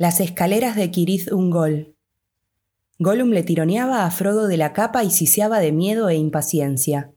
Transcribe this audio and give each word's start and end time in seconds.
Las 0.00 0.18
escaleras 0.20 0.76
de 0.76 0.90
Kirith 0.90 1.30
Ungol. 1.30 1.94
Gollum 2.98 3.32
le 3.32 3.42
tironeaba 3.42 4.06
a 4.06 4.10
Frodo 4.10 4.48
de 4.48 4.56
la 4.56 4.72
capa 4.72 5.04
y 5.04 5.10
siseaba 5.10 5.60
de 5.60 5.72
miedo 5.72 6.08
e 6.08 6.14
impaciencia. 6.14 7.12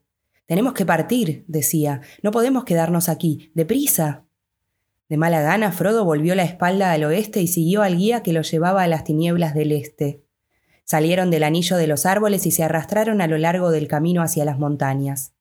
Tenemos 0.47 0.73
que 0.73 0.85
partir, 0.85 1.45
decía. 1.47 2.01
No 2.23 2.31
podemos 2.31 2.65
quedarnos 2.65 3.07
aquí. 3.07 3.53
¡Deprisa! 3.55 4.25
De 5.07 5.15
mala 5.15 5.41
gana, 5.41 5.71
Frodo 5.71 6.03
volvió 6.03 6.35
la 6.35 6.43
espalda 6.43 6.91
al 6.91 7.05
oeste 7.05 7.41
y 7.41 7.47
siguió 7.47 7.83
al 7.83 7.95
guía 7.95 8.21
que 8.21 8.33
lo 8.33 8.41
llevaba 8.41 8.83
a 8.83 8.87
las 8.89 9.05
tinieblas 9.05 9.53
del 9.53 9.71
este. 9.71 10.25
Salieron 10.83 11.31
del 11.31 11.43
anillo 11.43 11.77
de 11.77 11.87
los 11.87 12.05
árboles 12.05 12.45
y 12.45 12.51
se 12.51 12.63
arrastraron 12.63 13.21
a 13.21 13.27
lo 13.27 13.37
largo 13.37 13.71
del 13.71 13.87
camino 13.87 14.21
hacia 14.21 14.43
las 14.43 14.59
montañas. 14.59 15.31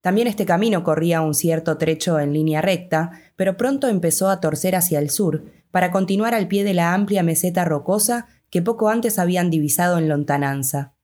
También 0.00 0.28
este 0.28 0.46
camino 0.46 0.82
corría 0.82 1.20
un 1.20 1.34
cierto 1.34 1.76
trecho 1.76 2.18
en 2.18 2.32
línea 2.32 2.62
recta, 2.62 3.10
pero 3.36 3.56
pronto 3.56 3.88
empezó 3.88 4.30
a 4.30 4.40
torcer 4.40 4.74
hacia 4.74 4.98
el 4.98 5.10
sur, 5.10 5.44
para 5.70 5.90
continuar 5.90 6.34
al 6.34 6.48
pie 6.48 6.64
de 6.64 6.74
la 6.74 6.94
amplia 6.94 7.22
meseta 7.22 7.64
rocosa 7.64 8.26
que 8.50 8.62
poco 8.62 8.88
antes 8.88 9.18
habían 9.18 9.50
divisado 9.50 9.98
en 9.98 10.08
lontananza. 10.08 10.94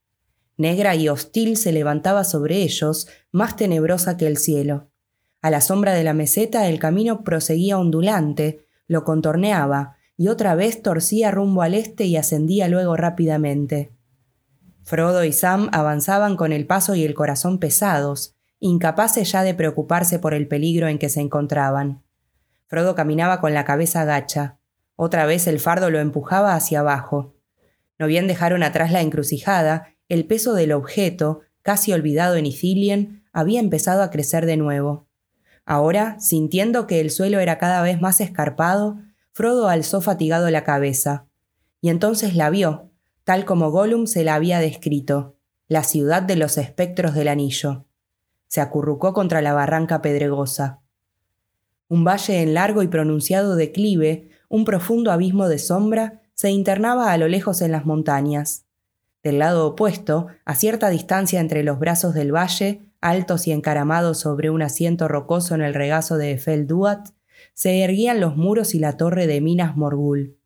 Negra 0.56 0.94
y 0.96 1.08
hostil 1.08 1.56
se 1.56 1.72
levantaba 1.72 2.24
sobre 2.24 2.62
ellos, 2.62 3.08
más 3.30 3.56
tenebrosa 3.56 4.16
que 4.16 4.26
el 4.26 4.38
cielo. 4.38 4.90
A 5.42 5.50
la 5.50 5.60
sombra 5.60 5.92
de 5.92 6.02
la 6.02 6.14
meseta 6.14 6.66
el 6.66 6.78
camino 6.78 7.22
proseguía 7.22 7.78
ondulante, 7.78 8.66
lo 8.88 9.04
contorneaba, 9.04 9.96
y 10.16 10.28
otra 10.28 10.54
vez 10.54 10.82
torcía 10.82 11.30
rumbo 11.30 11.60
al 11.60 11.74
este 11.74 12.04
y 12.04 12.16
ascendía 12.16 12.68
luego 12.68 12.96
rápidamente. 12.96 13.92
Frodo 14.82 15.24
y 15.24 15.32
Sam 15.32 15.68
avanzaban 15.72 16.36
con 16.36 16.52
el 16.52 16.66
paso 16.66 16.94
y 16.94 17.04
el 17.04 17.14
corazón 17.14 17.58
pesados, 17.58 18.35
incapaces 18.58 19.30
ya 19.32 19.42
de 19.42 19.54
preocuparse 19.54 20.18
por 20.18 20.34
el 20.34 20.48
peligro 20.48 20.88
en 20.88 20.98
que 20.98 21.08
se 21.08 21.20
encontraban. 21.20 22.02
Frodo 22.66 22.94
caminaba 22.94 23.40
con 23.40 23.54
la 23.54 23.64
cabeza 23.64 24.04
gacha. 24.04 24.58
Otra 24.96 25.26
vez 25.26 25.46
el 25.46 25.60
fardo 25.60 25.90
lo 25.90 26.00
empujaba 26.00 26.54
hacia 26.54 26.80
abajo. 26.80 27.34
No 27.98 28.06
bien 28.06 28.26
dejaron 28.26 28.62
atrás 28.62 28.90
la 28.90 29.02
encrucijada, 29.02 29.94
el 30.08 30.26
peso 30.26 30.54
del 30.54 30.72
objeto, 30.72 31.40
casi 31.62 31.92
olvidado 31.92 32.36
en 32.36 32.46
Ithilien, 32.46 33.24
había 33.32 33.60
empezado 33.60 34.02
a 34.02 34.10
crecer 34.10 34.46
de 34.46 34.56
nuevo. 34.56 35.06
Ahora, 35.64 36.18
sintiendo 36.20 36.86
que 36.86 37.00
el 37.00 37.10
suelo 37.10 37.40
era 37.40 37.58
cada 37.58 37.82
vez 37.82 38.00
más 38.00 38.20
escarpado, 38.20 38.98
Frodo 39.32 39.68
alzó 39.68 40.00
fatigado 40.00 40.50
la 40.50 40.64
cabeza. 40.64 41.26
Y 41.80 41.90
entonces 41.90 42.34
la 42.34 42.48
vio, 42.50 42.90
tal 43.24 43.44
como 43.44 43.70
Gollum 43.70 44.06
se 44.06 44.24
la 44.24 44.34
había 44.34 44.60
descrito, 44.60 45.36
la 45.68 45.82
ciudad 45.82 46.22
de 46.22 46.36
los 46.36 46.56
espectros 46.56 47.14
del 47.14 47.28
anillo 47.28 47.85
se 48.56 48.62
acurrucó 48.62 49.12
contra 49.12 49.42
la 49.42 49.52
barranca 49.52 50.00
pedregosa. 50.00 50.80
Un 51.88 52.04
valle 52.04 52.40
en 52.40 52.54
largo 52.54 52.82
y 52.82 52.88
pronunciado 52.88 53.54
declive, 53.54 54.30
un 54.48 54.64
profundo 54.64 55.12
abismo 55.12 55.46
de 55.50 55.58
sombra, 55.58 56.22
se 56.32 56.48
internaba 56.48 57.12
a 57.12 57.18
lo 57.18 57.28
lejos 57.28 57.60
en 57.60 57.70
las 57.70 57.84
montañas. 57.84 58.64
Del 59.22 59.40
lado 59.40 59.66
opuesto, 59.66 60.28
a 60.46 60.54
cierta 60.54 60.88
distancia 60.88 61.38
entre 61.38 61.64
los 61.64 61.78
brazos 61.78 62.14
del 62.14 62.34
valle, 62.34 62.80
altos 63.02 63.46
y 63.46 63.52
encaramados 63.52 64.20
sobre 64.20 64.48
un 64.48 64.62
asiento 64.62 65.06
rocoso 65.06 65.54
en 65.54 65.60
el 65.60 65.74
regazo 65.74 66.16
de 66.16 66.32
Efel 66.32 66.66
Duat, 66.66 67.10
se 67.52 67.84
erguían 67.84 68.20
los 68.20 68.38
muros 68.38 68.74
y 68.74 68.78
la 68.78 68.96
torre 68.96 69.26
de 69.26 69.42
Minas 69.42 69.76
Morgul. 69.76 70.38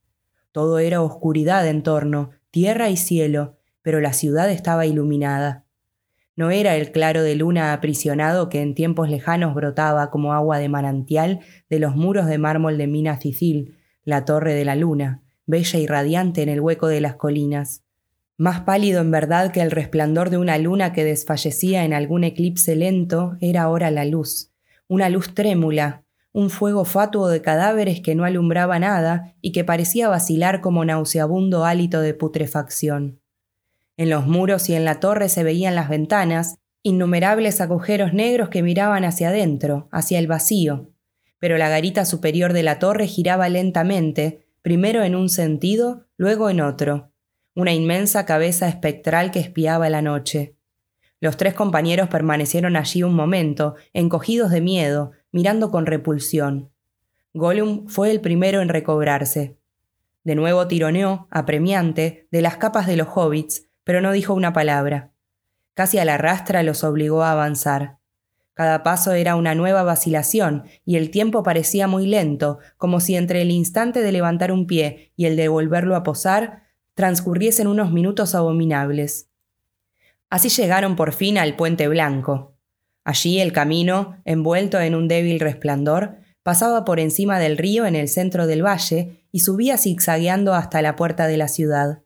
Todo 0.51 0.81
era 0.81 1.01
oscuridad 1.01 1.65
en 1.69 1.85
torno, 1.85 2.31
tierra 2.51 2.91
y 2.91 2.97
cielo, 2.97 3.57
pero 3.83 4.01
la 4.01 4.15
ciudad 4.15 4.51
estaba 4.51 4.85
iluminada. 4.85 5.65
No 6.37 6.51
era 6.51 6.77
el 6.77 6.93
claro 6.93 7.23
de 7.23 7.35
luna 7.35 7.73
aprisionado 7.73 8.49
que 8.49 8.63
en 8.63 8.75
tiempos 8.75 9.11
lejanos 9.11 9.55
brotaba 9.55 10.11
como 10.11 10.33
agua 10.33 10.59
de 10.59 10.69
manantial 10.69 11.41
de 11.69 11.79
los 11.79 11.97
muros 11.97 12.27
de 12.27 12.39
mármol 12.39 12.79
de 12.79 12.87
Minas 12.87 13.21
Sicil, 13.21 13.77
la 14.05 14.25
torre 14.25 14.55
de 14.55 14.65
la 14.65 14.77
luna, 14.77 15.23
bella 15.47 15.79
y 15.79 15.87
radiante 15.87 16.43
en 16.43 16.49
el 16.49 16.61
hueco 16.61 16.87
de 16.87 17.01
las 17.01 17.17
colinas. 17.17 17.83
Más 18.37 18.61
pálido 18.61 19.03
en 19.03 19.11
verdad 19.11 19.53
que 19.53 19.61
el 19.61 19.71
resplandor 19.71 20.31
de 20.31 20.39
una 20.39 20.57
luna 20.57 20.95
que 20.95 21.05
desfallecía 21.05 21.85
en 21.85 21.93
algún 21.93 22.25
eclipse 22.25 22.75
lento, 22.75 23.37
era 23.41 23.63
ahora 23.63 23.91
la 23.91 24.07
luz, 24.07 24.51
una 24.89 25.11
luz 25.11 25.35
trémula, 25.35 26.05
un 26.33 26.49
fuego 26.49 26.85
fatuo 26.85 27.29
de 27.29 27.43
cadáveres 27.43 28.01
que 28.01 28.15
no 28.15 28.25
alumbraba 28.25 28.79
nada 28.79 29.35
y 29.43 29.53
que 29.53 29.65
parecía 29.65 30.09
vacilar 30.09 30.61
como 30.61 30.85
nauseabundo 30.85 31.65
hálito 31.65 32.01
de 32.01 32.15
putrefacción. 32.15 33.21
En 34.01 34.09
los 34.09 34.27
muros 34.27 34.71
y 34.71 34.75
en 34.75 34.87
la 34.87 34.99
torre 34.99 35.29
se 35.29 35.45
veían 35.45 35.75
las 35.75 35.91
ventanas, 35.91 36.57
innumerables 36.83 37.61
agujeros 37.61 38.15
negros 38.15 38.49
que 38.49 38.63
miraban 38.63 39.05
hacia 39.05 39.29
adentro, 39.29 39.91
hacia 39.93 40.19
el 40.19 40.27
vacío. 40.27 40.89
Pero 41.39 41.59
la 41.59 41.69
garita 41.69 42.07
superior 42.07 42.55
de 42.55 42.63
la 42.63 42.79
torre 42.79 43.07
giraba 43.07 43.51
lentamente, 43.51 44.47
primero 44.63 45.03
en 45.03 45.15
un 45.15 45.29
sentido, 45.29 46.07
luego 46.17 46.49
en 46.49 46.63
otro. 46.63 47.13
Una 47.55 47.75
inmensa 47.75 48.25
cabeza 48.25 48.69
espectral 48.69 49.31
que 49.33 49.41
espiaba 49.41 49.91
la 49.91 50.01
noche. 50.01 50.57
Los 51.21 51.37
tres 51.37 51.53
compañeros 51.53 52.09
permanecieron 52.09 52.77
allí 52.77 53.03
un 53.03 53.13
momento, 53.13 53.75
encogidos 53.93 54.51
de 54.51 54.63
miedo, 54.63 55.11
mirando 55.31 55.71
con 55.71 55.85
repulsión. 55.85 56.73
Gollum 57.35 57.87
fue 57.87 58.11
el 58.11 58.23
primero 58.23 58.63
en 58.63 58.71
recobrarse. 58.71 59.59
De 60.25 60.37
nuevo 60.37 60.67
tironeó, 60.69 61.29
apremiante, 61.31 62.29
de 62.31 62.41
las 62.41 62.57
capas 62.57 62.87
de 62.87 62.97
los 62.97 63.09
hobbits, 63.15 63.70
pero 63.85 64.01
no 64.01 64.13
dijo 64.13 64.35
una 64.35 64.53
palabra. 64.53 65.13
Casi 65.75 65.99
a 65.99 66.05
la 66.05 66.19
rastra 66.19 66.63
los 66.63 66.85
obligó 66.85 67.23
a 67.23 67.33
avanzar. 67.33 67.99
Cada 68.55 68.83
paso 68.83 69.13
era 69.13 69.37
una 69.37 69.55
nueva 69.55 69.83
vacilación, 69.83 70.65
y 70.85 70.97
el 70.97 71.11
tiempo 71.11 71.43
parecía 71.43 71.87
muy 71.87 72.07
lento, 72.07 72.59
como 72.77 73.01
si 73.01 73.17
entre 73.17 73.43
el 73.43 73.51
instante 73.51 74.03
de 74.03 74.13
levantar 74.13 74.53
un 74.53 74.67
pie 74.67 75.13
y 75.17 75.25
el 75.25 75.37
de 75.37 75.49
volverlo 75.49 75.97
a 75.97 76.03
posar 76.03 76.65
transcurriesen 76.95 77.67
unos 77.67 77.93
minutos 77.93 78.35
abominables. 78.35 79.31
Así 80.29 80.51
llegaron 80.51 80.97
por 80.97 81.13
fin 81.13 81.39
al 81.39 81.57
puente 81.57 81.89
blanco. 81.89 82.55
Allí 83.05 83.41
el 83.41 83.53
camino, 83.53 84.21
envuelto 84.27 84.79
en 84.79 84.95
un 84.95 85.09
débil 85.09 85.41
resplandor, 85.41 86.19
pasaba 86.43 86.85
por 86.85 87.01
encima 87.01 87.39
del 87.39 87.57
río 87.57 87.87
en 87.87 87.97
el 87.97 88.09
centro 88.09 88.47
del 88.47 88.63
valle 88.63 89.25
y 89.33 89.41
subía 89.41 89.79
zigzagueando 89.79 90.53
hasta 90.53 90.83
la 90.83 90.97
puerta 90.97 91.27
de 91.27 91.39
la 91.39 91.49
ciudad 91.49 92.03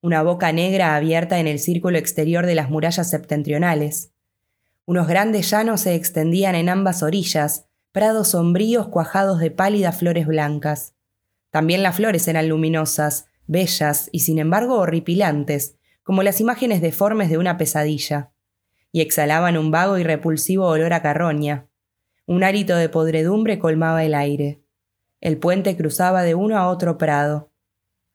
una 0.00 0.22
boca 0.22 0.52
negra 0.52 0.94
abierta 0.94 1.38
en 1.38 1.48
el 1.48 1.58
círculo 1.58 1.98
exterior 1.98 2.46
de 2.46 2.54
las 2.54 2.70
murallas 2.70 3.10
septentrionales. 3.10 4.12
Unos 4.86 5.08
grandes 5.08 5.50
llanos 5.50 5.82
se 5.82 5.94
extendían 5.94 6.54
en 6.54 6.68
ambas 6.68 7.02
orillas, 7.02 7.66
prados 7.90 8.28
sombríos 8.28 8.88
cuajados 8.88 9.40
de 9.40 9.50
pálidas 9.50 9.98
flores 9.98 10.26
blancas. 10.26 10.94
También 11.50 11.82
las 11.82 11.96
flores 11.96 12.28
eran 12.28 12.48
luminosas, 12.48 13.26
bellas 13.46 14.08
y 14.12 14.20
sin 14.20 14.38
embargo 14.38 14.76
horripilantes, 14.76 15.76
como 16.04 16.22
las 16.22 16.40
imágenes 16.40 16.80
deformes 16.80 17.28
de 17.28 17.38
una 17.38 17.58
pesadilla, 17.58 18.30
y 18.92 19.00
exhalaban 19.00 19.58
un 19.58 19.70
vago 19.70 19.98
y 19.98 20.04
repulsivo 20.04 20.66
olor 20.66 20.92
a 20.92 21.02
carroña. 21.02 21.66
Un 22.24 22.44
hálito 22.44 22.76
de 22.76 22.88
podredumbre 22.88 23.58
colmaba 23.58 24.04
el 24.04 24.14
aire. 24.14 24.62
El 25.20 25.38
puente 25.38 25.76
cruzaba 25.76 26.22
de 26.22 26.34
uno 26.34 26.56
a 26.56 26.68
otro 26.68 26.98
prado, 26.98 27.50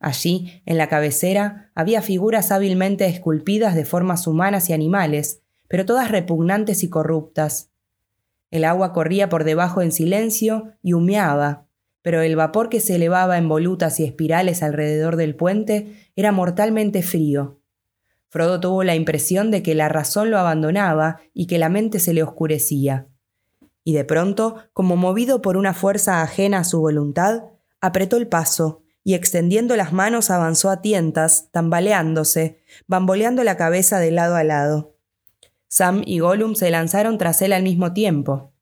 Allí, 0.04 0.62
en 0.66 0.78
la 0.78 0.90
cabecera, 0.90 1.72
había 1.76 2.02
figuras 2.02 2.52
hábilmente 2.52 3.06
esculpidas 3.06 3.74
de 3.74 3.86
formas 3.86 4.28
humanas 4.28 4.70
y 4.70 4.74
animales, 4.74 5.40
pero 5.70 5.86
todas 5.86 6.12
repugnantes 6.12 6.84
y 6.84 6.90
corruptas. 6.90 7.72
El 8.52 8.66
agua 8.66 8.92
corría 8.92 9.30
por 9.30 9.46
debajo 9.46 9.82
en 9.82 9.94
silencio 9.94 10.74
y 10.82 10.92
humeaba, 10.92 11.68
pero 12.02 12.22
el 12.22 12.36
vapor 12.36 12.68
que 12.68 12.82
se 12.82 12.96
elevaba 12.96 13.38
en 13.38 13.48
volutas 13.48 13.98
y 14.02 14.04
espirales 14.04 14.62
alrededor 14.62 15.16
del 15.16 15.38
puente 15.38 15.96
era 16.18 16.34
mortalmente 16.34 17.02
frío. 17.02 17.62
Frodo 18.28 18.60
tuvo 18.60 18.84
la 18.84 18.96
impresión 18.96 19.52
de 19.52 19.64
que 19.64 19.74
la 19.74 19.88
razón 19.88 20.32
lo 20.32 20.38
abandonaba 20.38 21.22
y 21.34 21.48
que 21.48 21.58
la 21.58 21.70
mente 21.70 22.00
se 22.00 22.14
le 22.14 22.24
oscurecía. 22.24 23.08
Y 23.86 23.94
de 23.94 24.04
pronto, 24.04 24.58
como 24.74 24.98
movido 24.98 25.42
por 25.42 25.56
una 25.56 25.74
fuerza 25.74 26.22
ajena 26.22 26.60
a 26.60 26.64
su 26.66 26.82
voluntad, 26.82 27.44
apretó 27.80 28.18
el 28.18 28.28
paso 28.28 28.83
y 29.04 29.16
extendiendo 29.16 29.76
las 29.76 29.94
manos 29.94 30.30
avanzó 30.30 30.70
a 30.70 30.82
tientas, 30.82 31.50
tambaleándose, 31.52 32.64
bamboleando 32.88 33.44
la 33.44 33.58
cabeza 33.58 34.00
de 34.00 34.12
lado 34.12 34.36
a 34.36 34.44
lado. 34.44 34.96
Sam 35.68 36.04
y 36.06 36.20
Gollum 36.20 36.56
se 36.56 36.70
lanzaron 36.70 37.18
tras 37.18 37.42
él 37.42 37.54
al 37.54 37.64
mismo 37.64 37.94
tiempo. 37.94 38.54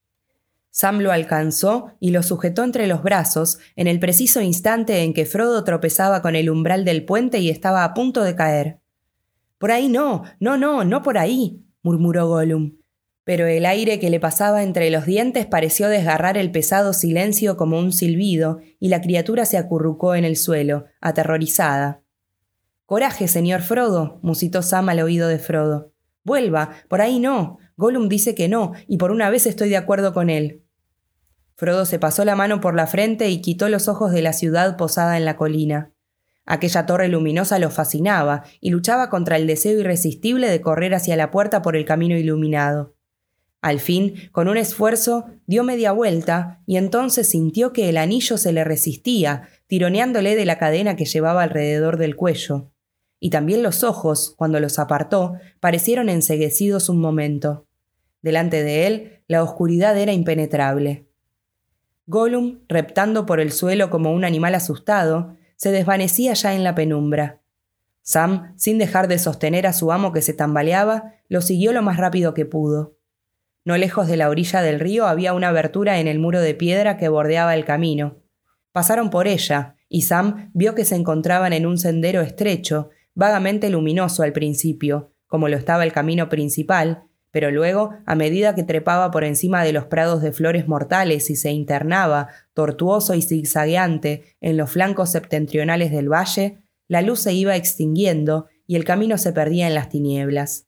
Sam 0.72 1.00
lo 1.00 1.12
alcanzó 1.12 1.92
y 2.00 2.12
lo 2.12 2.24
sujetó 2.24 2.64
entre 2.64 2.88
los 2.88 3.04
brazos 3.04 3.60
en 3.76 3.88
el 3.88 4.00
preciso 4.00 4.42
instante 4.42 5.04
en 5.04 5.14
que 5.14 5.26
Frodo 5.26 5.64
tropezaba 5.64 6.22
con 6.22 6.36
el 6.36 6.50
umbral 6.50 6.86
del 6.86 7.06
puente 7.06 7.40
y 7.40 7.50
estaba 7.50 7.84
a 7.84 7.94
punto 7.94 8.24
de 8.24 8.36
caer. 8.36 8.80
Por 9.58 9.72
ahí 9.72 9.90
no, 9.90 10.24
no, 10.40 10.58
no, 10.58 10.86
no 10.86 11.02
por 11.04 11.18
ahí, 11.18 11.64
murmuró 11.84 12.28
Gollum 12.28 12.81
pero 13.32 13.48
el 13.48 13.66
aire 13.66 13.98
que 13.98 14.10
le 14.10 14.20
pasaba 14.20 14.62
entre 14.62 14.90
los 14.90 15.06
dientes 15.06 15.46
pareció 15.46 15.88
desgarrar 15.88 16.38
el 16.38 16.52
pesado 16.52 16.92
silencio 16.92 17.56
como 17.56 17.80
un 17.80 17.94
silbido, 17.94 18.60
y 18.78 18.90
la 18.90 19.00
criatura 19.00 19.46
se 19.46 19.58
acurrucó 19.58 20.16
en 20.16 20.26
el 20.26 20.36
suelo, 20.36 20.84
aterrorizada. 21.00 22.02
Coraje, 22.86 23.30
señor 23.30 23.62
Frodo, 23.62 24.20
musitó 24.22 24.62
Sam 24.62 24.90
al 24.90 25.00
oído 25.00 25.30
de 25.30 25.40
Frodo. 25.40 25.94
Vuelva, 26.26 26.72
por 26.90 27.00
ahí 27.00 27.22
no. 27.22 27.58
Gollum 27.78 28.10
dice 28.10 28.36
que 28.36 28.50
no, 28.50 28.74
y 28.86 28.98
por 28.98 29.12
una 29.12 29.30
vez 29.30 29.46
estoy 29.46 29.70
de 29.70 29.78
acuerdo 29.78 30.14
con 30.14 30.30
él. 30.30 30.66
Frodo 31.56 31.86
se 31.86 32.00
pasó 32.00 32.26
la 32.26 32.36
mano 32.36 32.60
por 32.60 32.76
la 32.76 32.86
frente 32.86 33.30
y 33.30 33.40
quitó 33.40 33.70
los 33.70 33.88
ojos 33.88 34.12
de 34.12 34.24
la 34.24 34.34
ciudad 34.34 34.76
posada 34.76 35.16
en 35.16 35.24
la 35.24 35.38
colina. 35.38 35.94
Aquella 36.46 36.86
torre 36.86 37.08
luminosa 37.08 37.60
lo 37.60 37.70
fascinaba 37.70 38.44
y 38.60 38.72
luchaba 38.72 39.10
contra 39.10 39.38
el 39.38 39.48
deseo 39.48 39.80
irresistible 39.80 40.50
de 40.50 40.60
correr 40.60 40.94
hacia 40.94 41.16
la 41.16 41.32
puerta 41.32 41.62
por 41.62 41.78
el 41.78 41.86
camino 41.86 42.18
iluminado. 42.18 42.98
Al 43.62 43.80
fin, 43.80 44.16
con 44.32 44.48
un 44.48 44.58
esfuerzo, 44.58 45.26
dio 45.46 45.64
media 45.64 45.92
vuelta 45.92 46.62
y 46.66 46.78
entonces 46.78 47.30
sintió 47.30 47.74
que 47.74 47.90
el 47.90 47.98
anillo 47.98 48.38
se 48.38 48.52
le 48.54 48.64
resistía, 48.64 49.50
tironeándole 49.68 50.36
de 50.36 50.46
la 50.46 50.58
cadena 50.58 50.96
que 50.96 51.06
llevaba 51.06 51.44
alrededor 51.44 51.98
del 51.98 52.16
cuello. 52.16 52.72
Y 53.20 53.30
también 53.30 53.62
los 53.62 53.84
ojos, 53.84 54.34
cuando 54.36 54.60
los 54.60 54.80
apartó, 54.80 55.36
parecieron 55.60 56.10
enseguecidos 56.10 56.90
un 56.90 57.00
momento. 57.00 57.68
Delante 58.24 58.64
de 58.64 58.88
él, 58.88 59.24
la 59.28 59.44
oscuridad 59.44 59.96
era 59.96 60.12
impenetrable. 60.12 61.06
Gollum, 62.08 62.62
reptando 62.68 63.28
por 63.28 63.40
el 63.40 63.52
suelo 63.52 63.92
como 63.92 64.12
un 64.12 64.26
animal 64.26 64.56
asustado, 64.56 65.38
se 65.56 65.72
desvanecía 65.72 66.34
ya 66.34 66.56
en 66.56 66.64
la 66.64 66.74
penumbra. 66.74 67.42
Sam, 68.02 68.56
sin 68.58 68.80
dejar 68.80 69.08
de 69.08 69.20
sostener 69.20 69.68
a 69.68 69.74
su 69.74 69.92
amo 69.92 70.12
que 70.12 70.24
se 70.24 70.34
tambaleaba, 70.34 71.14
lo 71.30 71.42
siguió 71.42 71.74
lo 71.74 71.84
más 71.84 71.98
rápido 71.98 72.34
que 72.34 72.46
pudo. 72.46 72.98
No 73.64 73.78
lejos 73.78 74.08
de 74.08 74.18
la 74.18 74.30
orilla 74.30 74.62
del 74.62 74.80
río 74.80 75.06
había 75.06 75.34
una 75.34 75.50
abertura 75.50 76.00
en 76.00 76.08
el 76.08 76.20
muro 76.20 76.42
de 76.42 76.56
piedra 76.56 76.98
que 76.98 77.10
bordeaba 77.10 77.56
el 77.56 77.66
camino. 77.66 78.18
Pasaron 78.72 79.10
por 79.10 79.28
ella, 79.28 79.76
y 79.88 80.04
Sam 80.04 80.50
vio 80.54 80.74
que 80.74 80.86
se 80.86 80.96
encontraban 80.96 81.54
en 81.54 81.66
un 81.66 81.78
sendero 81.78 82.22
estrecho, 82.22 82.90
vagamente 83.14 83.70
luminoso 83.70 84.24
al 84.24 84.32
principio, 84.32 85.14
como 85.28 85.48
lo 85.48 85.58
estaba 85.58 85.84
el 85.84 85.92
camino 85.92 86.30
principal, 86.30 87.04
pero 87.32 87.52
luego, 87.52 87.92
a 88.06 88.16
medida 88.16 88.56
que 88.56 88.64
trepaba 88.64 89.12
por 89.12 89.24
encima 89.24 89.64
de 89.64 89.72
los 89.72 89.86
prados 89.86 90.22
de 90.22 90.34
flores 90.34 90.68
mortales 90.68 91.30
y 91.30 91.36
se 91.36 91.52
internaba, 91.52 92.30
tortuoso 92.54 93.14
y 93.16 93.22
zigzagueante, 93.22 94.36
en 94.42 94.58
los 94.58 94.72
flancos 94.72 95.12
septentrionales 95.12 95.92
del 95.92 96.12
valle, 96.12 96.60
la 96.88 97.02
luz 97.02 97.22
se 97.22 97.34
iba 97.34 97.56
extinguiendo 97.56 98.48
y 98.68 98.76
el 98.76 98.84
camino 98.84 99.18
se 99.18 99.32
perdía 99.32 99.68
en 99.68 99.76
las 99.76 99.90
tinieblas. 99.90 100.68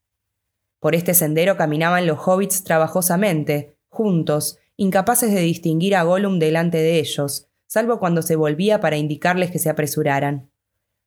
Por 0.83 0.95
este 0.95 1.13
sendero 1.13 1.55
caminaban 1.55 2.05
los 2.05 2.19
hobbits 2.27 2.65
trabajosamente, 2.65 3.77
juntos, 3.87 4.57
incapaces 4.75 5.33
de 5.33 5.39
distinguir 5.39 5.95
a 5.95 6.03
Gollum 6.03 6.39
delante 6.39 6.77
de 6.79 6.99
ellos, 6.99 7.47
salvo 7.67 7.99
cuando 7.99 8.21
se 8.21 8.35
volvía 8.35 8.81
para 8.81 8.97
indicarles 8.97 9.49
que 9.49 9.59
se 9.59 9.69
apresuraran. 9.69 10.51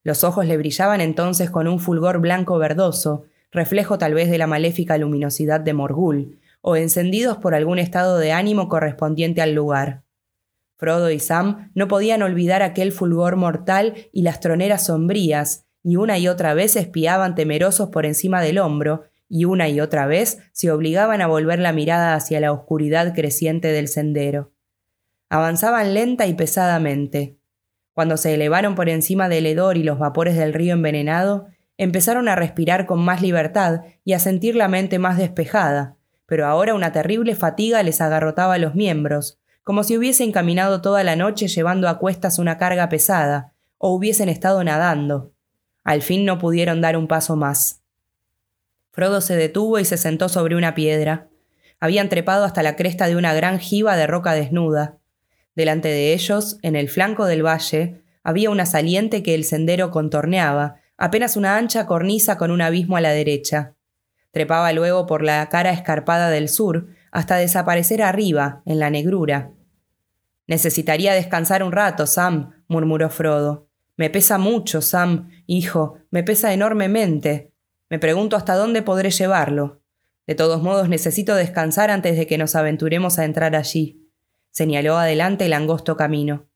Los 0.03 0.25
ojos 0.25 0.47
le 0.47 0.57
brillaban 0.57 1.03
entonces 1.03 1.51
con 1.51 1.69
un 1.69 1.79
fulgor 1.79 2.21
blanco 2.21 2.57
verdoso, 2.57 3.25
reflejo 3.53 3.99
tal 3.99 4.15
vez 4.15 4.31
de 4.31 4.39
la 4.39 4.47
maléfica 4.47 4.97
luminosidad 4.97 5.61
de 5.61 5.75
Morgul, 5.75 6.39
o 6.63 6.77
encendidos 6.77 7.37
por 7.37 7.55
algún 7.55 7.79
estado 7.79 8.17
de 8.17 8.33
ánimo 8.33 8.71
correspondiente 8.71 9.43
al 9.43 9.53
lugar. 9.53 10.05
Frodo 10.79 11.11
y 11.11 11.19
Sam 11.19 11.71
no 11.75 11.87
podían 11.87 12.23
olvidar 12.23 12.63
aquel 12.63 12.93
fulgor 12.93 13.37
mortal 13.37 13.93
y 14.11 14.23
las 14.23 14.41
troneras 14.41 14.87
sombrías, 14.87 15.67
y 15.83 15.97
una 15.97 16.17
y 16.17 16.29
otra 16.29 16.55
vez 16.55 16.77
espiaban 16.77 17.35
temerosos 17.35 17.91
por 17.91 18.07
encima 18.07 18.41
del 18.41 18.57
hombro, 18.57 19.05
y 19.29 19.45
una 19.45 19.69
y 19.69 19.81
otra 19.81 20.07
vez 20.07 20.39
se 20.53 20.71
obligaban 20.71 21.21
a 21.21 21.27
volver 21.27 21.59
la 21.59 21.73
mirada 21.73 22.15
hacia 22.15 22.41
la 22.41 22.53
oscuridad 22.53 23.15
creciente 23.15 23.69
del 23.69 23.89
sendero. 23.89 24.53
Avanzaban 25.29 25.95
lenta 25.95 26.27
y 26.27 26.35
pesadamente. 26.35 27.39
Cuando 27.93 28.17
se 28.17 28.35
elevaron 28.35 28.75
por 28.75 28.89
encima 28.89 29.29
del 29.29 29.47
hedor 29.47 29.77
y 29.77 29.83
los 29.83 29.99
vapores 29.99 30.37
del 30.37 30.53
río 30.53 30.75
envenenado, 30.75 31.47
empezaron 31.79 32.29
a 32.29 32.37
respirar 32.37 32.87
con 32.87 33.05
más 33.05 33.23
libertad 33.23 33.83
y 34.05 34.13
a 34.13 34.19
sentir 34.19 34.55
la 34.55 34.69
mente 34.69 34.99
más 34.99 35.19
despejada, 35.19 35.97
pero 36.27 36.47
ahora 36.47 36.75
una 36.75 36.93
terrible 36.93 37.35
fatiga 37.35 37.83
les 37.83 38.01
agarrotaba 38.01 38.59
los 38.59 38.75
miembros, 38.75 39.41
como 39.63 39.83
si 39.83 39.97
hubiesen 39.97 40.33
caminado 40.33 40.81
toda 40.81 41.03
la 41.05 41.17
noche 41.17 41.49
llevando 41.49 41.89
a 41.89 41.99
cuestas 41.99 42.39
una 42.39 42.57
carga 42.59 42.89
pesada, 42.89 43.53
o 43.79 43.95
hubiesen 43.95 44.29
estado 44.29 44.63
nadando. 44.63 45.33
Al 45.85 46.03
fin 46.03 46.25
no 46.25 46.39
pudieron 46.39 46.81
dar 46.81 46.97
un 46.97 47.09
paso 47.09 47.37
más. 47.37 47.83
Frodo 48.97 49.21
se 49.21 49.37
detuvo 49.37 49.79
y 49.79 49.85
se 49.85 49.99
sentó 49.99 50.31
sobre 50.31 50.57
una 50.57 50.75
piedra. 50.75 51.29
Habían 51.81 52.09
trepado 52.09 52.47
hasta 52.47 52.63
la 52.63 52.77
cresta 52.77 53.09
de 53.09 53.17
una 53.17 53.35
gran 53.35 53.59
jiba 53.59 53.95
de 53.95 54.07
roca 54.07 54.33
desnuda. 54.33 54.97
Delante 55.55 55.89
de 55.89 56.15
ellos, 56.15 56.57
en 56.63 56.77
el 56.77 56.89
flanco 56.89 57.27
del 57.27 57.45
valle, 57.45 58.01
había 58.23 58.49
una 58.49 58.65
saliente 58.65 59.23
que 59.23 59.35
el 59.35 59.45
sendero 59.45 59.91
contorneaba, 59.91 60.81
apenas 60.97 61.37
una 61.37 61.59
ancha 61.59 61.85
cornisa 61.85 62.39
con 62.39 62.51
un 62.51 62.63
abismo 62.63 62.97
a 62.97 63.03
la 63.03 63.11
derecha. 63.11 63.75
Trepaba 64.31 64.73
luego 64.73 65.05
por 65.05 65.23
la 65.23 65.47
cara 65.51 65.73
escarpada 65.73 66.31
del 66.31 66.49
sur, 66.49 66.87
hasta 67.11 67.37
desaparecer 67.37 68.01
arriba, 68.01 68.63
en 68.65 68.79
la 68.79 68.89
negrura. 68.89 69.51
Necesitaría 70.47 71.13
descansar 71.13 71.63
un 71.63 71.73
rato, 71.73 72.07
Sam, 72.07 72.65
murmuró 72.67 73.11
Frodo. 73.11 73.69
Me 73.99 74.09
pesa 74.09 74.39
mucho, 74.39 74.81
Sam, 74.81 75.29
hijo, 75.47 75.99
me 76.11 76.23
pesa 76.23 76.55
enormemente. 76.55 77.53
Me 77.89 77.99
pregunto 77.99 78.37
hasta 78.37 78.55
dónde 78.55 78.83
podré 78.83 79.11
llevarlo. 79.11 79.83
De 80.27 80.35
todos 80.35 80.63
modos, 80.63 80.89
necesito 80.89 81.37
descansar 81.37 81.91
antes 81.91 82.17
de 82.17 82.27
que 82.27 82.39
nos 82.39 82.57
aventuremos 82.57 83.19
a 83.19 83.25
entrar 83.25 83.55
allí. 83.55 84.11
Señaló 84.51 84.97
adelante 84.97 85.47
el 85.47 85.53
angosto 85.53 85.97
camino. 85.97 86.49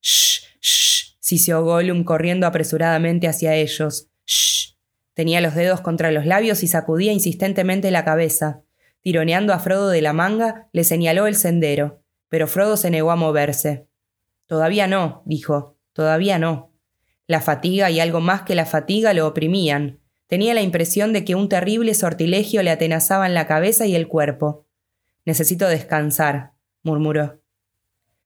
Shh, 0.00 0.42
shh, 0.60 1.16
siseó 1.20 1.62
Gollum 1.62 2.04
corriendo 2.04 2.46
apresuradamente 2.46 3.28
hacia 3.28 3.54
ellos. 3.54 4.08
Shh. 4.24 4.76
Tenía 5.12 5.42
los 5.42 5.54
dedos 5.54 5.82
contra 5.82 6.12
los 6.12 6.24
labios 6.24 6.62
y 6.62 6.68
sacudía 6.68 7.12
insistentemente 7.12 7.90
la 7.90 8.04
cabeza. 8.04 8.62
Tironeando 9.02 9.52
a 9.52 9.58
Frodo 9.58 9.90
de 9.90 10.00
la 10.00 10.14
manga, 10.14 10.68
le 10.72 10.84
señaló 10.84 11.26
el 11.26 11.34
sendero, 11.34 12.02
pero 12.28 12.46
Frodo 12.46 12.76
se 12.76 12.90
negó 12.90 13.10
a 13.10 13.16
moverse. 13.16 13.86
Todavía 14.46 14.86
no, 14.86 15.22
dijo, 15.26 15.76
todavía 15.92 16.38
no. 16.38 16.72
La 17.26 17.40
fatiga 17.40 17.90
y 17.90 18.00
algo 18.00 18.20
más 18.20 18.42
que 18.42 18.54
la 18.54 18.66
fatiga 18.66 19.12
lo 19.12 19.26
oprimían, 19.26 19.99
Tenía 20.30 20.54
la 20.54 20.62
impresión 20.62 21.12
de 21.12 21.24
que 21.24 21.34
un 21.34 21.48
terrible 21.48 21.92
sortilegio 21.92 22.62
le 22.62 22.70
atenazaba 22.70 23.26
en 23.26 23.34
la 23.34 23.48
cabeza 23.48 23.86
y 23.86 23.96
el 23.96 24.06
cuerpo. 24.06 24.64
Necesito 25.26 25.66
descansar, 25.66 26.52
murmuró. 26.84 27.42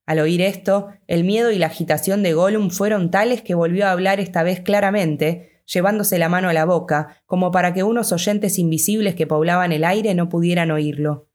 Al 0.04 0.18
oír 0.18 0.42
esto, 0.42 0.88
el 1.06 1.24
miedo 1.24 1.50
y 1.50 1.56
la 1.56 1.68
agitación 1.68 2.22
de 2.22 2.34
Gollum 2.34 2.68
fueron 2.68 3.10
tales 3.10 3.40
que 3.40 3.54
volvió 3.54 3.86
a 3.86 3.92
hablar 3.92 4.20
esta 4.20 4.42
vez 4.42 4.60
claramente, 4.60 5.62
llevándose 5.64 6.18
la 6.18 6.28
mano 6.28 6.50
a 6.50 6.52
la 6.52 6.66
boca, 6.66 7.22
como 7.24 7.50
para 7.50 7.72
que 7.72 7.84
unos 7.84 8.12
oyentes 8.12 8.58
invisibles 8.58 9.14
que 9.14 9.26
poblaban 9.26 9.72
el 9.72 9.82
aire 9.82 10.14
no 10.14 10.28
pudieran 10.28 10.70
oírlo. 10.72 11.30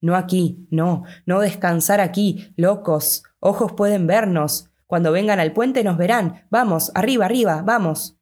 No 0.00 0.14
aquí, 0.14 0.68
no, 0.70 1.02
no 1.24 1.40
descansar 1.40 2.00
aquí, 2.00 2.52
locos, 2.54 3.24
ojos 3.40 3.72
pueden 3.72 4.06
vernos. 4.06 4.70
Cuando 4.86 5.10
vengan 5.10 5.40
al 5.40 5.52
puente 5.52 5.82
nos 5.82 5.96
verán. 5.96 6.46
Vamos, 6.48 6.92
arriba, 6.94 7.24
arriba, 7.24 7.62
vamos. 7.66 8.15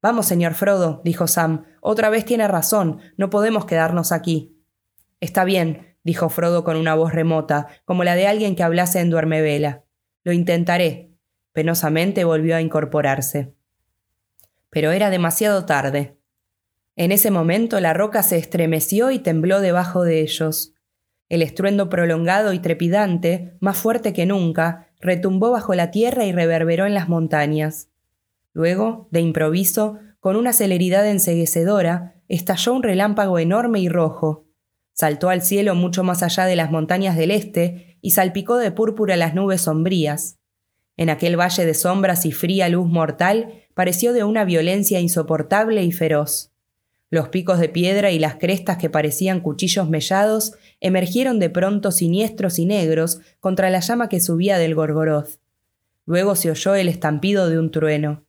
Vamos, 0.00 0.26
señor 0.26 0.54
Frodo, 0.54 1.00
dijo 1.04 1.26
Sam, 1.26 1.64
otra 1.80 2.08
vez 2.08 2.24
tiene 2.24 2.46
razón, 2.46 3.00
no 3.16 3.30
podemos 3.30 3.66
quedarnos 3.66 4.12
aquí. 4.12 4.56
Está 5.20 5.44
bien, 5.44 5.96
dijo 6.04 6.28
Frodo 6.28 6.62
con 6.62 6.76
una 6.76 6.94
voz 6.94 7.12
remota, 7.12 7.66
como 7.84 8.04
la 8.04 8.14
de 8.14 8.28
alguien 8.28 8.54
que 8.54 8.62
hablase 8.62 9.00
en 9.00 9.10
duermevela. 9.10 9.84
Lo 10.22 10.32
intentaré. 10.32 11.10
Penosamente 11.52 12.22
volvió 12.24 12.54
a 12.54 12.60
incorporarse. 12.60 13.54
Pero 14.70 14.92
era 14.92 15.10
demasiado 15.10 15.64
tarde. 15.64 16.16
En 16.94 17.10
ese 17.10 17.30
momento 17.30 17.80
la 17.80 17.94
roca 17.94 18.22
se 18.22 18.36
estremeció 18.36 19.10
y 19.10 19.18
tembló 19.18 19.60
debajo 19.60 20.04
de 20.04 20.20
ellos. 20.20 20.74
El 21.28 21.42
estruendo 21.42 21.88
prolongado 21.88 22.52
y 22.52 22.58
trepidante, 22.58 23.56
más 23.60 23.76
fuerte 23.76 24.12
que 24.12 24.26
nunca, 24.26 24.88
retumbó 25.00 25.50
bajo 25.50 25.74
la 25.74 25.90
tierra 25.90 26.24
y 26.24 26.32
reverberó 26.32 26.86
en 26.86 26.94
las 26.94 27.08
montañas. 27.08 27.88
Luego, 28.52 29.08
de 29.10 29.20
improviso, 29.20 29.98
con 30.20 30.36
una 30.36 30.52
celeridad 30.52 31.08
enseguecedora, 31.08 32.14
estalló 32.28 32.74
un 32.74 32.82
relámpago 32.82 33.38
enorme 33.38 33.80
y 33.80 33.88
rojo. 33.88 34.46
Saltó 34.92 35.28
al 35.28 35.42
cielo 35.42 35.74
mucho 35.74 36.02
más 36.02 36.22
allá 36.22 36.44
de 36.44 36.56
las 36.56 36.70
montañas 36.70 37.16
del 37.16 37.30
este 37.30 37.98
y 38.00 38.10
salpicó 38.10 38.56
de 38.56 38.72
púrpura 38.72 39.16
las 39.16 39.34
nubes 39.34 39.62
sombrías. 39.62 40.38
En 40.96 41.10
aquel 41.10 41.38
valle 41.38 41.64
de 41.64 41.74
sombras 41.74 42.26
y 42.26 42.32
fría 42.32 42.68
luz 42.68 42.88
mortal 42.88 43.64
pareció 43.74 44.12
de 44.12 44.24
una 44.24 44.44
violencia 44.44 44.98
insoportable 44.98 45.84
y 45.84 45.92
feroz. 45.92 46.50
Los 47.10 47.28
picos 47.28 47.60
de 47.60 47.68
piedra 47.68 48.10
y 48.10 48.18
las 48.18 48.34
crestas 48.34 48.76
que 48.76 48.90
parecían 48.90 49.40
cuchillos 49.40 49.88
mellados 49.88 50.52
emergieron 50.80 51.38
de 51.38 51.48
pronto 51.48 51.92
siniestros 51.92 52.58
y 52.58 52.66
negros 52.66 53.20
contra 53.40 53.70
la 53.70 53.80
llama 53.80 54.08
que 54.08 54.20
subía 54.20 54.58
del 54.58 54.74
Gorgoroth. 54.74 55.38
Luego 56.04 56.34
se 56.34 56.50
oyó 56.50 56.74
el 56.74 56.88
estampido 56.88 57.48
de 57.48 57.58
un 57.58 57.70
trueno 57.70 58.27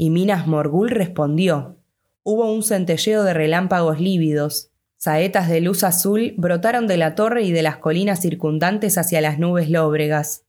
y 0.00 0.08
Minas 0.08 0.46
Morgul 0.46 0.88
respondió. 0.88 1.76
Hubo 2.22 2.50
un 2.50 2.62
centelleo 2.62 3.22
de 3.22 3.34
relámpagos 3.34 4.00
lívidos. 4.00 4.70
Saetas 4.96 5.50
de 5.50 5.60
luz 5.60 5.84
azul 5.84 6.32
brotaron 6.38 6.86
de 6.86 6.96
la 6.96 7.14
torre 7.14 7.42
y 7.42 7.52
de 7.52 7.60
las 7.60 7.76
colinas 7.76 8.22
circundantes 8.22 8.96
hacia 8.96 9.20
las 9.20 9.38
nubes 9.38 9.68
lóbregas. 9.68 10.46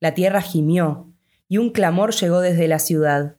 La 0.00 0.12
tierra 0.14 0.40
gimió, 0.42 1.14
y 1.48 1.58
un 1.58 1.70
clamor 1.70 2.12
llegó 2.12 2.40
desde 2.40 2.66
la 2.66 2.80
ciudad. 2.80 3.36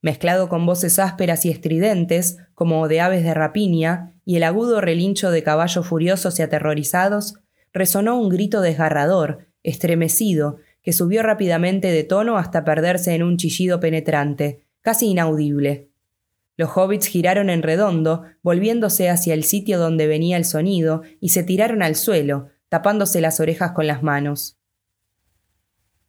Mezclado 0.00 0.48
con 0.48 0.64
voces 0.64 1.00
ásperas 1.00 1.44
y 1.44 1.50
estridentes, 1.50 2.36
como 2.54 2.86
de 2.86 3.00
aves 3.00 3.24
de 3.24 3.34
rapiña, 3.34 4.12
y 4.24 4.36
el 4.36 4.44
agudo 4.44 4.80
relincho 4.80 5.32
de 5.32 5.42
caballos 5.42 5.88
furiosos 5.88 6.38
y 6.38 6.42
aterrorizados, 6.42 7.34
resonó 7.72 8.16
un 8.16 8.28
grito 8.28 8.60
desgarrador, 8.60 9.48
estremecido, 9.64 10.58
que 10.84 10.92
subió 10.92 11.24
rápidamente 11.24 11.90
de 11.90 12.04
tono 12.04 12.38
hasta 12.38 12.62
perderse 12.62 13.16
en 13.16 13.24
un 13.24 13.38
chillido 13.38 13.80
penetrante, 13.80 14.63
casi 14.84 15.06
inaudible. 15.06 15.88
Los 16.58 16.76
hobbits 16.76 17.06
giraron 17.06 17.48
en 17.48 17.62
redondo, 17.62 18.24
volviéndose 18.42 19.08
hacia 19.08 19.32
el 19.32 19.42
sitio 19.42 19.78
donde 19.78 20.06
venía 20.06 20.36
el 20.36 20.44
sonido, 20.44 21.00
y 21.20 21.30
se 21.30 21.42
tiraron 21.42 21.82
al 21.82 21.96
suelo, 21.96 22.48
tapándose 22.68 23.22
las 23.22 23.40
orejas 23.40 23.72
con 23.72 23.86
las 23.86 24.02
manos. 24.02 24.58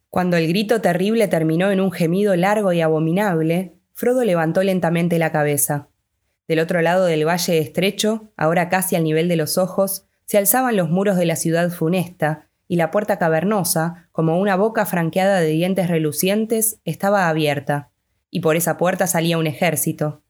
Cuando 0.10 0.36
el 0.36 0.50
grito 0.50 0.82
terrible 0.82 1.30
terminó 1.30 1.72
en 1.72 1.80
un 1.80 1.92
gemido 1.92 2.36
largo 2.36 2.74
y 2.74 2.82
abominable, 2.82 3.80
Frodo 3.94 4.26
levantó 4.26 4.62
lentamente 4.62 5.20
la 5.20 5.32
cabeza. 5.32 5.88
Del 6.50 6.60
otro 6.60 6.82
lado 6.82 7.06
del 7.06 7.26
valle 7.26 7.60
estrecho, 7.60 8.34
ahora 8.36 8.68
casi 8.68 8.98
al 8.98 9.06
nivel 9.06 9.30
de 9.30 9.38
los 9.38 9.58
ojos, 9.58 10.06
se 10.26 10.38
alzaban 10.38 10.76
los 10.76 10.90
muros 10.90 11.16
de 11.16 11.26
la 11.26 11.38
ciudad 11.38 11.72
funesta, 11.72 12.50
y 12.68 12.76
la 12.76 12.92
puerta 12.92 13.18
cavernosa, 13.18 14.10
como 14.12 14.38
una 14.38 14.58
boca 14.58 14.86
franqueada 14.86 15.40
de 15.40 15.48
dientes 15.48 15.88
relucientes, 15.88 16.82
estaba 16.84 17.30
abierta, 17.30 17.92
y 18.36 18.42
por 18.42 18.58
esa 18.58 18.76
puerta 18.76 19.08
salía 19.08 19.38
un 19.38 19.48
ejército. 19.48 20.22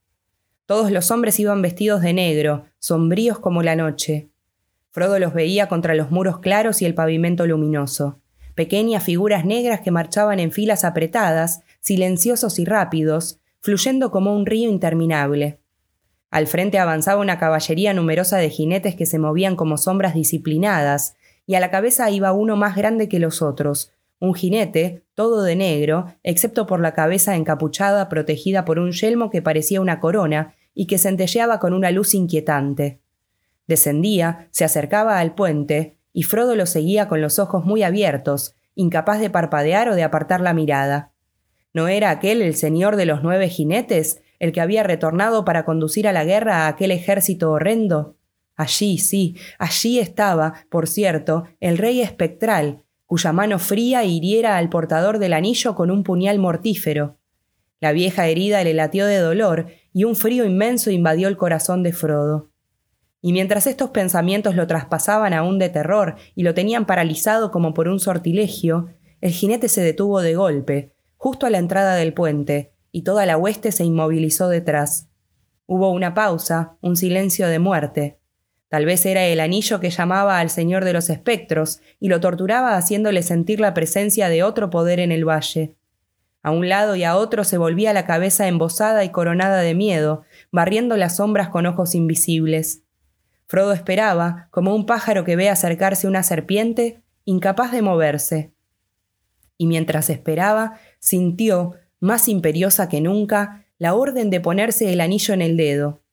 Todos 0.68 0.92
los 0.92 1.10
hombres 1.10 1.40
iban 1.40 1.64
vestidos 1.64 2.04
de 2.04 2.14
negro, 2.14 2.66
sombríos 2.78 3.40
como 3.40 3.64
la 3.64 3.76
noche. 3.76 4.30
Frodo 4.92 5.18
los 5.18 5.34
veía 5.34 5.68
contra 5.68 5.96
los 5.96 6.12
muros 6.12 6.38
claros 6.38 6.84
y 6.84 6.86
el 6.86 6.94
pavimento 6.94 7.48
luminoso. 7.48 8.20
Pequeñas 8.54 9.04
figuras 9.04 9.44
negras 9.44 9.82
que 9.82 9.90
marchaban 9.90 10.40
en 10.40 10.52
filas 10.52 10.84
apretadas, 10.86 11.62
silenciosos 11.80 12.60
y 12.60 12.66
rápidos, 12.66 13.40
fluyendo 13.60 14.12
como 14.12 14.36
un 14.36 14.46
río 14.46 14.70
interminable. 14.70 15.58
Al 16.30 16.46
frente 16.46 16.78
avanzaba 16.78 17.20
una 17.20 17.40
caballería 17.40 17.96
numerosa 17.96 18.38
de 18.38 18.52
jinetes 18.52 18.94
que 18.96 19.08
se 19.08 19.18
movían 19.18 19.56
como 19.56 19.80
sombras 19.80 20.14
disciplinadas, 20.14 21.16
y 21.48 21.56
a 21.56 21.60
la 21.60 21.72
cabeza 21.72 22.12
iba 22.12 22.34
uno 22.34 22.56
más 22.56 22.76
grande 22.76 23.10
que 23.10 23.18
los 23.18 23.42
otros, 23.42 23.95
un 24.20 24.34
jinete, 24.34 25.04
todo 25.14 25.44
de 25.44 25.56
negro, 25.56 26.06
excepto 26.24 26.66
por 26.66 26.80
la 26.80 26.94
cabeza 26.94 27.36
encapuchada 27.36 28.10
protegida 28.10 28.66
por 28.66 28.80
un 28.80 28.92
yelmo 28.92 29.30
que 29.30 29.42
parecía 29.42 29.82
una 29.82 30.00
corona 30.00 30.56
y 30.74 30.88
que 30.88 30.98
centelleaba 30.98 31.60
con 31.60 31.74
una 31.74 31.92
luz 31.92 32.14
inquietante. 32.14 33.02
Descendía, 33.68 34.48
se 34.52 34.64
acercaba 34.64 35.20
al 35.20 35.36
puente, 35.36 35.98
y 36.14 36.24
Frodo 36.24 36.56
lo 36.56 36.66
seguía 36.66 37.08
con 37.08 37.22
los 37.22 37.40
ojos 37.40 37.66
muy 37.66 37.84
abiertos, 37.84 38.56
incapaz 38.76 39.20
de 39.20 39.30
parpadear 39.30 39.90
o 39.90 39.96
de 39.96 40.04
apartar 40.04 40.42
la 40.42 40.54
mirada. 40.54 41.12
¿No 41.74 41.88
era 41.88 42.10
aquel 42.10 42.42
el 42.42 42.56
señor 42.56 42.96
de 42.96 43.06
los 43.06 43.22
nueve 43.22 43.50
jinetes, 43.50 44.22
el 44.40 44.52
que 44.52 44.62
había 44.62 44.84
retornado 44.84 45.44
para 45.44 45.66
conducir 45.66 46.08
a 46.08 46.14
la 46.14 46.24
guerra 46.24 46.66
a 46.66 46.68
aquel 46.68 46.92
ejército 46.92 47.52
horrendo? 47.52 48.16
Allí, 48.56 48.98
sí, 48.98 49.36
allí 49.60 50.00
estaba, 50.00 50.54
por 50.70 50.88
cierto, 50.88 51.44
el 51.60 51.78
rey 51.78 52.02
espectral, 52.02 52.85
cuya 53.06 53.32
mano 53.34 53.60
fría 53.60 54.04
hiriera 54.04 54.58
al 54.58 54.70
portador 54.70 55.20
del 55.20 55.34
anillo 55.34 55.76
con 55.76 55.92
un 55.92 56.04
puñal 56.04 56.40
mortífero. 56.40 57.18
La 57.80 57.92
vieja 57.92 58.28
herida 58.28 58.64
le 58.64 58.74
latió 58.74 59.06
de 59.06 59.18
dolor 59.18 59.68
y 59.94 60.06
un 60.06 60.16
frío 60.16 60.46
inmenso 60.46 60.92
invadió 60.92 61.28
el 61.28 61.38
corazón 61.38 61.84
de 61.84 61.94
Frodo. 61.94 62.50
Y 63.22 63.34
mientras 63.34 63.68
estos 63.68 63.90
pensamientos 63.90 64.56
lo 64.56 64.68
traspasaban 64.68 65.34
aún 65.34 65.58
de 65.58 65.70
terror 65.70 66.16
y 66.36 66.44
lo 66.44 66.54
tenían 66.54 66.86
paralizado 66.86 67.52
como 67.52 67.74
por 67.74 67.88
un 67.88 68.00
sortilegio, 68.00 68.90
el 69.22 69.32
jinete 69.32 69.68
se 69.68 69.82
detuvo 69.82 70.22
de 70.22 70.36
golpe, 70.36 70.94
justo 71.18 71.46
a 71.46 71.50
la 71.50 71.58
entrada 71.58 71.96
del 71.96 72.14
puente, 72.14 72.74
y 72.92 73.02
toda 73.02 73.26
la 73.26 73.38
hueste 73.38 73.72
se 73.72 73.84
inmovilizó 73.84 74.48
detrás. 74.48 75.10
Hubo 75.66 75.92
una 75.92 76.14
pausa, 76.14 76.78
un 76.82 76.96
silencio 76.96 77.48
de 77.48 77.58
muerte. 77.60 78.20
Tal 78.68 78.86
vez 78.86 79.06
era 79.06 79.26
el 79.26 79.40
anillo 79.40 79.80
que 79.80 79.92
llamaba 79.92 80.40
al 80.40 80.50
Señor 80.50 80.86
de 80.86 80.94
los 80.94 81.10
Espectros 81.10 81.82
y 82.00 82.10
lo 82.10 82.20
torturaba 82.20 82.76
haciéndole 82.76 83.22
sentir 83.22 83.60
la 83.60 83.74
presencia 83.74 84.28
de 84.28 84.44
otro 84.44 84.70
poder 84.70 85.00
en 85.00 85.12
el 85.12 85.28
valle. 85.28 85.76
A 86.42 86.52
un 86.52 86.68
lado 86.68 86.96
y 86.96 87.04
a 87.04 87.16
otro 87.16 87.44
se 87.44 87.58
volvía 87.58 87.94
la 87.94 88.06
cabeza 88.06 88.48
embosada 88.48 89.04
y 89.04 89.10
coronada 89.10 89.62
de 89.62 89.76
miedo, 89.76 90.24
barriendo 90.52 90.98
las 90.98 91.18
sombras 91.18 91.50
con 91.50 91.66
ojos 91.66 91.96
invisibles. 91.96 92.82
Frodo 93.48 93.74
esperaba, 93.74 94.48
como 94.52 94.76
un 94.76 94.86
pájaro 94.86 95.24
que 95.24 95.36
ve 95.36 95.50
acercarse 95.50 96.08
una 96.08 96.24
serpiente, 96.24 97.02
incapaz 97.24 97.72
de 97.72 97.82
moverse. 97.82 98.54
Y 99.58 99.68
mientras 99.68 100.10
esperaba, 100.10 100.80
sintió, 101.00 101.76
más 102.00 102.28
imperiosa 102.28 102.90
que 102.90 103.02
nunca, 103.02 103.66
la 103.78 103.94
orden 103.94 104.30
de 104.30 104.40
ponerse 104.40 104.92
el 104.92 105.02
anillo 105.02 105.34
en 105.34 105.42
el 105.42 105.58
dedo 105.58 106.05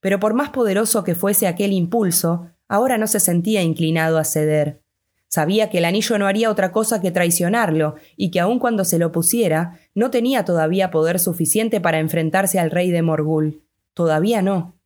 pero 0.00 0.20
por 0.20 0.34
más 0.34 0.50
poderoso 0.50 1.04
que 1.04 1.14
fuese 1.14 1.46
aquel 1.46 1.72
impulso, 1.72 2.48
ahora 2.68 2.98
no 2.98 3.06
se 3.06 3.20
sentía 3.20 3.62
inclinado 3.62 4.18
a 4.18 4.24
ceder. 4.24 4.82
Sabía 5.28 5.70
que 5.70 5.78
el 5.78 5.84
anillo 5.84 6.18
no 6.18 6.26
haría 6.26 6.50
otra 6.50 6.72
cosa 6.72 7.00
que 7.00 7.10
traicionarlo, 7.10 7.96
y 8.16 8.30
que 8.30 8.40
aun 8.40 8.58
cuando 8.58 8.84
se 8.84 8.98
lo 8.98 9.12
pusiera, 9.12 9.78
no 9.94 10.10
tenía 10.10 10.44
todavía 10.44 10.90
poder 10.90 11.18
suficiente 11.18 11.80
para 11.80 11.98
enfrentarse 11.98 12.58
al 12.58 12.70
rey 12.70 12.90
de 12.90 13.02
Morgul. 13.02 13.62
Todavía 13.92 14.42
no. 14.42 14.76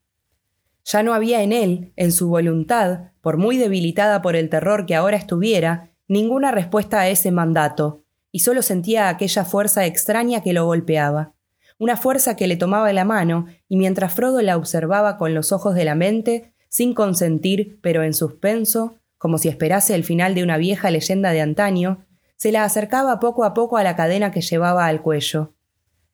Ya 0.84 1.02
no 1.02 1.12
había 1.12 1.42
en 1.42 1.52
él, 1.52 1.92
en 1.96 2.10
su 2.12 2.28
voluntad, 2.28 3.10
por 3.20 3.36
muy 3.36 3.58
debilitada 3.58 4.22
por 4.22 4.34
el 4.34 4.48
terror 4.48 4.86
que 4.86 4.94
ahora 4.94 5.16
estuviera, 5.16 5.90
ninguna 6.08 6.50
respuesta 6.50 7.00
a 7.00 7.08
ese 7.08 7.30
mandato, 7.30 8.02
y 8.32 8.40
solo 8.40 8.62
sentía 8.62 9.08
aquella 9.08 9.44
fuerza 9.44 9.84
extraña 9.84 10.42
que 10.42 10.52
lo 10.52 10.64
golpeaba 10.64 11.34
una 11.80 11.96
fuerza 11.96 12.36
que 12.36 12.46
le 12.46 12.56
tomaba 12.56 12.92
la 12.92 13.06
mano, 13.06 13.46
y 13.66 13.78
mientras 13.78 14.12
Frodo 14.12 14.42
la 14.42 14.58
observaba 14.58 15.16
con 15.16 15.32
los 15.32 15.50
ojos 15.50 15.74
de 15.74 15.86
la 15.86 15.94
mente, 15.94 16.52
sin 16.68 16.92
consentir, 16.92 17.78
pero 17.80 18.02
en 18.02 18.12
suspenso, 18.12 18.98
como 19.16 19.38
si 19.38 19.48
esperase 19.48 19.94
el 19.94 20.04
final 20.04 20.34
de 20.34 20.42
una 20.42 20.58
vieja 20.58 20.90
leyenda 20.90 21.32
de 21.32 21.40
antaño, 21.40 22.04
se 22.36 22.52
la 22.52 22.64
acercaba 22.64 23.18
poco 23.18 23.44
a 23.44 23.54
poco 23.54 23.78
a 23.78 23.82
la 23.82 23.96
cadena 23.96 24.30
que 24.30 24.42
llevaba 24.42 24.86
al 24.86 25.00
cuello. 25.00 25.54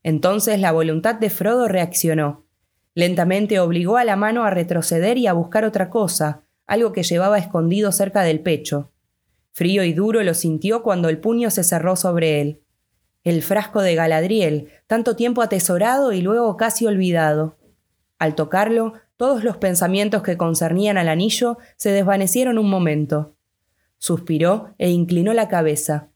Entonces 0.04 0.60
la 0.60 0.70
voluntad 0.70 1.16
de 1.16 1.30
Frodo 1.30 1.66
reaccionó. 1.66 2.46
Lentamente 2.94 3.58
obligó 3.58 3.96
a 3.96 4.04
la 4.04 4.14
mano 4.14 4.44
a 4.44 4.50
retroceder 4.50 5.18
y 5.18 5.26
a 5.26 5.32
buscar 5.32 5.64
otra 5.64 5.90
cosa, 5.90 6.42
algo 6.68 6.92
que 6.92 7.02
llevaba 7.02 7.38
escondido 7.38 7.90
cerca 7.90 8.22
del 8.22 8.38
pecho. 8.38 8.92
Frío 9.52 9.82
y 9.82 9.92
duro 9.92 10.22
lo 10.22 10.34
sintió 10.34 10.84
cuando 10.84 11.08
el 11.08 11.18
puño 11.18 11.50
se 11.50 11.64
cerró 11.64 11.96
sobre 11.96 12.40
él 12.40 12.62
el 13.26 13.42
frasco 13.42 13.82
de 13.82 13.96
Galadriel, 13.96 14.68
tanto 14.86 15.16
tiempo 15.16 15.42
atesorado 15.42 16.12
y 16.12 16.22
luego 16.22 16.56
casi 16.56 16.86
olvidado. 16.86 17.58
Al 18.20 18.36
tocarlo, 18.36 18.92
todos 19.16 19.42
los 19.42 19.56
pensamientos 19.56 20.22
que 20.22 20.36
concernían 20.36 20.96
al 20.96 21.08
anillo 21.08 21.58
se 21.74 21.90
desvanecieron 21.90 22.56
un 22.56 22.70
momento. 22.70 23.34
Suspiró 23.98 24.76
e 24.78 24.90
inclinó 24.90 25.34
la 25.34 25.48
cabeza. 25.48 26.10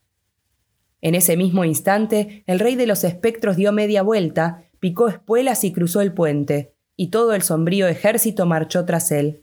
En 1.01 1.17
ese 1.17 1.37
mismo 1.37 1.65
instante, 1.65 2.45
el 2.47 2.61
rey 2.61 2.77
de 2.77 2.87
los 2.87 3.03
espectros 3.03 3.57
dio 3.57 3.73
media 3.73 4.03
vuelta, 4.03 4.63
picó 4.79 5.09
espuelas 5.09 5.65
y 5.65 5.73
cruzó 5.73 6.03
el 6.03 6.13
puente, 6.13 6.75
y 6.95 7.09
todo 7.09 7.35
el 7.35 7.43
sombrío 7.43 7.89
ejército 7.89 8.47
marchó 8.47 8.85
tras 8.85 9.11
él. 9.11 9.43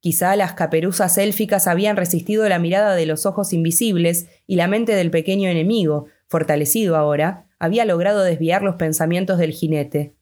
Quizá 0.00 0.34
las 0.34 0.54
caperuzas 0.54 1.16
élficas 1.16 1.68
habían 1.68 1.96
resistido 1.96 2.48
la 2.48 2.58
mirada 2.58 2.96
de 2.96 3.06
los 3.06 3.24
ojos 3.24 3.52
invisibles 3.52 4.26
y 4.48 4.56
la 4.56 4.66
mente 4.66 4.96
del 4.96 5.12
pequeño 5.12 5.48
enemigo, 5.48 6.06
fortalecido 6.28 6.96
ahora, 6.96 7.46
había 7.58 7.84
logrado 7.84 8.22
desviar 8.22 8.62
los 8.62 8.76
pensamientos 8.76 9.38
del 9.38 9.52
jinete. 9.52 10.14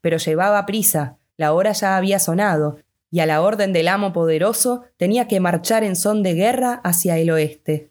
Pero 0.00 0.16
llevaba 0.16 0.66
prisa, 0.66 1.18
la 1.36 1.52
hora 1.52 1.72
ya 1.72 1.96
había 1.96 2.18
sonado, 2.18 2.78
y 3.10 3.20
a 3.20 3.26
la 3.26 3.42
orden 3.42 3.72
del 3.72 3.88
amo 3.88 4.12
poderoso 4.12 4.84
tenía 4.96 5.28
que 5.28 5.40
marchar 5.40 5.84
en 5.84 5.96
son 5.96 6.22
de 6.22 6.34
guerra 6.34 6.80
hacia 6.84 7.18
el 7.18 7.30
oeste. 7.30 7.90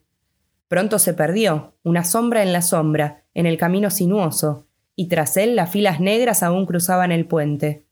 Pronto 0.68 1.00
se 1.00 1.14
perdió, 1.14 1.74
una 1.84 2.04
sombra 2.04 2.44
en 2.44 2.54
la 2.54 2.62
sombra, 2.62 3.24
en 3.34 3.46
el 3.46 3.58
camino 3.58 3.90
sinuoso, 3.90 4.68
y 4.96 5.08
tras 5.08 5.36
él 5.38 5.56
las 5.56 5.72
filas 5.72 6.00
negras 6.00 6.44
aún 6.44 6.66
cruzaban 6.66 7.12
el 7.12 7.26
puente. 7.26 7.86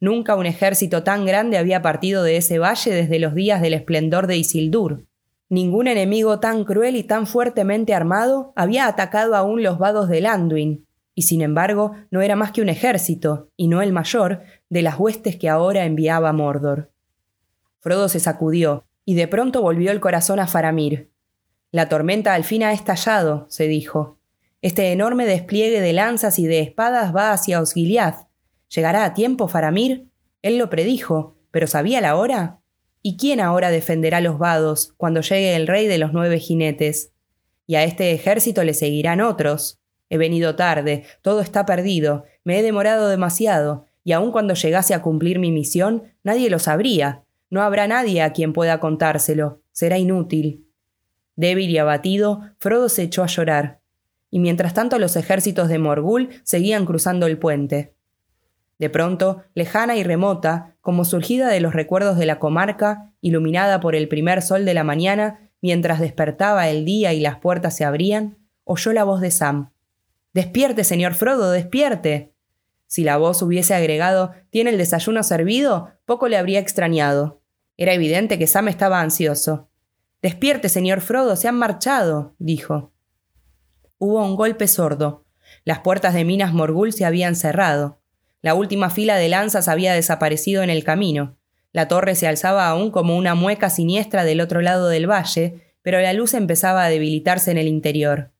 Nunca 0.00 0.36
un 0.36 0.46
ejército 0.46 1.02
tan 1.02 1.26
grande 1.26 1.58
había 1.58 1.82
partido 1.82 2.22
de 2.22 2.36
ese 2.36 2.58
valle 2.58 2.92
desde 2.92 3.18
los 3.18 3.34
días 3.34 3.60
del 3.60 3.74
esplendor 3.74 4.26
de 4.26 4.36
Isildur. 4.36 5.06
Ningún 5.50 5.88
enemigo 5.88 6.40
tan 6.40 6.64
cruel 6.64 6.96
y 6.96 7.04
tan 7.04 7.26
fuertemente 7.26 7.94
armado 7.94 8.52
había 8.54 8.86
atacado 8.86 9.34
aún 9.34 9.62
los 9.62 9.78
vados 9.78 10.08
de 10.08 10.26
Anduin, 10.26 10.86
y 11.14 11.22
sin 11.22 11.40
embargo 11.40 11.92
no 12.10 12.20
era 12.20 12.36
más 12.36 12.52
que 12.52 12.60
un 12.60 12.68
ejército, 12.68 13.48
y 13.56 13.68
no 13.68 13.80
el 13.80 13.92
mayor, 13.92 14.42
de 14.68 14.82
las 14.82 14.98
huestes 14.98 15.36
que 15.36 15.48
ahora 15.48 15.84
enviaba 15.84 16.32
Mordor. 16.32 16.90
Frodo 17.80 18.08
se 18.08 18.20
sacudió, 18.20 18.84
y 19.04 19.14
de 19.14 19.26
pronto 19.26 19.62
volvió 19.62 19.90
el 19.90 20.00
corazón 20.00 20.38
a 20.38 20.46
Faramir. 20.46 21.10
La 21.70 21.88
tormenta 21.88 22.34
al 22.34 22.44
fin 22.44 22.62
ha 22.62 22.72
estallado, 22.72 23.46
se 23.48 23.68
dijo. 23.68 24.18
Este 24.60 24.92
enorme 24.92 25.24
despliegue 25.24 25.80
de 25.80 25.92
lanzas 25.92 26.38
y 26.38 26.46
de 26.46 26.60
espadas 26.60 27.14
va 27.14 27.32
hacia 27.32 27.60
Osgiliath. 27.60 28.26
¿Llegará 28.74 29.04
a 29.04 29.14
tiempo 29.14 29.48
Faramir? 29.48 30.08
Él 30.42 30.58
lo 30.58 30.68
predijo, 30.68 31.36
pero 31.50 31.66
¿sabía 31.66 32.00
la 32.00 32.16
hora? 32.16 32.57
¿Y 33.08 33.16
quién 33.16 33.40
ahora 33.40 33.70
defenderá 33.70 34.20
los 34.20 34.38
vados 34.38 34.92
cuando 34.98 35.22
llegue 35.22 35.56
el 35.56 35.66
rey 35.66 35.86
de 35.86 35.96
los 35.96 36.12
nueve 36.12 36.38
jinetes? 36.38 37.10
Y 37.66 37.76
a 37.76 37.82
este 37.82 38.12
ejército 38.12 38.64
le 38.64 38.74
seguirán 38.74 39.22
otros. 39.22 39.80
He 40.10 40.18
venido 40.18 40.56
tarde, 40.56 41.04
todo 41.22 41.40
está 41.40 41.64
perdido, 41.64 42.24
me 42.44 42.58
he 42.58 42.62
demorado 42.62 43.08
demasiado, 43.08 43.86
y 44.04 44.12
aun 44.12 44.30
cuando 44.30 44.52
llegase 44.52 44.92
a 44.92 45.00
cumplir 45.00 45.38
mi 45.38 45.50
misión, 45.50 46.12
nadie 46.22 46.50
lo 46.50 46.58
sabría. 46.58 47.24
No 47.48 47.62
habrá 47.62 47.88
nadie 47.88 48.20
a 48.20 48.34
quien 48.34 48.52
pueda 48.52 48.78
contárselo. 48.78 49.62
Será 49.72 49.96
inútil. 49.96 50.66
Débil 51.34 51.70
y 51.70 51.78
abatido, 51.78 52.42
Frodo 52.58 52.90
se 52.90 53.04
echó 53.04 53.22
a 53.22 53.26
llorar. 53.26 53.80
Y 54.30 54.38
mientras 54.38 54.74
tanto 54.74 54.98
los 54.98 55.16
ejércitos 55.16 55.70
de 55.70 55.78
Morgul 55.78 56.28
seguían 56.42 56.84
cruzando 56.84 57.26
el 57.26 57.38
puente. 57.38 57.94
De 58.78 58.90
pronto, 58.90 59.42
lejana 59.54 59.96
y 59.96 60.04
remota, 60.04 60.76
como 60.88 61.04
surgida 61.04 61.48
de 61.48 61.60
los 61.60 61.74
recuerdos 61.74 62.16
de 62.16 62.24
la 62.24 62.38
comarca, 62.38 63.12
iluminada 63.20 63.78
por 63.78 63.94
el 63.94 64.08
primer 64.08 64.40
sol 64.40 64.64
de 64.64 64.72
la 64.72 64.84
mañana, 64.84 65.50
mientras 65.60 66.00
despertaba 66.00 66.70
el 66.70 66.86
día 66.86 67.12
y 67.12 67.20
las 67.20 67.40
puertas 67.40 67.76
se 67.76 67.84
abrían, 67.84 68.38
oyó 68.64 68.94
la 68.94 69.04
voz 69.04 69.20
de 69.20 69.30
Sam. 69.30 69.70
Despierte, 70.32 70.84
señor 70.84 71.12
Frodo, 71.12 71.50
despierte. 71.50 72.32
Si 72.86 73.04
la 73.04 73.18
voz 73.18 73.42
hubiese 73.42 73.74
agregado 73.74 74.32
¿Tiene 74.48 74.70
el 74.70 74.78
desayuno 74.78 75.22
servido? 75.22 75.90
poco 76.06 76.26
le 76.26 76.38
habría 76.38 76.58
extrañado. 76.58 77.42
Era 77.76 77.92
evidente 77.92 78.38
que 78.38 78.46
Sam 78.46 78.68
estaba 78.68 79.02
ansioso. 79.02 79.68
Despierte, 80.22 80.70
señor 80.70 81.02
Frodo, 81.02 81.36
se 81.36 81.48
han 81.48 81.56
marchado, 81.58 82.34
dijo. 82.38 82.94
Hubo 83.98 84.24
un 84.24 84.36
golpe 84.36 84.66
sordo. 84.66 85.26
Las 85.64 85.80
puertas 85.80 86.14
de 86.14 86.24
Minas 86.24 86.54
Morgul 86.54 86.94
se 86.94 87.04
habían 87.04 87.36
cerrado. 87.36 88.00
La 88.40 88.54
última 88.54 88.90
fila 88.90 89.16
de 89.16 89.28
lanzas 89.28 89.68
había 89.68 89.94
desaparecido 89.94 90.62
en 90.62 90.70
el 90.70 90.84
camino. 90.84 91.36
La 91.72 91.88
torre 91.88 92.14
se 92.14 92.26
alzaba 92.26 92.68
aún 92.68 92.90
como 92.90 93.16
una 93.16 93.34
mueca 93.34 93.68
siniestra 93.70 94.24
del 94.24 94.40
otro 94.40 94.60
lado 94.62 94.88
del 94.88 95.10
valle, 95.10 95.74
pero 95.82 96.00
la 96.00 96.12
luz 96.12 96.34
empezaba 96.34 96.84
a 96.84 96.88
debilitarse 96.88 97.50
en 97.50 97.58
el 97.58 97.68
interior. 97.68 98.30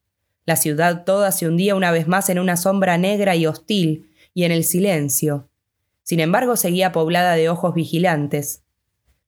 La 0.46 0.56
ciudad 0.56 1.04
toda 1.04 1.30
se 1.30 1.46
hundía 1.46 1.74
una 1.74 1.90
vez 1.90 2.08
más 2.08 2.30
en 2.30 2.38
una 2.38 2.56
sombra 2.56 2.96
negra 2.96 3.36
y 3.36 3.46
hostil, 3.46 4.10
y 4.34 4.44
en 4.44 4.52
el 4.52 4.64
silencio. 4.64 5.48
Sin 6.04 6.20
embargo, 6.20 6.56
seguía 6.56 6.92
poblada 6.92 7.34
de 7.34 7.48
ojos 7.48 7.74
vigilantes. 7.74 8.62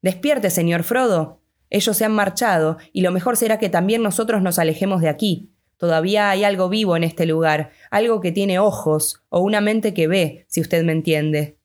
Despierte, 0.02 0.50
señor 0.50 0.82
Frodo. 0.82 1.40
Ellos 1.68 1.96
se 1.96 2.04
han 2.04 2.12
marchado, 2.12 2.78
y 2.92 3.02
lo 3.02 3.12
mejor 3.12 3.36
será 3.36 3.58
que 3.58 3.68
también 3.68 4.02
nosotros 4.02 4.40
nos 4.40 4.58
alejemos 4.58 5.02
de 5.02 5.08
aquí. 5.08 5.49
Todavía 5.80 6.28
hay 6.28 6.44
algo 6.44 6.68
vivo 6.68 6.94
en 6.94 7.04
este 7.04 7.24
lugar, 7.24 7.70
algo 7.90 8.20
que 8.20 8.32
tiene 8.32 8.58
ojos, 8.58 9.22
o 9.30 9.40
una 9.40 9.62
mente 9.62 9.94
que 9.94 10.08
ve, 10.08 10.44
si 10.46 10.60
usted 10.60 10.84
me 10.84 10.92
entiende. 10.92 11.56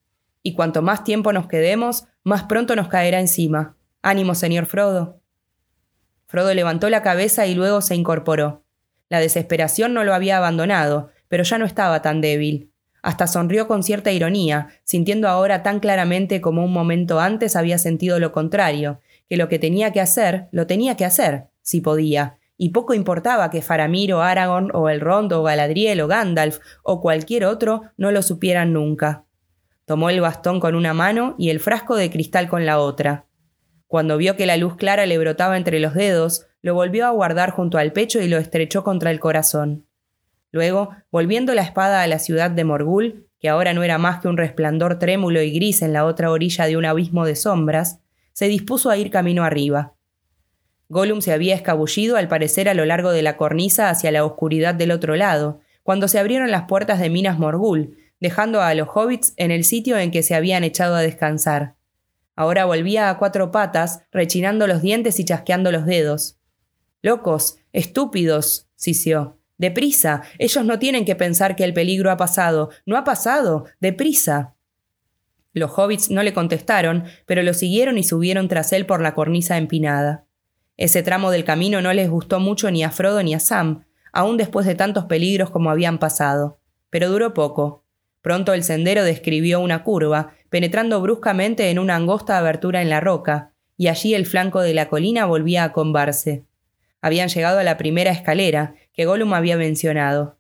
Y 0.42 0.54
cuanto 0.56 0.82
más 0.82 1.04
tiempo 1.04 1.34
nos 1.34 1.48
quedemos, 1.48 2.06
más 2.24 2.44
pronto 2.44 2.78
nos 2.78 2.88
caerá 2.88 3.20
encima. 3.20 3.76
Ánimo, 4.02 4.34
señor 4.34 4.68
Frodo. 4.68 5.20
Frodo 6.28 6.54
levantó 6.54 6.90
la 6.90 7.02
cabeza 7.02 7.46
y 7.46 7.56
luego 7.56 7.82
se 7.82 7.94
incorporó. 7.96 8.64
La 9.10 9.20
desesperación 9.20 9.94
no 9.94 10.06
lo 10.06 10.14
había 10.14 10.38
abandonado, 10.38 11.10
pero 11.28 11.44
ya 11.44 11.58
no 11.58 11.66
estaba 11.66 12.02
tan 12.02 12.22
débil. 12.22 12.72
Hasta 13.02 13.28
sonrió 13.28 13.68
con 13.68 13.84
cierta 13.84 14.14
ironía, 14.14 14.70
sintiendo 14.86 15.28
ahora 15.28 15.62
tan 15.62 15.82
claramente 15.82 16.40
como 16.40 16.64
un 16.64 16.72
momento 16.72 17.20
antes 17.20 17.58
había 17.58 17.78
sentido 17.78 18.18
lo 18.20 18.32
contrario, 18.32 19.02
que 19.28 19.36
lo 19.36 19.50
que 19.50 19.60
tenía 19.60 19.92
que 19.92 20.00
hacer, 20.00 20.48
lo 20.54 20.68
tenía 20.68 20.96
que 20.96 21.04
hacer, 21.04 21.48
si 21.62 21.82
podía, 21.82 22.38
y 22.58 22.70
poco 22.70 22.94
importaba 22.94 23.50
que 23.50 23.62
Faramir 23.62 24.14
o 24.14 24.22
Aragorn 24.22 24.72
o 24.74 24.90
Elrond 24.90 25.32
o 25.34 25.44
Galadriel 25.44 26.02
o 26.02 26.08
Gandalf 26.08 26.60
o 26.84 27.02
cualquier 27.02 27.46
otro 27.46 27.84
no 27.98 28.12
lo 28.12 28.22
supieran 28.22 28.74
nunca. 28.74 29.26
Tomó 29.86 30.10
el 30.10 30.22
bastón 30.22 30.60
con 30.60 30.74
una 30.76 30.94
mano 30.94 31.36
y 31.38 31.50
el 31.50 31.60
frasco 31.60 31.96
de 31.96 32.10
cristal 32.10 32.48
con 32.50 32.66
la 32.66 32.80
otra. 32.80 33.26
Cuando 33.88 34.18
vio 34.18 34.36
que 34.36 34.46
la 34.46 34.58
luz 34.58 34.76
clara 34.78 35.06
le 35.06 35.18
brotaba 35.18 35.58
entre 35.58 35.80
los 35.80 35.94
dedos, 35.94 36.48
lo 36.62 36.74
volvió 36.74 37.06
a 37.06 37.12
guardar 37.12 37.52
junto 37.52 37.78
al 37.78 37.92
pecho 37.92 38.20
y 38.20 38.28
lo 38.28 38.38
estrechó 38.38 38.84
contra 38.84 39.12
el 39.12 39.20
corazón. 39.20 39.86
Luego, 40.52 40.90
volviendo 41.12 41.54
la 41.54 41.62
espada 41.62 42.02
a 42.02 42.08
la 42.08 42.18
ciudad 42.18 42.50
de 42.50 42.64
Morgul, 42.64 43.28
que 43.40 43.50
ahora 43.50 43.74
no 43.74 43.84
era 43.84 43.98
más 43.98 44.22
que 44.22 44.28
un 44.28 44.38
resplandor 44.38 44.98
trémulo 44.98 45.42
y 45.42 45.52
gris 45.52 45.82
en 45.82 45.94
la 45.94 46.06
otra 46.06 46.32
orilla 46.32 46.66
de 46.66 46.78
un 46.78 46.86
abismo 46.86 47.26
de 47.26 47.36
sombras, 47.36 48.00
se 48.34 48.48
dispuso 48.48 48.90
a 48.90 48.98
ir 48.98 49.12
camino 49.12 49.44
arriba. 49.44 49.95
Gollum 50.90 51.22
se 51.22 51.34
había 51.34 51.56
escabullido 51.56 52.16
al 52.18 52.28
parecer 52.28 52.70
a 52.70 52.74
lo 52.74 52.86
largo 52.86 53.12
de 53.12 53.22
la 53.22 53.38
cornisa 53.38 53.90
hacia 53.90 54.12
la 54.12 54.24
oscuridad 54.24 54.76
del 54.76 54.92
otro 54.92 55.16
lado, 55.16 55.62
cuando 55.84 56.08
se 56.08 56.20
abrieron 56.20 56.52
las 56.52 56.64
puertas 56.64 57.00
de 57.00 57.10
Minas 57.10 57.40
Morgul, 57.40 57.98
dejando 58.20 58.62
a 58.62 58.74
los 58.74 58.90
hobbits 58.94 59.34
en 59.38 59.52
el 59.52 59.64
sitio 59.64 59.98
en 59.98 60.12
que 60.12 60.24
se 60.24 60.36
habían 60.36 60.64
echado 60.64 60.96
a 60.96 61.02
descansar. 61.02 61.76
Ahora 62.36 62.66
volvía 62.66 63.10
a 63.10 63.18
cuatro 63.18 63.52
patas, 63.52 64.02
rechinando 64.12 64.68
los 64.68 64.82
dientes 64.82 65.20
y 65.20 65.26
chasqueando 65.26 65.72
los 65.72 65.86
dedos. 65.86 66.38
Locos, 67.02 67.58
estúpidos, 67.72 68.68
sisió. 68.76 69.38
Deprisa. 69.58 70.24
Ellos 70.38 70.66
no 70.66 70.80
tienen 70.80 71.06
que 71.06 71.16
pensar 71.16 71.56
que 71.56 71.64
el 71.64 71.74
peligro 71.74 72.12
ha 72.12 72.18
pasado. 72.18 72.72
No 72.86 72.98
ha 72.98 73.06
pasado. 73.06 73.66
Deprisa. 73.80 74.56
Los 75.54 75.72
hobbits 75.78 76.12
no 76.12 76.24
le 76.24 76.34
contestaron, 76.34 77.06
pero 77.26 77.42
lo 77.42 77.54
siguieron 77.54 77.98
y 77.98 78.04
subieron 78.04 78.50
tras 78.50 78.74
él 78.74 78.86
por 78.86 79.02
la 79.02 79.14
cornisa 79.14 79.58
empinada. 79.58 80.25
Ese 80.78 81.04
tramo 81.04 81.32
del 81.32 81.46
camino 81.46 81.82
no 81.82 81.94
les 81.94 82.10
gustó 82.10 82.40
mucho 82.40 82.70
ni 82.72 82.84
a 82.84 82.92
Frodo 82.92 83.24
ni 83.24 83.34
a 83.34 83.40
Sam, 83.40 83.86
aun 84.12 84.38
después 84.38 84.66
de 84.66 84.76
tantos 84.76 85.06
peligros 85.06 85.50
como 85.50 85.70
habían 85.70 85.98
pasado. 85.98 86.60
Pero 86.90 87.10
duró 87.10 87.34
poco. 87.34 87.84
Pronto 88.22 88.54
el 88.54 88.64
sendero 88.64 89.04
describió 89.04 89.60
una 89.60 89.84
curva, 89.84 90.34
penetrando 90.50 91.02
bruscamente 91.02 91.70
en 91.70 91.80
una 91.80 91.96
angosta 91.96 92.38
abertura 92.38 92.82
en 92.82 92.90
la 92.90 93.00
roca, 93.00 93.52
y 93.78 93.88
allí 93.88 94.14
el 94.14 94.26
flanco 94.26 94.62
de 94.62 94.74
la 94.74 94.88
colina 94.88 95.26
volvía 95.26 95.64
a 95.64 95.74
combarse 95.74 96.46
habían 97.06 97.30
llegado 97.30 97.60
a 97.60 97.64
la 97.64 97.78
primera 97.78 98.10
escalera 98.10 98.74
que 98.92 99.06
Gollum 99.06 99.36
había 99.36 99.58
mencionado. 99.58 100.40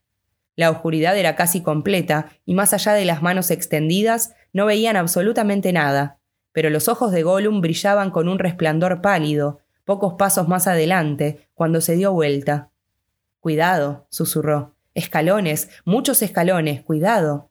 La 0.55 0.71
oscuridad 0.71 1.15
era 1.15 1.35
casi 1.35 1.61
completa, 1.61 2.29
y 2.43 2.55
más 2.55 2.73
allá 2.73 2.93
de 2.93 3.05
las 3.05 3.21
manos 3.21 3.51
extendidas 3.51 4.33
no 4.51 4.65
veían 4.65 4.95
absolutamente 4.95 5.71
nada, 5.71 6.17
pero 6.53 6.71
los 6.71 6.87
ojos 6.87 7.11
de 7.11 7.21
Gollum 7.21 7.61
brillaban 7.61 8.09
con 8.09 8.27
un 8.27 8.39
resplandor 8.39 8.99
pálido, 9.03 9.59
pocos 9.85 10.15
pasos 10.15 10.47
más 10.47 10.67
adelante, 10.67 11.47
cuando 11.53 11.79
se 11.79 11.95
dio 11.95 12.11
vuelta. 12.11 12.71
Cuidado, 13.39 14.07
susurró. 14.09 14.75
Escalones, 14.95 15.69
muchos 15.85 16.21
escalones, 16.21 16.81
cuidado. 16.81 17.49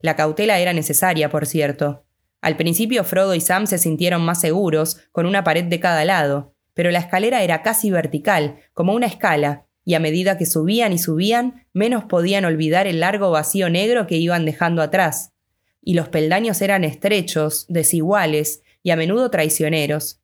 La 0.00 0.16
cautela 0.16 0.58
era 0.58 0.72
necesaria, 0.72 1.28
por 1.28 1.46
cierto. 1.46 2.04
Al 2.40 2.56
principio 2.56 3.04
Frodo 3.04 3.34
y 3.34 3.40
Sam 3.40 3.66
se 3.66 3.78
sintieron 3.78 4.22
más 4.22 4.40
seguros, 4.40 5.00
con 5.12 5.26
una 5.26 5.44
pared 5.44 5.64
de 5.64 5.80
cada 5.80 6.04
lado, 6.04 6.54
pero 6.72 6.90
la 6.90 7.00
escalera 7.00 7.42
era 7.42 7.62
casi 7.62 7.90
vertical, 7.90 8.60
como 8.72 8.94
una 8.94 9.06
escala, 9.06 9.66
y 9.84 9.94
a 9.94 10.00
medida 10.00 10.38
que 10.38 10.46
subían 10.46 10.92
y 10.92 10.98
subían, 10.98 11.66
menos 11.72 12.04
podían 12.04 12.44
olvidar 12.44 12.86
el 12.86 13.00
largo 13.00 13.30
vacío 13.30 13.68
negro 13.70 14.06
que 14.06 14.16
iban 14.16 14.44
dejando 14.44 14.82
atrás. 14.82 15.32
Y 15.82 15.94
los 15.94 16.08
peldaños 16.08 16.62
eran 16.62 16.84
estrechos, 16.84 17.66
desiguales, 17.68 18.62
y 18.82 18.90
a 18.90 18.96
menudo 18.96 19.30
traicioneros. 19.30 20.20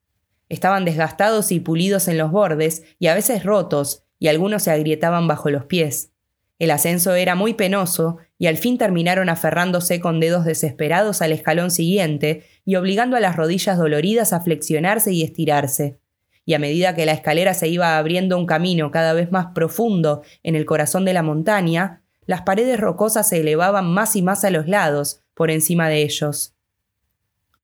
Estaban 0.49 0.85
desgastados 0.85 1.51
y 1.51 1.59
pulidos 1.59 2.07
en 2.07 2.17
los 2.17 2.31
bordes, 2.31 2.83
y 2.99 3.07
a 3.07 3.15
veces 3.15 3.43
rotos, 3.43 4.03
y 4.19 4.27
algunos 4.27 4.63
se 4.63 4.71
agrietaban 4.71 5.27
bajo 5.27 5.49
los 5.49 5.65
pies. 5.65 6.11
El 6.59 6.71
ascenso 6.71 7.13
era 7.15 7.35
muy 7.35 7.53
penoso, 7.53 8.17
y 8.37 8.47
al 8.47 8.57
fin 8.57 8.77
terminaron 8.77 9.29
aferrándose 9.29 9.99
con 9.99 10.19
dedos 10.19 10.45
desesperados 10.45 11.21
al 11.21 11.31
escalón 11.31 11.71
siguiente 11.71 12.43
y 12.65 12.75
obligando 12.75 13.17
a 13.17 13.19
las 13.19 13.35
rodillas 13.35 13.77
doloridas 13.77 14.33
a 14.33 14.41
flexionarse 14.41 15.11
y 15.11 15.23
estirarse 15.23 15.99
y 16.45 16.53
a 16.53 16.59
medida 16.59 16.95
que 16.95 17.05
la 17.05 17.13
escalera 17.13 17.53
se 17.53 17.67
iba 17.67 17.97
abriendo 17.97 18.37
un 18.37 18.45
camino 18.45 18.91
cada 18.91 19.13
vez 19.13 19.31
más 19.31 19.47
profundo 19.47 20.21
en 20.43 20.55
el 20.55 20.65
corazón 20.65 21.03
de 21.03 21.13
la 21.13 21.23
montaña, 21.23 22.03
las 22.27 22.43
paredes 22.43 22.79
rocosas 22.79 23.29
se 23.29 23.41
elevaban 23.41 23.91
más 23.91 24.15
y 24.15 24.21
más 24.21 24.45
a 24.45 24.51
los 24.51 24.67
lados, 24.67 25.21
por 25.33 25.51
encima 25.51 25.89
de 25.89 26.03
ellos. 26.03 26.54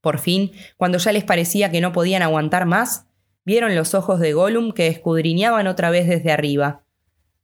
Por 0.02 0.20
fin, 0.20 0.52
cuando 0.78 0.98
ya 0.98 1.12
les 1.12 1.24
parecía 1.24 1.72
que 1.72 1.82
no 1.82 1.94
podían 1.94 2.24
aguantar 2.24 2.66
más, 2.66 3.08
vieron 3.46 3.76
los 3.76 3.94
ojos 3.94 4.20
de 4.20 4.34
Gollum 4.34 4.72
que 4.74 4.88
escudriñaban 4.88 5.68
otra 5.68 5.90
vez 5.90 6.08
desde 6.08 6.32
arriba. 6.32 6.84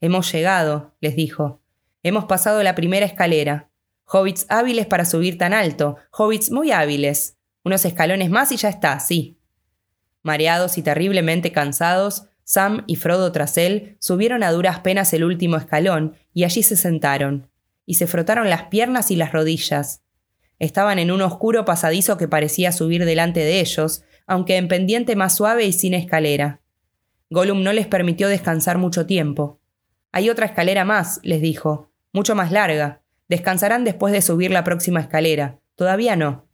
Hemos 0.01 0.31
llegado, 0.31 0.95
les 0.99 1.15
dijo. 1.15 1.61
Hemos 2.03 2.25
pasado 2.25 2.61
la 2.63 2.75
primera 2.75 3.05
escalera. 3.05 3.69
Hobbits 4.05 4.45
hábiles 4.49 4.85
para 4.85 5.05
subir 5.05 5.37
tan 5.37 5.53
alto, 5.53 5.97
hobbits 6.11 6.51
muy 6.51 6.71
hábiles. 6.71 7.37
Unos 7.63 7.83
escalones 7.85 8.29
más 8.29 8.51
y 8.51 8.57
ya 8.57 8.69
está, 8.69 8.99
sí. 8.99 9.37
Mareados 10.23 10.77
y 10.77 10.81
terriblemente 10.81 11.51
cansados, 11.51 12.27
Sam 12.43 12.85
y 12.87 12.95
Frodo 12.95 13.31
tras 13.33 13.57
él 13.57 13.97
subieron 13.99 14.41
a 14.41 14.51
duras 14.51 14.79
penas 14.79 15.11
el 15.13 15.25
último 15.25 15.57
escalón 15.57 16.15
y 16.33 16.45
allí 16.45 16.63
se 16.63 16.77
sentaron, 16.77 17.49
y 17.85 17.95
se 17.95 18.07
frotaron 18.07 18.49
las 18.49 18.63
piernas 18.63 19.11
y 19.11 19.17
las 19.17 19.33
rodillas. 19.33 20.01
Estaban 20.59 20.99
en 20.99 21.11
un 21.11 21.21
oscuro 21.21 21.65
pasadizo 21.65 22.17
que 22.17 22.27
parecía 22.27 22.71
subir 22.71 23.05
delante 23.05 23.41
de 23.41 23.59
ellos, 23.59 24.03
aunque 24.25 24.57
en 24.57 24.67
pendiente 24.67 25.15
más 25.15 25.35
suave 25.35 25.65
y 25.65 25.73
sin 25.73 25.93
escalera. 25.93 26.61
Gollum 27.29 27.63
no 27.63 27.73
les 27.73 27.87
permitió 27.87 28.27
descansar 28.27 28.77
mucho 28.77 29.05
tiempo. 29.05 29.59
Hay 30.11 30.29
otra 30.29 30.45
escalera 30.45 30.85
más, 30.85 31.19
les 31.23 31.41
dijo, 31.41 31.91
mucho 32.13 32.35
más 32.35 32.51
larga. 32.51 33.01
Descansarán 33.27 33.83
después 33.83 34.13
de 34.13 34.21
subir 34.21 34.51
la 34.51 34.63
próxima 34.63 35.01
escalera. 35.01 35.59
Todavía 35.75 36.15
no. 36.15 36.47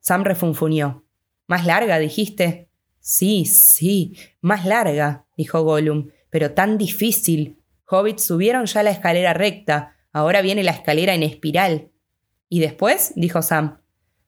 Sam 0.00 0.24
refunfuñó. 0.24 1.04
¿Más 1.46 1.64
larga, 1.64 1.98
dijiste? 1.98 2.68
Sí, 3.00 3.46
sí, 3.46 4.18
más 4.40 4.66
larga, 4.66 5.24
dijo 5.36 5.62
Gollum, 5.62 6.10
pero 6.28 6.52
tan 6.52 6.76
difícil. 6.76 7.58
Hobbits 7.86 8.24
subieron 8.24 8.66
ya 8.66 8.82
la 8.82 8.90
escalera 8.90 9.32
recta, 9.32 9.96
ahora 10.12 10.42
viene 10.42 10.62
la 10.62 10.72
escalera 10.72 11.14
en 11.14 11.22
espiral. 11.22 11.90
¿Y 12.48 12.60
después? 12.60 13.12
dijo 13.16 13.42
Sam. 13.42 13.80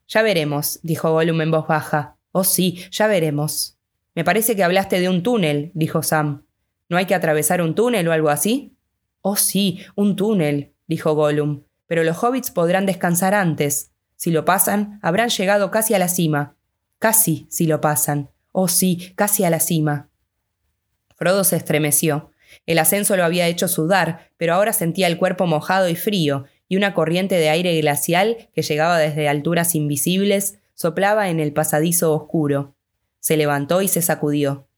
Ya 0.09 0.23
veremos, 0.23 0.81
dijo 0.83 1.13
Gollum 1.13 1.41
en 1.41 1.51
voz 1.51 1.67
baja. 1.67 2.17
Oh 2.33 2.45
sí, 2.45 2.85
ya 2.91 3.07
veremos. 3.07 3.79
Me 4.15 4.25
parece 4.25 4.57
que 4.57 4.65
hablaste 4.65 5.01
de 5.01 5.09
un 5.09 5.23
túnel, 5.23 5.71
dijo 5.75 6.03
Sam. 6.03 6.45
¿No 6.89 6.97
hay 6.97 7.07
que 7.07 7.15
atravesar 7.15 7.63
un 7.63 7.75
túnel 7.75 8.09
o 8.09 8.13
algo 8.13 8.29
así? 8.29 8.77
Oh, 9.23 9.37
sí, 9.37 9.81
un 9.95 10.17
túnel, 10.17 10.75
dijo 10.87 11.15
Gollum, 11.15 11.63
pero 11.87 12.03
los 12.03 12.23
hobbits 12.23 12.51
podrán 12.51 12.87
descansar 12.87 13.35
antes. 13.35 13.93
Si 14.17 14.31
lo 14.31 14.45
pasan, 14.45 14.99
habrán 15.03 15.29
llegado 15.29 15.71
casi 15.71 15.95
a 15.95 15.99
la 15.99 16.09
cima. 16.09 16.57
Casi, 16.99 17.47
si 17.49 17.67
lo 17.67 17.81
pasan. 17.81 18.31
Oh, 18.53 18.67
sí, 18.67 19.13
casi 19.15 19.45
a 19.45 19.51
la 19.51 19.61
cima. 19.61 20.11
Frodo 21.17 21.45
se 21.45 21.57
estremeció. 21.57 22.33
El 22.67 22.79
ascenso 22.79 23.17
lo 23.17 23.25
había 23.25 23.47
hecho 23.47 23.69
sudar, 23.69 24.31
pero 24.37 24.55
ahora 24.55 24.73
sentía 24.73 25.07
el 25.07 25.19
cuerpo 25.19 25.47
mojado 25.47 25.89
y 25.89 25.95
frío, 25.95 26.47
y 26.71 26.77
una 26.77 26.95
corriente 26.95 27.35
de 27.35 27.51
aire 27.51 27.79
glacial 27.81 28.49
que 28.55 28.63
llegaba 28.63 28.97
desde 28.97 29.29
alturas 29.29 29.75
invisibles 29.75 30.61
soplaba 30.75 31.29
en 31.29 31.41
el 31.41 31.53
pasadizo 31.53 32.15
oscuro. 32.15 32.77
Se 33.19 33.37
levantó 33.37 33.83
y 33.83 33.89
se 33.89 34.01
sacudió. 34.03 34.69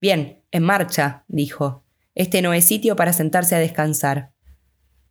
Bien, 0.00 0.42
en 0.50 0.64
marcha, 0.64 1.22
dijo. 1.28 1.84
Este 2.16 2.42
no 2.42 2.52
es 2.52 2.64
sitio 2.64 2.96
para 2.96 3.12
sentarse 3.12 3.54
a 3.54 3.60
descansar. 3.60 4.32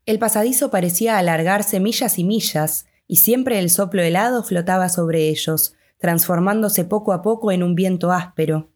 El 0.05 0.19
pasadizo 0.19 0.69
parecía 0.69 1.17
alargarse 1.17 1.79
millas 1.79 2.19
y 2.19 2.25
millas, 2.25 2.85
y 3.07 3.15
siempre 3.15 3.57
el 3.57 3.69
soplo 3.69 4.01
helado 4.01 4.43
flotaba 4.43 4.89
sobre 4.89 5.29
ellos, 5.29 5.73
transformándose 5.99 6.83
poco 6.83 7.13
a 7.13 7.21
poco 7.21 7.53
en 7.53 7.63
un 7.63 7.75
viento 7.75 8.11
áspero. 8.11 8.69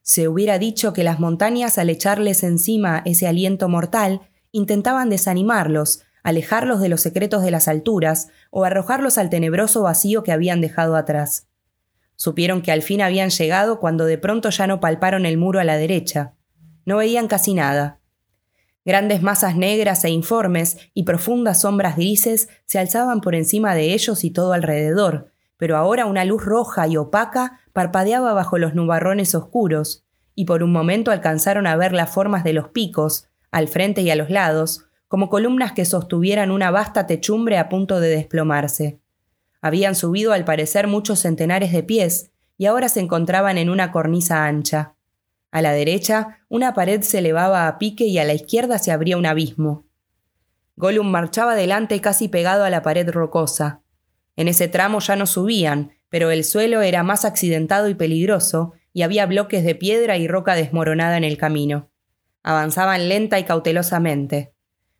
Se 0.00 0.26
hubiera 0.26 0.58
dicho 0.58 0.94
que 0.94 1.04
las 1.04 1.20
montañas, 1.20 1.76
al 1.76 1.90
echarles 1.90 2.42
encima 2.44 3.02
ese 3.04 3.26
aliento 3.26 3.68
mortal, 3.68 4.22
intentaban 4.52 5.10
desanimarlos, 5.10 6.04
alejarlos 6.22 6.80
de 6.80 6.88
los 6.88 7.00
secretos 7.00 7.42
de 7.42 7.50
las 7.50 7.68
alturas 7.68 8.28
o 8.50 8.64
arrojarlos 8.64 9.18
al 9.18 9.30
tenebroso 9.30 9.82
vacío 9.82 10.22
que 10.22 10.32
habían 10.32 10.60
dejado 10.60 10.96
atrás. 10.96 11.48
Supieron 12.16 12.62
que 12.62 12.72
al 12.72 12.82
fin 12.82 13.00
habían 13.00 13.30
llegado 13.30 13.78
cuando 13.78 14.04
de 14.04 14.18
pronto 14.18 14.50
ya 14.50 14.66
no 14.66 14.80
palparon 14.80 15.24
el 15.24 15.38
muro 15.38 15.60
a 15.60 15.64
la 15.64 15.76
derecha. 15.76 16.34
No 16.84 16.96
veían 16.96 17.28
casi 17.28 17.54
nada. 17.54 18.00
Grandes 18.84 19.22
masas 19.22 19.54
negras 19.54 20.02
e 20.04 20.10
informes 20.10 20.78
y 20.94 21.02
profundas 21.02 21.60
sombras 21.60 21.96
grises 21.96 22.48
se 22.64 22.78
alzaban 22.78 23.20
por 23.20 23.34
encima 23.34 23.74
de 23.74 23.92
ellos 23.92 24.24
y 24.24 24.30
todo 24.30 24.52
alrededor, 24.52 25.30
pero 25.58 25.76
ahora 25.76 26.06
una 26.06 26.24
luz 26.24 26.44
roja 26.44 26.88
y 26.88 26.96
opaca 26.96 27.60
parpadeaba 27.72 28.32
bajo 28.32 28.58
los 28.58 28.74
nubarrones 28.74 29.34
oscuros, 29.34 30.06
y 30.34 30.46
por 30.46 30.62
un 30.62 30.72
momento 30.72 31.10
alcanzaron 31.10 31.66
a 31.66 31.76
ver 31.76 31.92
las 31.92 32.10
formas 32.10 32.44
de 32.44 32.52
los 32.54 32.68
picos, 32.68 33.28
al 33.50 33.68
frente 33.68 34.02
y 34.02 34.10
a 34.10 34.16
los 34.16 34.30
lados, 34.30 34.87
como 35.08 35.30
columnas 35.30 35.72
que 35.72 35.84
sostuvieran 35.84 36.50
una 36.50 36.70
vasta 36.70 37.06
techumbre 37.06 37.58
a 37.58 37.68
punto 37.68 37.98
de 37.98 38.08
desplomarse. 38.10 39.00
Habían 39.60 39.94
subido 39.94 40.32
al 40.32 40.44
parecer 40.44 40.86
muchos 40.86 41.20
centenares 41.20 41.72
de 41.72 41.82
pies, 41.82 42.30
y 42.56 42.66
ahora 42.66 42.88
se 42.88 43.00
encontraban 43.00 43.56
en 43.56 43.70
una 43.70 43.90
cornisa 43.90 44.44
ancha. 44.44 44.94
A 45.50 45.62
la 45.62 45.72
derecha, 45.72 46.40
una 46.48 46.74
pared 46.74 47.00
se 47.02 47.18
elevaba 47.18 47.68
a 47.68 47.78
pique 47.78 48.04
y 48.04 48.18
a 48.18 48.24
la 48.24 48.34
izquierda 48.34 48.78
se 48.78 48.92
abría 48.92 49.16
un 49.16 49.26
abismo. 49.26 49.86
Gollum 50.76 51.08
marchaba 51.10 51.54
delante 51.54 52.00
casi 52.00 52.28
pegado 52.28 52.64
a 52.64 52.70
la 52.70 52.82
pared 52.82 53.08
rocosa. 53.10 53.80
En 54.36 54.46
ese 54.46 54.68
tramo 54.68 55.00
ya 55.00 55.16
no 55.16 55.26
subían, 55.26 55.92
pero 56.10 56.30
el 56.30 56.44
suelo 56.44 56.82
era 56.82 57.02
más 57.02 57.24
accidentado 57.24 57.88
y 57.88 57.94
peligroso, 57.94 58.74
y 58.92 59.02
había 59.02 59.26
bloques 59.26 59.64
de 59.64 59.74
piedra 59.74 60.16
y 60.16 60.28
roca 60.28 60.54
desmoronada 60.54 61.16
en 61.16 61.24
el 61.24 61.38
camino. 61.38 61.90
Avanzaban 62.42 63.08
lenta 63.08 63.38
y 63.38 63.44
cautelosamente. 63.44 64.52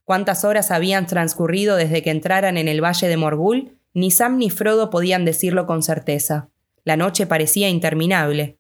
Cuántas 0.09 0.43
horas 0.43 0.71
habían 0.71 1.07
transcurrido 1.07 1.77
desde 1.77 2.03
que 2.03 2.09
entraran 2.09 2.57
en 2.57 2.67
el 2.67 2.83
valle 2.83 3.09
de 3.09 3.19
Morgul, 3.19 3.77
ni 3.93 4.11
Sam 4.11 4.39
ni 4.39 4.49
Frodo 4.49 4.89
podían 4.89 5.27
decirlo 5.27 5.67
con 5.67 5.83
certeza. 5.83 6.49
La 6.83 6.97
noche 6.97 7.27
parecía 7.27 7.69
interminable. 7.69 8.57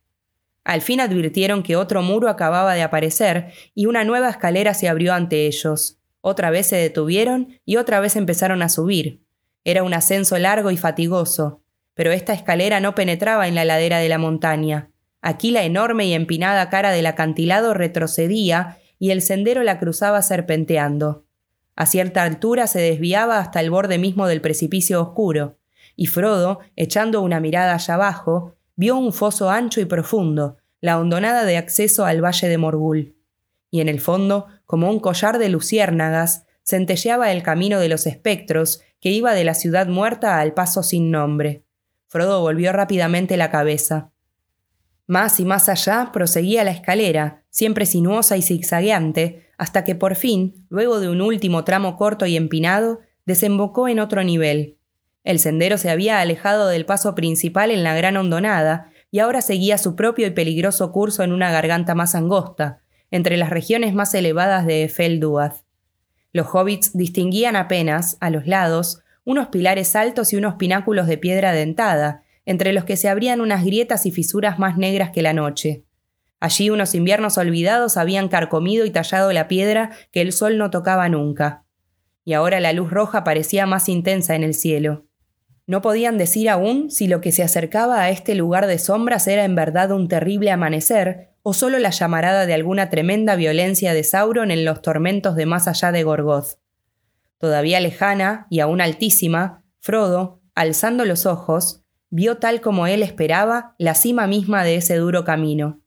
Al 0.62 0.82
fin 0.82 1.00
advirtieron 1.00 1.62
que 1.62 1.74
otro 1.74 2.02
muro 2.02 2.28
acababa 2.28 2.74
de 2.74 2.82
aparecer 2.82 3.54
y 3.74 3.86
una 3.86 4.04
nueva 4.04 4.28
escalera 4.28 4.74
se 4.74 4.90
abrió 4.90 5.14
ante 5.14 5.46
ellos. 5.46 5.96
Otra 6.20 6.50
vez 6.50 6.66
se 6.66 6.76
detuvieron 6.76 7.58
y 7.64 7.76
otra 7.76 7.98
vez 8.00 8.16
empezaron 8.16 8.60
a 8.60 8.68
subir. 8.68 9.22
Era 9.64 9.84
un 9.84 9.94
ascenso 9.94 10.36
largo 10.36 10.70
y 10.70 10.76
fatigoso, 10.76 11.62
pero 11.94 12.12
esta 12.12 12.34
escalera 12.34 12.78
no 12.80 12.94
penetraba 12.94 13.48
en 13.48 13.54
la 13.54 13.64
ladera 13.64 14.00
de 14.00 14.10
la 14.10 14.18
montaña. 14.18 14.90
Aquí 15.22 15.50
la 15.50 15.64
enorme 15.64 16.04
y 16.04 16.12
empinada 16.12 16.68
cara 16.68 16.90
del 16.90 17.06
acantilado 17.06 17.72
retrocedía 17.72 18.76
y 18.98 19.12
el 19.12 19.22
sendero 19.22 19.62
la 19.62 19.78
cruzaba 19.78 20.20
serpenteando. 20.20 21.24
A 21.78 21.86
cierta 21.86 22.24
altura 22.24 22.66
se 22.66 22.80
desviaba 22.80 23.38
hasta 23.38 23.60
el 23.60 23.70
borde 23.70 23.98
mismo 23.98 24.26
del 24.26 24.40
precipicio 24.40 25.00
oscuro, 25.00 25.58
y 25.94 26.06
Frodo, 26.06 26.58
echando 26.74 27.20
una 27.22 27.38
mirada 27.38 27.72
allá 27.72 27.94
abajo, 27.94 28.56
vio 28.74 28.96
un 28.96 29.12
foso 29.12 29.48
ancho 29.48 29.80
y 29.80 29.84
profundo, 29.84 30.56
la 30.80 30.98
hondonada 30.98 31.44
de 31.44 31.56
acceso 31.56 32.04
al 32.04 32.20
valle 32.20 32.48
de 32.48 32.58
Morgul. 32.58 33.14
Y 33.70 33.80
en 33.80 33.88
el 33.88 34.00
fondo, 34.00 34.48
como 34.66 34.90
un 34.90 34.98
collar 34.98 35.38
de 35.38 35.50
luciérnagas, 35.50 36.46
centelleaba 36.66 37.30
el 37.30 37.44
camino 37.44 37.78
de 37.78 37.88
los 37.88 38.08
espectros 38.08 38.80
que 39.00 39.10
iba 39.10 39.32
de 39.32 39.44
la 39.44 39.54
ciudad 39.54 39.86
muerta 39.86 40.40
al 40.40 40.54
paso 40.54 40.82
sin 40.82 41.12
nombre. 41.12 41.62
Frodo 42.08 42.40
volvió 42.40 42.72
rápidamente 42.72 43.36
la 43.36 43.52
cabeza. 43.52 44.10
Más 45.06 45.38
y 45.38 45.44
más 45.44 45.68
allá 45.68 46.10
proseguía 46.12 46.64
la 46.64 46.72
escalera, 46.72 47.44
siempre 47.50 47.86
sinuosa 47.86 48.36
y 48.36 48.42
zigzagueante, 48.42 49.47
hasta 49.58 49.84
que 49.84 49.94
por 49.94 50.14
fin, 50.14 50.66
luego 50.70 51.00
de 51.00 51.08
un 51.08 51.20
último 51.20 51.64
tramo 51.64 51.96
corto 51.96 52.24
y 52.26 52.36
empinado, 52.36 53.00
desembocó 53.26 53.88
en 53.88 53.98
otro 53.98 54.24
nivel. 54.24 54.78
El 55.24 55.40
sendero 55.40 55.76
se 55.76 55.90
había 55.90 56.20
alejado 56.20 56.68
del 56.68 56.86
paso 56.86 57.14
principal 57.14 57.70
en 57.70 57.82
la 57.82 57.94
gran 57.94 58.16
hondonada, 58.16 58.90
y 59.10 59.18
ahora 59.18 59.40
seguía 59.40 59.78
su 59.78 59.96
propio 59.96 60.26
y 60.26 60.30
peligroso 60.30 60.92
curso 60.92 61.22
en 61.22 61.32
una 61.32 61.50
garganta 61.50 61.94
más 61.94 62.14
angosta, 62.14 62.80
entre 63.10 63.36
las 63.36 63.50
regiones 63.50 63.94
más 63.94 64.14
elevadas 64.14 64.64
de 64.66 64.84
Efelduath. 64.84 65.64
Los 66.32 66.46
hobbits 66.52 66.96
distinguían 66.96 67.56
apenas, 67.56 68.16
a 68.20 68.30
los 68.30 68.46
lados, 68.46 69.02
unos 69.24 69.48
pilares 69.48 69.96
altos 69.96 70.32
y 70.32 70.36
unos 70.36 70.54
pináculos 70.54 71.06
de 71.06 71.18
piedra 71.18 71.52
dentada, 71.52 72.22
entre 72.46 72.72
los 72.72 72.84
que 72.84 72.96
se 72.96 73.08
abrían 73.08 73.40
unas 73.40 73.64
grietas 73.64 74.06
y 74.06 74.10
fisuras 74.10 74.58
más 74.58 74.78
negras 74.78 75.10
que 75.10 75.22
la 75.22 75.32
noche. 75.32 75.84
Allí 76.40 76.70
unos 76.70 76.94
inviernos 76.94 77.36
olvidados 77.38 77.96
habían 77.96 78.28
carcomido 78.28 78.84
y 78.84 78.90
tallado 78.90 79.32
la 79.32 79.48
piedra 79.48 79.90
que 80.12 80.20
el 80.20 80.32
sol 80.32 80.58
no 80.58 80.70
tocaba 80.70 81.08
nunca. 81.08 81.64
Y 82.24 82.34
ahora 82.34 82.60
la 82.60 82.72
luz 82.72 82.90
roja 82.90 83.24
parecía 83.24 83.66
más 83.66 83.88
intensa 83.88 84.34
en 84.34 84.44
el 84.44 84.54
cielo. 84.54 85.06
No 85.66 85.82
podían 85.82 86.16
decir 86.16 86.48
aún 86.48 86.90
si 86.90 87.08
lo 87.08 87.20
que 87.20 87.32
se 87.32 87.42
acercaba 87.42 88.00
a 88.00 88.10
este 88.10 88.34
lugar 88.34 88.66
de 88.66 88.78
sombras 88.78 89.26
era 89.28 89.44
en 89.44 89.54
verdad 89.54 89.90
un 89.90 90.08
terrible 90.08 90.50
amanecer 90.50 91.30
o 91.42 91.52
solo 91.52 91.78
la 91.78 91.90
llamarada 91.90 92.46
de 92.46 92.54
alguna 92.54 92.88
tremenda 92.88 93.36
violencia 93.36 93.92
de 93.92 94.04
Sauron 94.04 94.50
en 94.50 94.64
los 94.64 94.80
tormentos 94.80 95.36
de 95.36 95.46
más 95.46 95.68
allá 95.68 95.92
de 95.92 96.04
Gorgoth. 96.04 96.58
Todavía 97.38 97.80
lejana 97.80 98.46
y 98.50 98.60
aún 98.60 98.80
altísima, 98.80 99.64
Frodo, 99.78 100.40
alzando 100.54 101.04
los 101.04 101.26
ojos, 101.26 101.82
vio 102.10 102.38
tal 102.38 102.60
como 102.60 102.86
él 102.86 103.02
esperaba 103.02 103.74
la 103.78 103.94
cima 103.94 104.26
misma 104.26 104.64
de 104.64 104.76
ese 104.76 104.96
duro 104.96 105.24
camino. 105.24 105.80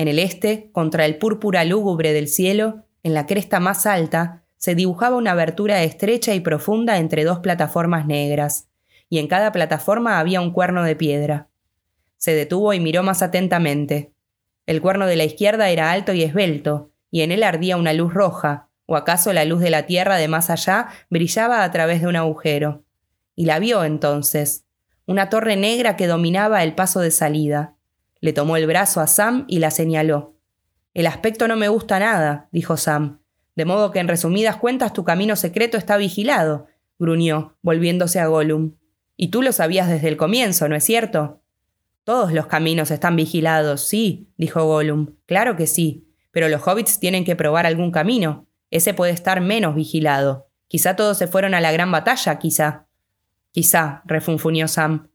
En 0.00 0.08
el 0.08 0.18
este, 0.18 0.70
contra 0.72 1.04
el 1.04 1.18
púrpura 1.18 1.62
lúgubre 1.64 2.14
del 2.14 2.26
cielo, 2.26 2.86
en 3.02 3.12
la 3.12 3.26
cresta 3.26 3.60
más 3.60 3.84
alta, 3.84 4.44
se 4.56 4.74
dibujaba 4.74 5.14
una 5.14 5.32
abertura 5.32 5.82
estrecha 5.82 6.32
y 6.34 6.40
profunda 6.40 6.96
entre 6.96 7.22
dos 7.22 7.40
plataformas 7.40 8.06
negras, 8.06 8.70
y 9.10 9.18
en 9.18 9.28
cada 9.28 9.52
plataforma 9.52 10.18
había 10.18 10.40
un 10.40 10.52
cuerno 10.52 10.84
de 10.84 10.96
piedra. 10.96 11.48
Se 12.16 12.32
detuvo 12.32 12.72
y 12.72 12.80
miró 12.80 13.02
más 13.02 13.20
atentamente. 13.20 14.14
El 14.64 14.80
cuerno 14.80 15.06
de 15.06 15.16
la 15.16 15.24
izquierda 15.24 15.68
era 15.68 15.92
alto 15.92 16.14
y 16.14 16.22
esbelto, 16.22 16.92
y 17.10 17.20
en 17.20 17.30
él 17.30 17.42
ardía 17.42 17.76
una 17.76 17.92
luz 17.92 18.14
roja, 18.14 18.70
o 18.86 18.96
acaso 18.96 19.34
la 19.34 19.44
luz 19.44 19.60
de 19.60 19.68
la 19.68 19.84
tierra 19.84 20.16
de 20.16 20.28
más 20.28 20.48
allá 20.48 20.88
brillaba 21.10 21.62
a 21.62 21.70
través 21.72 22.00
de 22.00 22.06
un 22.08 22.16
agujero. 22.16 22.84
Y 23.36 23.44
la 23.44 23.58
vio 23.58 23.84
entonces, 23.84 24.64
una 25.04 25.28
torre 25.28 25.56
negra 25.56 25.96
que 25.96 26.06
dominaba 26.06 26.62
el 26.62 26.74
paso 26.74 27.00
de 27.00 27.10
salida. 27.10 27.74
Le 28.20 28.32
tomó 28.32 28.56
el 28.56 28.66
brazo 28.66 29.00
a 29.00 29.06
Sam 29.06 29.44
y 29.48 29.58
la 29.58 29.70
señaló. 29.70 30.36
El 30.94 31.06
aspecto 31.06 31.48
no 31.48 31.56
me 31.56 31.68
gusta 31.68 31.98
nada, 31.98 32.48
dijo 32.52 32.76
Sam. 32.76 33.20
De 33.56 33.64
modo 33.64 33.90
que 33.90 33.98
en 33.98 34.08
resumidas 34.08 34.56
cuentas 34.56 34.92
tu 34.92 35.04
camino 35.04 35.36
secreto 35.36 35.76
está 35.76 35.96
vigilado, 35.96 36.66
gruñó, 36.98 37.56
volviéndose 37.62 38.20
a 38.20 38.26
Gollum. 38.26 38.76
Y 39.16 39.28
tú 39.28 39.42
lo 39.42 39.52
sabías 39.52 39.88
desde 39.88 40.08
el 40.08 40.16
comienzo, 40.16 40.68
¿no 40.68 40.76
es 40.76 40.84
cierto? 40.84 41.42
Todos 42.04 42.32
los 42.32 42.46
caminos 42.46 42.90
están 42.90 43.16
vigilados, 43.16 43.82
sí, 43.82 44.32
dijo 44.36 44.64
Gollum. 44.64 45.16
Claro 45.26 45.56
que 45.56 45.66
sí. 45.66 46.06
Pero 46.30 46.48
los 46.48 46.66
hobbits 46.66 47.00
tienen 47.00 47.24
que 47.24 47.36
probar 47.36 47.66
algún 47.66 47.90
camino. 47.90 48.46
Ese 48.70 48.94
puede 48.94 49.12
estar 49.12 49.40
menos 49.40 49.74
vigilado. 49.74 50.48
Quizá 50.68 50.96
todos 50.96 51.18
se 51.18 51.26
fueron 51.26 51.54
a 51.54 51.60
la 51.60 51.72
gran 51.72 51.90
batalla, 51.90 52.38
quizá. 52.38 52.86
Quizá, 53.50 54.02
refunfuñó 54.04 54.68
Sam. 54.68 55.09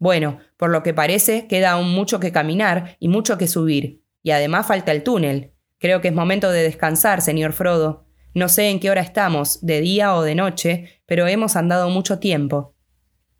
Bueno, 0.00 0.38
por 0.56 0.70
lo 0.70 0.82
que 0.82 0.94
parece, 0.94 1.46
queda 1.46 1.72
aún 1.72 1.92
mucho 1.92 2.18
que 2.20 2.32
caminar 2.32 2.96
y 2.98 3.08
mucho 3.08 3.36
que 3.36 3.46
subir. 3.46 4.02
Y 4.22 4.30
además 4.30 4.66
falta 4.66 4.92
el 4.92 5.02
túnel. 5.02 5.52
Creo 5.78 6.00
que 6.00 6.08
es 6.08 6.14
momento 6.14 6.50
de 6.50 6.62
descansar, 6.62 7.20
señor 7.20 7.52
Frodo. 7.52 8.06
No 8.34 8.48
sé 8.48 8.70
en 8.70 8.80
qué 8.80 8.90
hora 8.90 9.02
estamos, 9.02 9.60
de 9.60 9.82
día 9.82 10.14
o 10.14 10.22
de 10.22 10.34
noche, 10.34 11.02
pero 11.04 11.26
hemos 11.26 11.54
andado 11.54 11.90
mucho 11.90 12.18
tiempo. 12.18 12.74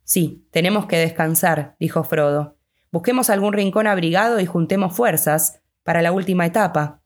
Sí, 0.05 0.47
tenemos 0.51 0.85
que 0.85 0.99
descansar, 0.99 1.77
dijo 1.81 2.05
Frodo. 2.05 2.59
Busquemos 2.93 3.31
algún 3.31 3.55
rincón 3.55 3.87
abrigado 3.87 4.39
y 4.39 4.47
juntemos 4.47 4.95
fuerzas 4.95 5.63
para 5.83 6.03
la 6.03 6.13
última 6.13 6.45
etapa. 6.45 7.03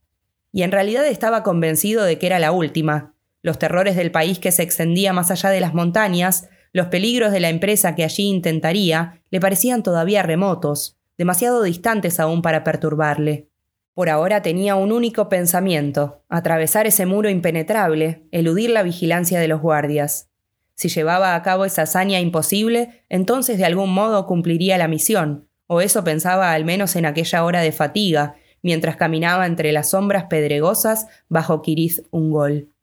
y 0.51 0.63
en 0.63 0.73
realidad 0.73 1.05
estaba 1.07 1.43
convencido 1.43 2.05
de 2.05 2.19
que 2.19 2.27
era 2.27 2.39
la 2.39 2.53
última. 2.53 3.15
Los 3.43 3.59
terrores 3.59 3.97
del 3.97 4.13
país 4.13 4.39
que 4.39 4.53
se 4.53 4.63
extendía 4.63 5.13
más 5.13 5.31
allá 5.33 5.51
de 5.51 5.61
las 5.61 5.75
montañas, 5.75 6.49
los 6.75 6.89
peligros 6.89 7.33
de 7.33 7.39
la 7.39 7.51
empresa 7.51 7.95
que 7.95 8.03
allí 8.03 8.25
intentaría, 8.25 9.23
le 9.31 9.41
parecían 9.41 9.85
todavía 9.85 10.25
remotos, 10.25 10.99
demasiado 11.17 11.63
distantes 11.63 12.19
aún 12.19 12.43
para 12.43 12.65
perturbarle. 12.65 13.49
Por 13.95 14.11
ahora 14.11 14.43
tenía 14.43 14.75
un 14.75 14.91
único 14.91 15.29
pensamiento, 15.29 16.25
atravesar 16.29 16.89
ese 16.89 17.07
muro 17.07 17.31
impenetrable, 17.31 18.25
eludir 18.33 18.71
la 18.71 18.83
vigilancia 18.83 19.39
de 19.39 19.47
los 19.47 19.61
guardias. 19.61 20.31
Si 20.75 20.89
llevaba 20.89 21.37
a 21.37 21.43
cabo 21.43 21.65
esa 21.65 21.83
hazaña 21.83 22.19
imposible, 22.19 23.05
entonces 23.09 23.57
de 23.57 23.67
algún 23.67 23.95
modo 23.95 24.27
cumpliría 24.27 24.77
la 24.77 24.89
misión, 24.89 25.49
o 25.69 25.81
eso 25.81 26.03
pensaba 26.03 26.53
al 26.53 26.65
menos 26.65 26.97
en 26.97 27.07
aquella 27.07 27.45
hora 27.45 27.61
de 27.61 27.71
fatiga, 27.71 28.35
mientras 28.63 28.97
caminaba 28.97 29.47
entre 29.47 29.71
las 29.71 29.91
sombras 29.91 30.25
pedregosas 30.25 31.07
bajo 31.29 31.63
Kiriz 31.63 32.03
Ungol. 32.11 32.74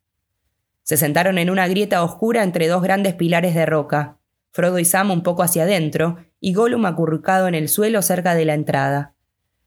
Se 0.92 0.98
sentaron 0.98 1.38
en 1.38 1.50
una 1.50 1.70
grieta 1.70 2.04
oscura 2.04 2.44
entre 2.44 2.68
dos 2.68 2.84
grandes 2.84 3.14
pilares 3.14 3.56
de 3.56 3.66
roca, 3.66 4.18
Frodo 4.52 4.78
y 4.78 4.84
Sam 4.84 5.12
un 5.12 5.24
poco 5.24 5.42
hacia 5.42 5.64
adentro, 5.64 6.18
y 6.42 6.54
Gollum 6.54 6.86
acurrucado 6.86 7.48
en 7.48 7.56
el 7.56 7.70
suelo 7.70 8.02
cerca 8.02 8.36
de 8.36 8.44
la 8.44 8.56
entrada. 8.56 9.16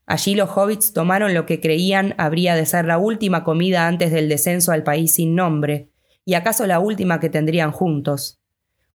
Allí 0.04 0.34
los 0.34 0.50
hobbits 0.54 0.92
tomaron 0.92 1.32
lo 1.32 1.46
que 1.46 1.62
creían 1.62 2.14
habría 2.18 2.54
de 2.54 2.66
ser 2.66 2.84
la 2.84 2.98
última 2.98 3.42
comida 3.42 3.88
antes 3.88 4.12
del 4.12 4.28
descenso 4.28 4.70
al 4.70 4.82
país 4.82 5.14
sin 5.14 5.34
nombre, 5.34 5.88
y 6.26 6.34
acaso 6.34 6.66
la 6.66 6.78
última 6.78 7.20
que 7.20 7.30
tendrían 7.30 7.72
juntos. 7.72 8.38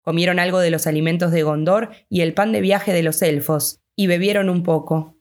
Comieron 0.00 0.38
algo 0.38 0.60
de 0.60 0.70
los 0.70 0.86
alimentos 0.86 1.32
de 1.32 1.42
Gondor 1.42 1.90
y 2.08 2.20
el 2.20 2.32
pan 2.32 2.52
de 2.52 2.60
viaje 2.60 2.92
de 2.92 3.02
los 3.02 3.22
elfos, 3.22 3.80
y 3.96 4.06
bebieron 4.06 4.48
un 4.48 4.62
poco. 4.62 5.16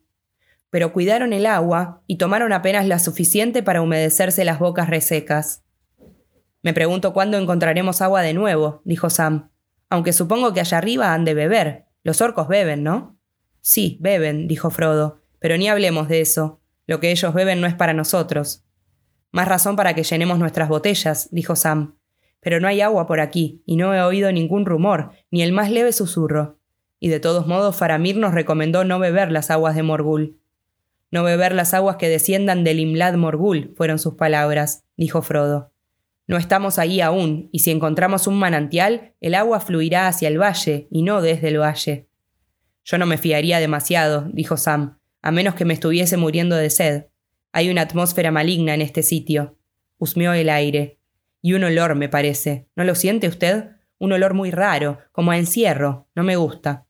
Pero 0.69 0.93
cuidaron 0.93 1.33
el 1.33 1.47
agua 1.47 2.03
y 2.05 2.17
tomaron 2.17 2.53
apenas 2.53 2.85
la 2.85 2.99
suficiente 2.99 3.63
para 3.63 3.81
humedecerse 3.81 4.45
las 4.45 4.59
bocas 4.59 4.91
resecas. 4.91 5.63
Me 6.61 6.73
pregunto 6.73 7.13
cuándo 7.13 7.37
encontraremos 7.37 8.01
agua 8.01 8.21
de 8.21 8.33
nuevo, 8.33 8.81
dijo 8.83 9.09
Sam. 9.09 9.51
Aunque 9.89 10.13
supongo 10.13 10.53
que 10.53 10.59
allá 10.59 10.77
arriba 10.77 11.13
han 11.13 11.25
de 11.25 11.33
beber. 11.33 11.85
Los 12.03 12.21
orcos 12.21 12.47
beben, 12.47 12.83
¿no? 12.83 13.17
Sí, 13.61 13.97
beben, 14.01 14.47
dijo 14.47 14.69
Frodo, 14.69 15.21
pero 15.39 15.57
ni 15.57 15.67
hablemos 15.67 16.07
de 16.07 16.21
eso. 16.21 16.61
Lo 16.87 16.99
que 16.99 17.11
ellos 17.11 17.33
beben 17.33 17.61
no 17.61 17.67
es 17.67 17.75
para 17.75 17.93
nosotros. 17.93 18.65
Más 19.31 19.47
razón 19.47 19.75
para 19.75 19.93
que 19.93 20.03
llenemos 20.03 20.39
nuestras 20.39 20.69
botellas, 20.69 21.29
dijo 21.31 21.55
Sam. 21.55 21.97
Pero 22.41 22.59
no 22.59 22.67
hay 22.67 22.81
agua 22.81 23.05
por 23.05 23.19
aquí, 23.19 23.61
y 23.65 23.75
no 23.75 23.93
he 23.93 24.01
oído 24.01 24.31
ningún 24.31 24.65
rumor, 24.65 25.11
ni 25.29 25.43
el 25.43 25.51
más 25.51 25.69
leve 25.69 25.91
susurro. 25.91 26.57
Y 26.99 27.09
de 27.09 27.19
todos 27.19 27.47
modos 27.47 27.75
Faramir 27.75 28.17
nos 28.17 28.33
recomendó 28.33 28.83
no 28.85 28.99
beber 28.99 29.31
las 29.31 29.51
aguas 29.51 29.75
de 29.75 29.83
Morgul. 29.83 30.39
No 31.11 31.23
beber 31.23 31.53
las 31.53 31.73
aguas 31.73 31.97
que 31.97 32.09
desciendan 32.09 32.63
del 32.63 32.79
Imlad 32.79 33.15
Morgul, 33.15 33.73
fueron 33.75 33.99
sus 33.99 34.15
palabras, 34.15 34.83
dijo 34.95 35.21
Frodo. 35.21 35.68
No 36.29 36.37
estamos 36.37 36.77
ahí 36.77 37.01
aún, 37.01 37.49
y 37.51 37.59
si 37.59 37.71
encontramos 37.71 38.27
un 38.27 38.37
manantial, 38.37 39.15
el 39.19 39.33
agua 39.33 39.59
fluirá 39.61 40.07
hacia 40.07 40.27
el 40.27 40.39
valle, 40.39 40.87
y 40.91 41.01
no 41.01 41.23
desde 41.23 41.47
el 41.47 41.59
valle. 41.59 42.07
Yo 42.85 42.99
no 42.99 43.07
me 43.07 43.17
fiaría 43.17 43.59
demasiado, 43.59 44.29
dijo 44.31 44.55
Sam, 44.55 44.99
a 45.23 45.31
menos 45.31 45.55
que 45.55 45.65
me 45.65 45.73
estuviese 45.73 46.17
muriendo 46.17 46.55
de 46.55 46.69
sed. 46.69 47.05
Hay 47.51 47.71
una 47.71 47.81
atmósfera 47.81 48.29
maligna 48.29 48.75
en 48.75 48.83
este 48.83 49.01
sitio. 49.01 49.57
Husmeó 49.97 50.33
el 50.33 50.49
aire. 50.49 50.99
Y 51.41 51.53
un 51.53 51.63
olor, 51.63 51.95
me 51.95 52.09
parece. 52.09 52.67
¿No 52.75 52.83
lo 52.83 52.93
siente 52.93 53.27
usted? 53.27 53.71
Un 53.97 54.11
olor 54.11 54.35
muy 54.35 54.51
raro, 54.51 54.99
como 55.11 55.31
a 55.31 55.37
encierro. 55.39 56.09
No 56.13 56.21
me 56.21 56.35
gusta. 56.35 56.85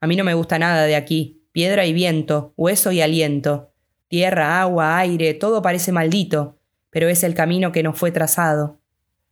A 0.00 0.06
mí 0.06 0.16
no 0.16 0.24
me 0.24 0.32
gusta 0.32 0.58
nada 0.58 0.84
de 0.84 0.96
aquí. 0.96 1.42
Piedra 1.52 1.84
y 1.84 1.92
viento, 1.92 2.54
hueso 2.56 2.92
y 2.92 3.02
aliento. 3.02 3.74
Tierra, 4.08 4.62
agua, 4.62 4.96
aire, 4.96 5.34
todo 5.34 5.60
parece 5.60 5.92
maldito 5.92 6.59
pero 6.90 7.08
es 7.08 7.24
el 7.24 7.34
camino 7.34 7.72
que 7.72 7.82
nos 7.82 7.98
fue 7.98 8.12
trazado. 8.12 8.80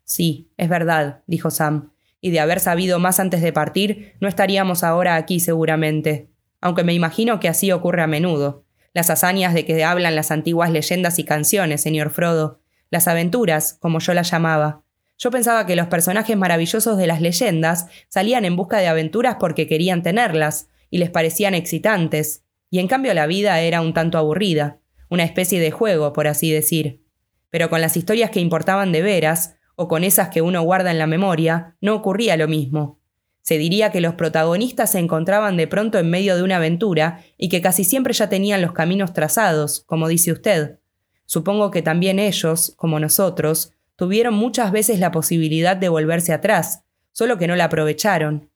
Sí, 0.04 0.50
es 0.56 0.68
verdad, 0.68 1.22
dijo 1.26 1.50
Sam, 1.50 1.92
y 2.20 2.30
de 2.30 2.40
haber 2.40 2.60
sabido 2.60 2.98
más 2.98 3.20
antes 3.20 3.42
de 3.42 3.52
partir, 3.52 4.14
no 4.20 4.28
estaríamos 4.28 4.82
ahora 4.82 5.16
aquí 5.16 5.40
seguramente, 5.40 6.30
aunque 6.60 6.84
me 6.84 6.94
imagino 6.94 7.40
que 7.40 7.48
así 7.48 7.70
ocurre 7.70 8.02
a 8.02 8.06
menudo. 8.06 8.64
Las 8.94 9.10
hazañas 9.10 9.54
de 9.54 9.64
que 9.64 9.84
hablan 9.84 10.16
las 10.16 10.30
antiguas 10.30 10.70
leyendas 10.70 11.18
y 11.18 11.24
canciones, 11.24 11.82
señor 11.82 12.10
Frodo, 12.10 12.60
las 12.90 13.06
aventuras, 13.06 13.76
como 13.80 14.00
yo 14.00 14.14
las 14.14 14.30
llamaba. 14.30 14.82
Yo 15.18 15.30
pensaba 15.30 15.66
que 15.66 15.76
los 15.76 15.88
personajes 15.88 16.36
maravillosos 16.36 16.96
de 16.96 17.06
las 17.06 17.20
leyendas 17.20 17.86
salían 18.08 18.44
en 18.44 18.56
busca 18.56 18.78
de 18.78 18.88
aventuras 18.88 19.36
porque 19.38 19.66
querían 19.66 20.02
tenerlas, 20.02 20.68
y 20.90 20.98
les 20.98 21.10
parecían 21.10 21.54
excitantes, 21.54 22.44
y 22.70 22.78
en 22.78 22.88
cambio 22.88 23.12
la 23.14 23.26
vida 23.26 23.60
era 23.60 23.80
un 23.80 23.92
tanto 23.92 24.16
aburrida, 24.18 24.78
una 25.10 25.24
especie 25.24 25.60
de 25.60 25.70
juego, 25.70 26.12
por 26.12 26.26
así 26.26 26.50
decir. 26.50 27.02
Pero 27.50 27.70
con 27.70 27.80
las 27.80 27.96
historias 27.96 28.30
que 28.30 28.40
importaban 28.40 28.92
de 28.92 29.02
veras, 29.02 29.56
o 29.74 29.88
con 29.88 30.04
esas 30.04 30.28
que 30.28 30.42
uno 30.42 30.60
guarda 30.62 30.90
en 30.90 30.98
la 30.98 31.06
memoria, 31.06 31.76
no 31.80 31.94
ocurría 31.94 32.36
lo 32.36 32.48
mismo. 32.48 32.98
Se 33.42 33.56
diría 33.56 33.90
que 33.90 34.00
los 34.00 34.14
protagonistas 34.14 34.92
se 34.92 34.98
encontraban 34.98 35.56
de 35.56 35.66
pronto 35.66 35.98
en 35.98 36.10
medio 36.10 36.36
de 36.36 36.42
una 36.42 36.56
aventura 36.56 37.24
y 37.38 37.48
que 37.48 37.62
casi 37.62 37.84
siempre 37.84 38.12
ya 38.12 38.28
tenían 38.28 38.60
los 38.60 38.72
caminos 38.72 39.14
trazados, 39.14 39.84
como 39.86 40.08
dice 40.08 40.32
usted. 40.32 40.80
Supongo 41.24 41.70
que 41.70 41.80
también 41.80 42.18
ellos, 42.18 42.74
como 42.76 43.00
nosotros, 43.00 43.72
tuvieron 43.96 44.34
muchas 44.34 44.70
veces 44.70 44.98
la 44.98 45.12
posibilidad 45.12 45.76
de 45.76 45.88
volverse 45.88 46.32
atrás, 46.32 46.84
solo 47.12 47.38
que 47.38 47.46
no 47.46 47.56
la 47.56 47.64
aprovecharon. 47.64 48.50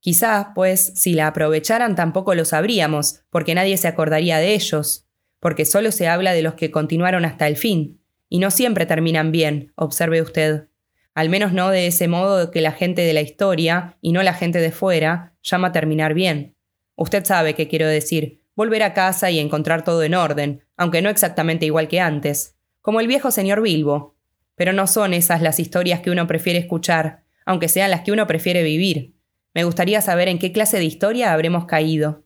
Quizá, 0.00 0.52
pues, 0.54 0.92
si 0.96 1.12
la 1.12 1.26
aprovecharan 1.26 1.94
tampoco 1.94 2.34
lo 2.34 2.44
sabríamos, 2.44 3.20
porque 3.28 3.54
nadie 3.54 3.76
se 3.76 3.88
acordaría 3.88 4.38
de 4.38 4.54
ellos, 4.54 5.06
porque 5.38 5.66
solo 5.66 5.92
se 5.92 6.08
habla 6.08 6.32
de 6.32 6.42
los 6.42 6.54
que 6.54 6.70
continuaron 6.70 7.24
hasta 7.24 7.46
el 7.46 7.56
fin. 7.56 7.99
Y 8.30 8.38
no 8.38 8.50
siempre 8.50 8.86
terminan 8.86 9.32
bien, 9.32 9.72
observe 9.74 10.22
usted. 10.22 10.68
Al 11.14 11.28
menos 11.28 11.52
no 11.52 11.68
de 11.68 11.88
ese 11.88 12.08
modo 12.08 12.50
que 12.52 12.62
la 12.62 12.72
gente 12.72 13.02
de 13.02 13.12
la 13.12 13.20
historia, 13.20 13.98
y 14.00 14.12
no 14.12 14.22
la 14.22 14.32
gente 14.32 14.60
de 14.60 14.70
fuera, 14.70 15.34
llama 15.42 15.72
terminar 15.72 16.14
bien. 16.14 16.56
Usted 16.94 17.24
sabe 17.24 17.54
qué 17.54 17.66
quiero 17.66 17.88
decir, 17.88 18.40
volver 18.54 18.84
a 18.84 18.94
casa 18.94 19.30
y 19.30 19.40
encontrar 19.40 19.82
todo 19.84 20.04
en 20.04 20.14
orden, 20.14 20.64
aunque 20.76 21.02
no 21.02 21.10
exactamente 21.10 21.66
igual 21.66 21.88
que 21.88 21.98
antes, 22.00 22.56
como 22.80 23.00
el 23.00 23.08
viejo 23.08 23.32
señor 23.32 23.62
Bilbo. 23.62 24.16
Pero 24.54 24.72
no 24.72 24.86
son 24.86 25.12
esas 25.12 25.42
las 25.42 25.58
historias 25.58 26.00
que 26.00 26.10
uno 26.10 26.26
prefiere 26.28 26.60
escuchar, 26.60 27.24
aunque 27.44 27.68
sean 27.68 27.90
las 27.90 28.02
que 28.02 28.12
uno 28.12 28.28
prefiere 28.28 28.62
vivir. 28.62 29.16
Me 29.54 29.64
gustaría 29.64 30.00
saber 30.02 30.28
en 30.28 30.38
qué 30.38 30.52
clase 30.52 30.78
de 30.78 30.84
historia 30.84 31.32
habremos 31.32 31.64
caído. 31.64 32.24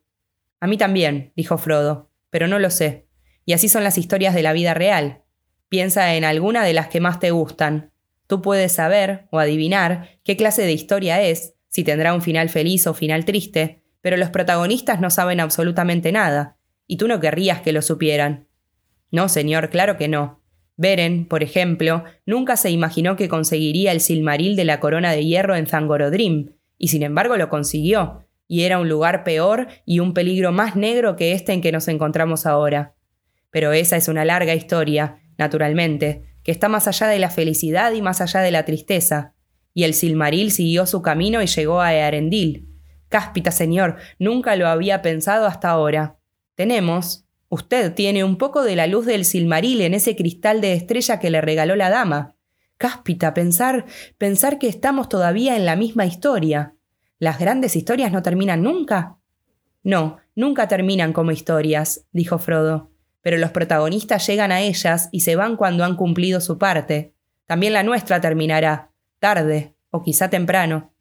A 0.61 0.67
mí 0.67 0.77
también, 0.77 1.33
dijo 1.35 1.57
Frodo, 1.57 2.11
pero 2.29 2.47
no 2.47 2.59
lo 2.59 2.69
sé. 2.69 3.09
Y 3.47 3.55
así 3.55 3.69
son 3.69 3.85
las 3.85 3.97
historias 3.97 4.35
de 4.35 4.43
la 4.43 4.53
vida 4.53 4.75
real, 4.75 5.24
Piensa 5.75 6.15
en 6.15 6.25
alguna 6.25 6.63
de 6.63 6.73
las 6.73 6.87
que 6.87 7.01
más 7.01 7.19
te 7.19 7.33
gustan. 7.33 7.91
Tú 8.29 8.41
puedes 8.43 8.71
saber 8.71 9.27
o 9.33 9.41
adivinar 9.41 10.21
qué 10.23 10.37
clase 10.37 10.63
de 10.63 10.71
historia 10.71 11.21
es, 11.21 11.57
si 11.69 11.83
tendrá 11.83 12.15
un 12.15 12.23
final 12.23 12.49
feliz 12.49 12.87
o 12.87 12.95
final 12.95 13.25
triste, 13.25 13.83
pero 14.01 14.17
los 14.17 14.31
protagonistas 14.31 15.01
no 15.01 15.11
saben 15.11 15.41
absolutamente 15.41 16.13
nada, 16.13 16.59
y 16.87 16.97
tú 16.97 17.09
no 17.09 17.19
querrías 17.19 17.61
que 17.61 17.73
lo 17.73 17.83
supieran. 17.83 18.47
No, 19.11 19.29
señor, 19.29 19.69
claro 19.69 19.97
que 19.97 20.07
no. 20.07 20.45
Beren, 20.77 21.27
por 21.27 21.43
ejemplo, 21.43 22.05
nunca 22.25 22.57
se 22.57 22.71
imaginó 22.71 23.17
que 23.17 23.29
conseguiría 23.29 23.91
el 23.91 24.01
Silmaril 24.01 24.55
de 24.55 24.67
la 24.67 24.79
corona 24.79 25.11
de 25.11 25.25
hierro 25.25 25.57
en 25.57 25.67
Zangorodrim, 25.67 26.53
y 26.79 26.87
sin 26.87 27.03
embargo 27.03 27.37
lo 27.37 27.49
consiguió, 27.49 28.29
y 28.47 28.63
era 28.63 28.79
un 28.79 28.89
lugar 28.89 29.25
peor 29.25 29.67
y 29.85 29.99
un 29.99 30.15
peligro 30.15 30.53
más 30.53 30.77
negro 30.77 31.17
que 31.17 31.33
este 31.33 31.53
en 31.53 31.61
que 31.61 31.73
nos 31.73 31.89
encontramos 31.89 32.47
ahora. 32.47 32.95
Pero 33.51 33.73
esa 33.73 33.97
es 33.97 34.07
una 34.07 34.25
larga 34.25 34.55
historia, 34.55 35.19
naturalmente, 35.39 36.35
que 36.45 36.53
está 36.53 36.69
más 36.69 36.87
allá 36.87 37.09
de 37.09 37.19
la 37.19 37.31
felicidad 37.31 37.93
y 37.93 38.03
más 38.03 38.21
allá 38.21 38.41
de 38.41 38.51
la 38.51 38.65
tristeza. 38.65 39.35
Y 39.73 39.85
el 39.85 39.95
Silmaril 39.95 40.53
siguió 40.53 40.87
su 40.87 41.03
camino 41.03 41.43
y 41.43 41.47
llegó 41.47 41.81
a 41.81 41.95
Earendil. 41.95 42.69
Cáspita, 43.09 43.51
señor, 43.51 43.97
nunca 44.19 44.55
lo 44.55 44.69
había 44.69 45.03
pensado 45.03 45.47
hasta 45.47 45.71
ahora. 45.71 46.19
Tenemos, 46.55 47.25
usted 47.49 47.95
tiene 47.95 48.23
un 48.23 48.37
poco 48.37 48.63
de 48.63 48.77
la 48.77 48.87
luz 48.87 49.07
del 49.07 49.25
Silmaril 49.25 49.81
en 49.81 49.95
ese 49.95 50.15
cristal 50.15 50.61
de 50.61 50.75
estrella 50.75 51.19
que 51.19 51.31
le 51.31 51.41
regaló 51.41 51.77
la 51.77 51.91
dama. 51.91 52.37
Cáspita, 52.77 53.35
pensar, 53.35 53.87
pensar 54.19 54.59
que 54.59 54.69
estamos 54.69 55.09
todavía 55.09 55.57
en 55.57 55.65
la 55.65 55.77
misma 55.77 56.07
historia. 56.07 56.75
¿Las 57.19 57.39
grandes 57.39 57.75
historias 57.77 58.13
no 58.13 58.23
terminan 58.23 58.63
nunca? 58.63 59.17
No, 59.83 60.19
nunca 60.35 60.69
terminan 60.69 61.13
como 61.13 61.31
historias, 61.31 62.07
dijo 62.13 62.39
Frodo 62.39 62.94
pero 63.25 63.39
los 63.39 63.53
protagonistas 63.53 64.27
llegan 64.27 64.53
a 64.53 64.61
ellas 64.61 65.09
y 65.11 65.21
se 65.21 65.35
van 65.35 65.57
cuando 65.57 65.83
han 65.83 65.97
cumplido 65.97 66.43
su 66.43 66.59
parte. 66.59 67.15
También 67.47 67.73
la 67.73 67.83
nuestra 67.83 68.21
terminará, 68.21 68.93
tarde, 69.19 69.75
o 69.89 70.03
quizá 70.03 70.29
temprano. 70.29 70.93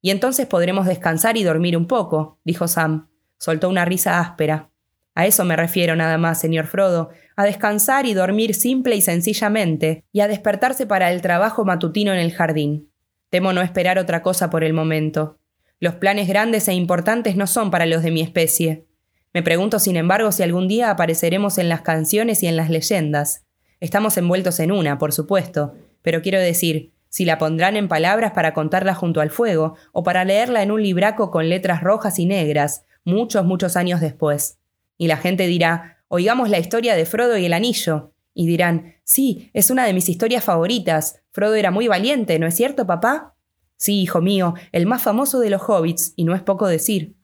Y 0.00 0.12
entonces 0.12 0.46
podremos 0.46 0.86
descansar 0.86 1.36
y 1.36 1.42
dormir 1.42 1.76
un 1.76 1.88
poco, 1.88 2.38
dijo 2.44 2.68
Sam. 2.68 3.08
Soltó 3.38 3.68
una 3.68 3.84
risa 3.84 4.20
áspera. 4.20 4.70
A 5.16 5.26
eso 5.26 5.44
me 5.44 5.56
refiero 5.56 5.96
nada 5.96 6.18
más, 6.18 6.38
señor 6.38 6.66
Frodo, 6.66 7.10
a 7.34 7.44
descansar 7.44 8.06
y 8.06 8.14
dormir 8.14 8.54
simple 8.54 8.94
y 8.94 9.00
sencillamente, 9.00 10.04
y 10.12 10.20
a 10.20 10.28
despertarse 10.28 10.86
para 10.86 11.10
el 11.10 11.20
trabajo 11.20 11.64
matutino 11.64 12.12
en 12.12 12.20
el 12.20 12.32
jardín. 12.32 12.92
Temo 13.28 13.52
no 13.52 13.60
esperar 13.60 13.98
otra 13.98 14.22
cosa 14.22 14.50
por 14.50 14.62
el 14.62 14.72
momento. 14.72 15.40
Los 15.80 15.94
planes 15.94 16.28
grandes 16.28 16.68
e 16.68 16.74
importantes 16.74 17.34
no 17.34 17.48
son 17.48 17.72
para 17.72 17.86
los 17.86 18.04
de 18.04 18.12
mi 18.12 18.20
especie. 18.20 18.86
Me 19.36 19.42
pregunto, 19.42 19.78
sin 19.78 19.96
embargo, 19.96 20.32
si 20.32 20.42
algún 20.42 20.66
día 20.66 20.90
apareceremos 20.90 21.58
en 21.58 21.68
las 21.68 21.82
canciones 21.82 22.42
y 22.42 22.46
en 22.46 22.56
las 22.56 22.70
leyendas. 22.70 23.44
Estamos 23.80 24.16
envueltos 24.16 24.60
en 24.60 24.72
una, 24.72 24.96
por 24.96 25.12
supuesto, 25.12 25.74
pero 26.00 26.22
quiero 26.22 26.40
decir, 26.40 26.94
si 27.10 27.26
la 27.26 27.36
pondrán 27.36 27.76
en 27.76 27.86
palabras 27.86 28.32
para 28.32 28.54
contarla 28.54 28.94
junto 28.94 29.20
al 29.20 29.28
fuego, 29.28 29.76
o 29.92 30.02
para 30.02 30.24
leerla 30.24 30.62
en 30.62 30.70
un 30.70 30.82
libraco 30.82 31.30
con 31.30 31.50
letras 31.50 31.82
rojas 31.82 32.18
y 32.18 32.24
negras, 32.24 32.86
muchos, 33.04 33.44
muchos 33.44 33.76
años 33.76 34.00
después. 34.00 34.58
Y 34.96 35.06
la 35.06 35.18
gente 35.18 35.46
dirá, 35.46 35.98
oigamos 36.08 36.48
la 36.48 36.58
historia 36.58 36.96
de 36.96 37.04
Frodo 37.04 37.36
y 37.36 37.44
el 37.44 37.52
anillo. 37.52 38.14
Y 38.32 38.46
dirán, 38.46 38.94
sí, 39.04 39.50
es 39.52 39.68
una 39.68 39.84
de 39.84 39.92
mis 39.92 40.08
historias 40.08 40.44
favoritas. 40.44 41.20
Frodo 41.30 41.56
era 41.56 41.70
muy 41.70 41.88
valiente, 41.88 42.38
¿no 42.38 42.46
es 42.46 42.54
cierto, 42.54 42.86
papá? 42.86 43.36
Sí, 43.76 44.00
hijo 44.00 44.22
mío, 44.22 44.54
el 44.72 44.86
más 44.86 45.02
famoso 45.02 45.40
de 45.40 45.50
los 45.50 45.60
hobbits, 45.60 46.14
y 46.16 46.24
no 46.24 46.34
es 46.34 46.40
poco 46.40 46.66
decir. 46.66 47.15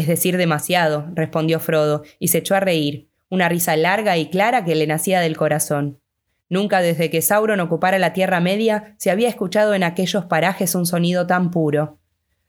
Es 0.00 0.06
decir 0.06 0.38
demasiado, 0.38 1.10
respondió 1.12 1.60
Frodo, 1.60 2.04
y 2.18 2.28
se 2.28 2.38
echó 2.38 2.54
a 2.54 2.60
reír, 2.60 3.10
una 3.28 3.50
risa 3.50 3.76
larga 3.76 4.16
y 4.16 4.30
clara 4.30 4.64
que 4.64 4.74
le 4.74 4.86
nacía 4.86 5.20
del 5.20 5.36
corazón. 5.36 6.00
Nunca 6.48 6.80
desde 6.80 7.10
que 7.10 7.20
Sauron 7.20 7.60
ocupara 7.60 7.98
la 7.98 8.14
Tierra 8.14 8.40
Media 8.40 8.94
se 8.96 9.10
había 9.10 9.28
escuchado 9.28 9.74
en 9.74 9.82
aquellos 9.82 10.24
parajes 10.24 10.74
un 10.74 10.86
sonido 10.86 11.26
tan 11.26 11.50
puro. 11.50 11.98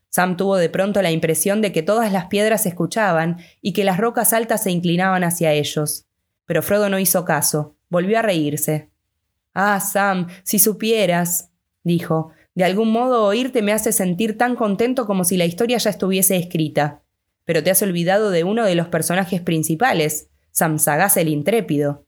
Sam 0.08 0.38
tuvo 0.38 0.56
de 0.56 0.70
pronto 0.70 1.02
la 1.02 1.12
impresión 1.12 1.62
de 1.62 1.74
que 1.74 1.84
todas 1.84 2.14
las 2.14 2.28
piedras 2.28 2.66
escuchaban 2.66 3.40
y 3.62 3.74
que 3.74 3.84
las 3.84 3.98
rocas 3.98 4.32
altas 4.32 4.64
se 4.64 4.72
inclinaban 4.72 5.26
hacia 5.26 5.52
ellos. 5.52 6.06
Pero 6.46 6.64
Frodo 6.64 6.88
no 6.88 7.00
hizo 7.00 7.26
caso, 7.26 7.76
volvió 7.90 8.18
a 8.18 8.22
reírse. 8.22 8.92
Ah, 9.54 9.82
Sam, 9.82 10.28
si 10.44 10.58
supieras, 10.58 11.52
dijo, 11.84 12.32
de 12.56 12.64
algún 12.64 12.94
modo 12.94 13.26
oírte 13.26 13.62
me 13.62 13.74
hace 13.74 13.92
sentir 13.92 14.38
tan 14.38 14.56
contento 14.56 15.06
como 15.06 15.26
si 15.26 15.36
la 15.36 15.44
historia 15.44 15.80
ya 15.80 15.90
estuviese 15.90 16.38
escrita. 16.38 17.01
Pero 17.46 17.64
te 17.64 17.72
has 17.72 17.82
olvidado 17.82 18.30
de 18.30 18.44
uno 18.44 18.66
de 18.66 18.76
los 18.76 18.88
personajes 18.88 19.42
principales, 19.42 20.30
Sam 20.52 20.80
Sagaz 20.80 21.18
el 21.18 21.28
intrépido. 21.28 22.06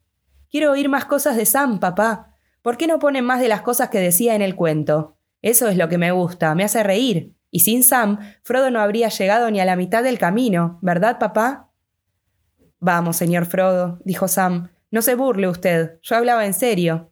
Quiero 0.49 0.71
oír 0.71 0.89
más 0.89 1.05
cosas 1.05 1.35
de 1.35 1.45
Sam, 1.45 1.79
papá. 1.79 2.35
¿Por 2.61 2.77
qué 2.77 2.87
no 2.87 2.99
ponen 2.99 3.25
más 3.25 3.41
de 3.41 3.47
las 3.47 3.61
cosas 3.61 3.89
que 3.89 3.99
decía 3.99 4.35
en 4.35 4.41
el 4.41 4.55
cuento? 4.55 5.17
Eso 5.41 5.67
es 5.67 5.77
lo 5.77 5.89
que 5.89 5.97
me 5.97 6.11
gusta, 6.11 6.55
me 6.55 6.63
hace 6.63 6.83
reír. 6.83 7.33
Y 7.51 7.59
sin 7.59 7.83
Sam, 7.83 8.19
Frodo 8.43 8.71
no 8.71 8.79
habría 8.79 9.09
llegado 9.09 9.51
ni 9.51 9.59
a 9.59 9.65
la 9.65 9.75
mitad 9.75 10.03
del 10.03 10.17
camino, 10.17 10.79
¿verdad, 10.81 11.19
papá? 11.19 11.71
Vamos, 12.79 13.17
señor 13.17 13.45
Frodo, 13.45 13.99
dijo 14.05 14.27
Sam. 14.27 14.69
No 14.91 15.01
se 15.01 15.15
burle 15.15 15.47
usted, 15.47 15.99
yo 16.01 16.15
hablaba 16.15 16.45
en 16.45 16.53
serio. 16.53 17.11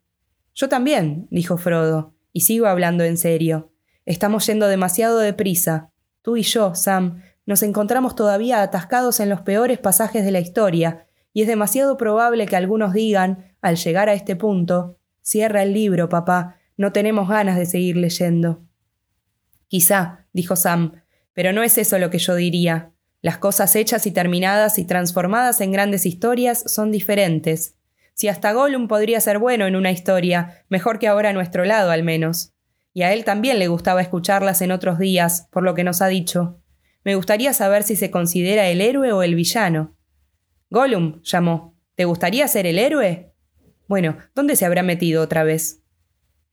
Yo 0.54 0.70
también, 0.70 1.28
dijo 1.32 1.58
Frodo, 1.58 2.14
y 2.34 2.42
sigo 2.42 2.68
hablando 2.68 3.04
en 3.04 3.18
serio. 3.18 3.72
Estamos 4.06 4.46
yendo 4.48 4.68
demasiado 4.68 5.20
deprisa. 5.20 5.92
Tú 6.22 6.38
y 6.38 6.44
yo, 6.44 6.76
Sam, 6.76 7.22
nos 7.46 7.64
encontramos 7.64 8.16
todavía 8.16 8.62
atascados 8.62 9.20
en 9.20 9.30
los 9.30 9.42
peores 9.42 9.80
pasajes 9.80 10.24
de 10.24 10.32
la 10.32 10.40
historia, 10.40 11.08
y 11.34 11.42
es 11.42 11.48
demasiado 11.48 11.98
probable 11.98 12.46
que 12.46 12.56
algunos 12.56 12.94
digan, 12.94 13.56
al 13.62 13.78
llegar 13.78 14.10
a 14.10 14.14
este 14.14 14.36
punto, 14.36 14.98
Cierra 15.22 15.62
el 15.62 15.74
libro, 15.74 16.10
papá, 16.10 16.58
no 16.78 16.92
tenemos 16.92 17.30
ganas 17.30 17.56
de 17.58 17.66
seguir 17.66 17.96
leyendo. 17.96 18.64
Quizá, 19.68 20.26
dijo 20.34 20.56
Sam, 20.56 21.04
pero 21.34 21.54
no 21.54 21.64
es 21.64 21.78
eso 21.78 22.00
lo 22.00 22.10
que 22.10 22.18
yo 22.18 22.36
diría. 22.36 22.92
Las 23.22 23.38
cosas 23.38 23.76
hechas 23.76 24.08
y 24.08 24.12
terminadas 24.12 24.80
y 24.80 24.86
transformadas 24.86 25.62
en 25.62 25.72
grandes 25.72 26.08
historias 26.08 26.64
son 26.66 26.92
diferentes. 26.92 27.76
Si 28.16 28.28
hasta 28.28 28.52
Gollum 28.52 28.88
podría 28.88 29.22
ser 29.22 29.38
bueno 29.38 29.68
en 29.68 29.76
una 29.76 29.92
historia, 29.92 30.64
mejor 30.70 30.98
que 30.98 31.08
ahora 31.08 31.30
a 31.30 31.34
nuestro 31.34 31.66
lado 31.66 31.92
al 31.92 32.04
menos. 32.04 32.54
Y 32.94 33.04
a 33.04 33.14
él 33.14 33.24
también 33.24 33.60
le 33.60 33.68
gustaba 33.68 34.02
escucharlas 34.02 34.62
en 34.62 34.72
otros 34.72 34.98
días, 34.98 35.48
por 35.52 35.64
lo 35.64 35.76
que 35.76 35.84
nos 35.84 36.02
ha 36.02 36.08
dicho. 36.08 36.61
Me 37.04 37.16
gustaría 37.16 37.54
saber 37.54 37.84
si 37.84 37.96
se 37.96 38.12
considera 38.12 38.68
el 38.70 38.82
héroe 38.82 39.12
o 39.12 39.24
el 39.24 39.36
villano. 39.36 39.96
Gollum, 40.70 41.22
llamó. 41.24 41.76
¿Te 41.96 42.06
gustaría 42.06 42.48
ser 42.48 42.66
el 42.66 42.78
héroe? 42.78 43.34
Bueno, 43.88 44.18
¿dónde 44.36 44.56
se 44.56 44.66
habrá 44.66 44.84
metido 44.84 45.24
otra 45.24 45.44
vez? 45.44 45.82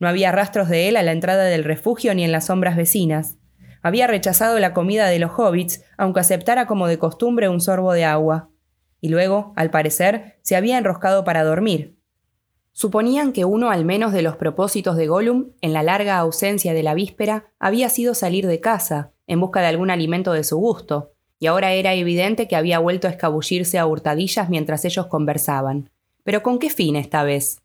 No 0.01 0.09
había 0.09 0.33
rastros 0.33 0.69
de 0.69 0.89
él 0.89 0.97
a 0.97 1.03
la 1.03 1.13
entrada 1.13 1.45
del 1.45 1.65
refugio 1.65 2.15
ni 2.15 2.25
en 2.25 2.33
las 2.33 2.47
sombras 2.47 2.77
vecinas. 2.77 3.37
Había 3.83 4.07
rechazado 4.07 4.59
la 4.59 4.73
comida 4.73 5.07
de 5.07 5.19
los 5.19 5.33
hobbits, 5.37 5.85
aunque 5.97 6.21
aceptara 6.21 6.67
como 6.67 6.89
de 6.89 6.99
costumbre 6.99 7.49
un 7.49 7.61
sorbo 7.61 7.93
de 7.93 8.05
agua. 8.05 8.51
Y 9.01 9.09
luego, 9.09 9.53
al 9.57 9.71
parecer, 9.71 10.39
se 10.43 10.57
había 10.57 10.79
enroscado 10.79 11.25
para 11.25 11.45
dormir. 11.45 11.97
Suponían 12.73 13.33
que 13.33 13.45
uno 13.45 13.71
al 13.71 13.85
menos 13.85 14.13
de 14.13 14.23
los 14.23 14.37
propósitos 14.37 14.97
de 14.97 15.07
Gollum, 15.07 15.53
en 15.61 15.73
la 15.73 15.83
larga 15.83 16.19
ausencia 16.19 16.75
de 16.75 16.83
la 16.83 16.95
víspera, 16.95 17.53
había 17.59 17.89
sido 17.89 18.15
salir 18.15 18.47
de 18.47 18.61
casa, 18.61 19.13
en 19.29 19.41
busca 19.41 19.61
de 19.61 19.69
algún 19.69 19.91
alimento 19.91 20.33
de 20.33 20.43
su 20.43 20.57
gusto, 20.57 21.13
y 21.39 21.47
ahora 21.47 21.73
era 21.73 21.95
evidente 21.95 22.49
que 22.49 22.57
había 22.57 22.81
vuelto 22.81 23.07
a 23.07 23.11
escabullirse 23.11 23.79
a 23.79 23.87
hurtadillas 23.87 24.49
mientras 24.49 24.85
ellos 24.85 25.07
conversaban. 25.07 25.91
Pero 26.25 26.43
¿con 26.43 26.59
qué 26.59 26.69
fin 26.69 26.97
esta 26.97 27.23
vez? 27.23 27.63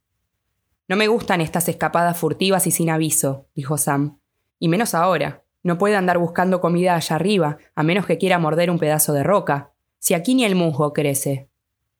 No 0.87 0.95
me 0.95 1.07
gustan 1.07 1.41
estas 1.41 1.67
escapadas 1.69 2.17
furtivas 2.17 2.67
y 2.67 2.71
sin 2.71 2.89
aviso, 2.89 3.47
dijo 3.55 3.77
Sam. 3.77 4.19
Y 4.59 4.67
menos 4.67 4.93
ahora. 4.93 5.43
No 5.63 5.77
puede 5.77 5.95
andar 5.95 6.17
buscando 6.17 6.59
comida 6.59 6.95
allá 6.95 7.15
arriba, 7.15 7.57
a 7.73 7.83
menos 7.83 8.05
que 8.05 8.17
quiera 8.17 8.37
morder 8.37 8.69
un 8.69 8.79
pedazo 8.79 9.13
de 9.13 9.23
roca. 9.23 9.71
Si 9.97 10.13
aquí 10.13 10.35
ni 10.35 10.43
el 10.43 10.55
musgo 10.55 10.91
crece. 10.91 11.47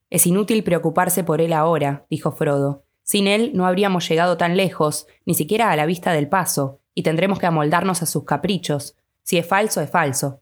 Es 0.09 0.27
inútil 0.27 0.63
preocuparse 0.63 1.23
por 1.23 1.41
él 1.41 1.53
ahora, 1.53 2.05
dijo 2.09 2.33
Frodo. 2.33 2.83
Sin 3.03 3.25
él 3.25 3.51
no 3.53 3.65
habríamos 3.65 4.07
llegado 4.07 4.37
tan 4.37 4.57
lejos, 4.57 5.07
ni 5.25 5.33
siquiera 5.33 5.71
a 5.71 5.75
la 5.75 5.85
vista 5.85 6.11
del 6.11 6.27
paso, 6.27 6.81
y 6.93 7.03
tendremos 7.03 7.39
que 7.39 7.45
amoldarnos 7.45 8.01
a 8.01 8.05
sus 8.05 8.25
caprichos. 8.25 8.95
Si 9.23 9.37
es 9.37 9.47
falso, 9.47 9.81
es 9.81 9.89
falso. 9.89 10.41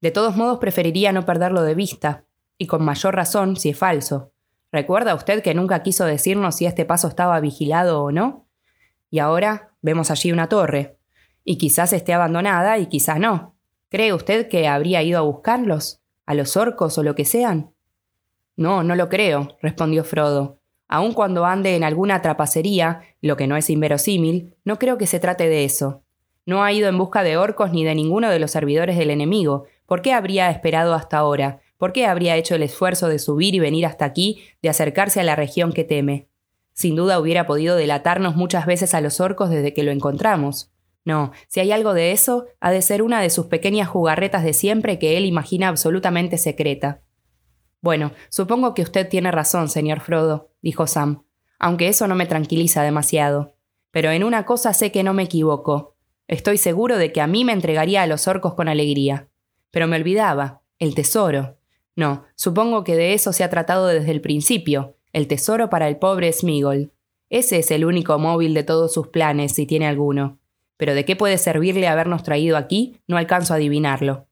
De 0.00 0.10
todos 0.10 0.36
modos, 0.36 0.58
preferiría 0.58 1.12
no 1.12 1.24
perderlo 1.24 1.62
de 1.62 1.74
vista, 1.74 2.24
y 2.58 2.66
con 2.66 2.84
mayor 2.84 3.14
razón 3.14 3.56
si 3.56 3.70
es 3.70 3.78
falso. 3.78 4.32
¿Recuerda 4.72 5.14
usted 5.14 5.42
que 5.42 5.54
nunca 5.54 5.82
quiso 5.82 6.04
decirnos 6.04 6.56
si 6.56 6.66
este 6.66 6.84
paso 6.84 7.08
estaba 7.08 7.38
vigilado 7.40 8.02
o 8.02 8.10
no? 8.10 8.46
Y 9.10 9.18
ahora 9.18 9.74
vemos 9.82 10.10
allí 10.10 10.32
una 10.32 10.48
torre, 10.48 10.98
y 11.44 11.58
quizás 11.58 11.92
esté 11.92 12.14
abandonada 12.14 12.78
y 12.78 12.86
quizás 12.86 13.18
no. 13.18 13.56
¿Cree 13.90 14.14
usted 14.14 14.48
que 14.48 14.68
habría 14.68 15.02
ido 15.02 15.18
a 15.18 15.22
buscarlos? 15.22 16.00
¿A 16.24 16.34
los 16.34 16.56
orcos 16.56 16.96
o 16.98 17.02
lo 17.02 17.14
que 17.14 17.24
sean? 17.24 17.74
No, 18.56 18.82
no 18.82 18.94
lo 18.94 19.08
creo, 19.08 19.56
respondió 19.60 20.04
Frodo. 20.04 20.60
Aun 20.88 21.12
cuando 21.12 21.44
ande 21.44 21.76
en 21.76 21.84
alguna 21.84 22.22
trapacería, 22.22 23.02
lo 23.20 23.36
que 23.36 23.46
no 23.46 23.56
es 23.56 23.70
inverosímil, 23.70 24.56
no 24.64 24.78
creo 24.78 24.98
que 24.98 25.06
se 25.06 25.20
trate 25.20 25.48
de 25.48 25.64
eso. 25.64 26.01
No 26.46 26.64
ha 26.64 26.72
ido 26.72 26.88
en 26.88 26.98
busca 26.98 27.22
de 27.22 27.36
orcos 27.36 27.72
ni 27.72 27.84
de 27.84 27.94
ninguno 27.94 28.30
de 28.30 28.38
los 28.38 28.50
servidores 28.50 28.96
del 28.98 29.10
enemigo, 29.10 29.66
¿Por 29.92 30.00
qué 30.00 30.14
habría 30.14 30.48
esperado 30.48 30.94
hasta 30.94 31.18
ahora? 31.18 31.60
¿Por 31.76 31.92
qué 31.92 32.06
habría 32.06 32.36
hecho 32.36 32.54
el 32.54 32.62
esfuerzo 32.62 33.08
de 33.08 33.18
subir 33.18 33.54
y 33.54 33.58
venir 33.58 33.84
hasta 33.84 34.06
aquí, 34.06 34.42
de 34.62 34.70
acercarse 34.70 35.20
a 35.20 35.22
la 35.22 35.36
región 35.36 35.74
que 35.74 35.84
teme? 35.84 36.28
Sin 36.72 36.96
duda 36.96 37.20
hubiera 37.20 37.46
podido 37.46 37.76
delatarnos 37.76 38.34
muchas 38.34 38.64
veces 38.64 38.94
a 38.94 39.02
los 39.02 39.20
orcos 39.20 39.50
desde 39.50 39.74
que 39.74 39.82
lo 39.82 39.90
encontramos. 39.90 40.72
No, 41.04 41.32
si 41.46 41.60
hay 41.60 41.72
algo 41.72 41.92
de 41.92 42.12
eso, 42.12 42.46
ha 42.58 42.70
de 42.70 42.80
ser 42.80 43.02
una 43.02 43.20
de 43.20 43.28
sus 43.28 43.48
pequeñas 43.48 43.86
jugarretas 43.86 44.44
de 44.44 44.54
siempre 44.54 44.98
que 44.98 45.18
él 45.18 45.26
imagina 45.26 45.68
absolutamente 45.68 46.38
secreta. 46.38 47.02
Bueno, 47.82 48.12
supongo 48.30 48.72
que 48.72 48.80
usted 48.80 49.10
tiene 49.10 49.30
razón, 49.30 49.68
señor 49.68 50.00
Frodo, 50.00 50.52
dijo 50.62 50.86
Sam, 50.86 51.24
aunque 51.58 51.88
eso 51.88 52.06
no 52.06 52.14
me 52.14 52.24
tranquiliza 52.24 52.82
demasiado. 52.82 53.56
Pero 53.90 54.10
en 54.10 54.24
una 54.24 54.46
cosa 54.46 54.72
sé 54.72 54.90
que 54.90 55.02
no 55.02 55.12
me 55.12 55.24
equivoco. 55.24 55.91
Estoy 56.28 56.56
seguro 56.56 56.96
de 56.98 57.12
que 57.12 57.20
a 57.20 57.26
mí 57.26 57.44
me 57.44 57.52
entregaría 57.52 58.02
a 58.02 58.06
los 58.06 58.28
orcos 58.28 58.54
con 58.54 58.68
alegría. 58.68 59.28
Pero 59.70 59.86
me 59.86 59.96
olvidaba, 59.96 60.62
el 60.78 60.94
tesoro. 60.94 61.58
No, 61.94 62.24
supongo 62.34 62.84
que 62.84 62.96
de 62.96 63.14
eso 63.14 63.32
se 63.32 63.44
ha 63.44 63.50
tratado 63.50 63.86
desde 63.86 64.10
el 64.10 64.20
principio, 64.20 64.96
el 65.12 65.26
tesoro 65.26 65.68
para 65.68 65.88
el 65.88 65.98
pobre 65.98 66.32
Smigol. 66.32 66.92
Ese 67.28 67.58
es 67.58 67.70
el 67.70 67.84
único 67.84 68.18
móvil 68.18 68.54
de 68.54 68.62
todos 68.62 68.92
sus 68.92 69.08
planes, 69.08 69.52
si 69.52 69.66
tiene 69.66 69.86
alguno. 69.86 70.38
Pero 70.76 70.94
de 70.94 71.04
qué 71.04 71.16
puede 71.16 71.38
servirle 71.38 71.88
habernos 71.88 72.22
traído 72.22 72.56
aquí, 72.56 72.96
no 73.06 73.16
alcanzo 73.16 73.52
a 73.52 73.56
adivinarlo. 73.56 74.26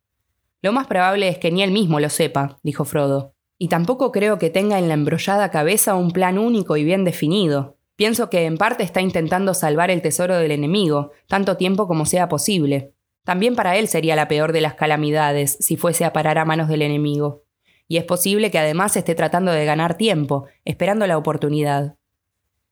Lo 0.62 0.72
más 0.72 0.86
probable 0.86 1.28
es 1.28 1.38
que 1.38 1.50
ni 1.50 1.62
él 1.62 1.70
mismo 1.70 2.00
lo 2.00 2.10
sepa, 2.10 2.58
dijo 2.62 2.84
Frodo. 2.84 3.34
Y 3.58 3.68
tampoco 3.68 4.12
creo 4.12 4.38
que 4.38 4.50
tenga 4.50 4.78
en 4.78 4.88
la 4.88 4.94
embrollada 4.94 5.50
cabeza 5.50 5.94
un 5.94 6.10
plan 6.10 6.38
único 6.38 6.76
y 6.76 6.84
bien 6.84 7.04
definido. 7.04 7.76
Pienso 8.00 8.30
que 8.30 8.46
en 8.46 8.56
parte 8.56 8.82
está 8.82 9.02
intentando 9.02 9.52
salvar 9.52 9.90
el 9.90 10.00
tesoro 10.00 10.38
del 10.38 10.52
enemigo, 10.52 11.10
tanto 11.28 11.58
tiempo 11.58 11.86
como 11.86 12.06
sea 12.06 12.30
posible. 12.30 12.94
También 13.26 13.54
para 13.54 13.76
él 13.76 13.88
sería 13.88 14.16
la 14.16 14.26
peor 14.26 14.54
de 14.54 14.62
las 14.62 14.72
calamidades 14.72 15.58
si 15.60 15.76
fuese 15.76 16.06
a 16.06 16.12
parar 16.14 16.38
a 16.38 16.46
manos 16.46 16.68
del 16.68 16.80
enemigo. 16.80 17.44
Y 17.88 17.98
es 17.98 18.04
posible 18.04 18.50
que 18.50 18.58
además 18.58 18.96
esté 18.96 19.14
tratando 19.14 19.52
de 19.52 19.66
ganar 19.66 19.98
tiempo, 19.98 20.46
esperando 20.64 21.06
la 21.06 21.18
oportunidad. 21.18 21.96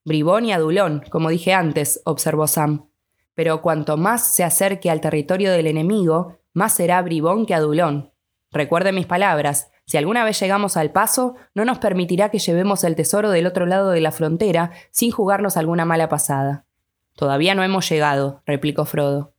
Bribón 0.02 0.46
y 0.46 0.52
adulón, 0.52 1.04
como 1.10 1.28
dije 1.28 1.52
antes, 1.52 2.00
observó 2.06 2.46
Sam. 2.46 2.88
Pero 3.34 3.60
cuanto 3.60 3.98
más 3.98 4.34
se 4.34 4.44
acerque 4.44 4.88
al 4.88 5.02
territorio 5.02 5.52
del 5.52 5.66
enemigo, 5.66 6.38
más 6.54 6.72
será 6.72 7.02
bribón 7.02 7.44
que 7.44 7.52
adulón. 7.52 8.14
Recuerde 8.50 8.92
mis 8.92 9.04
palabras, 9.04 9.70
si 9.88 9.96
alguna 9.96 10.22
vez 10.22 10.38
llegamos 10.38 10.76
al 10.76 10.92
paso, 10.92 11.36
no 11.54 11.64
nos 11.64 11.78
permitirá 11.78 12.28
que 12.30 12.38
llevemos 12.38 12.84
el 12.84 12.94
tesoro 12.94 13.30
del 13.30 13.46
otro 13.46 13.64
lado 13.64 13.88
de 13.88 14.02
la 14.02 14.12
frontera 14.12 14.70
sin 14.90 15.10
jugarnos 15.10 15.56
alguna 15.56 15.86
mala 15.86 16.10
pasada. 16.10 16.66
Todavía 17.16 17.54
no 17.54 17.64
hemos 17.64 17.88
llegado, 17.88 18.42
replicó 18.44 18.84
Frodo. 18.84 19.32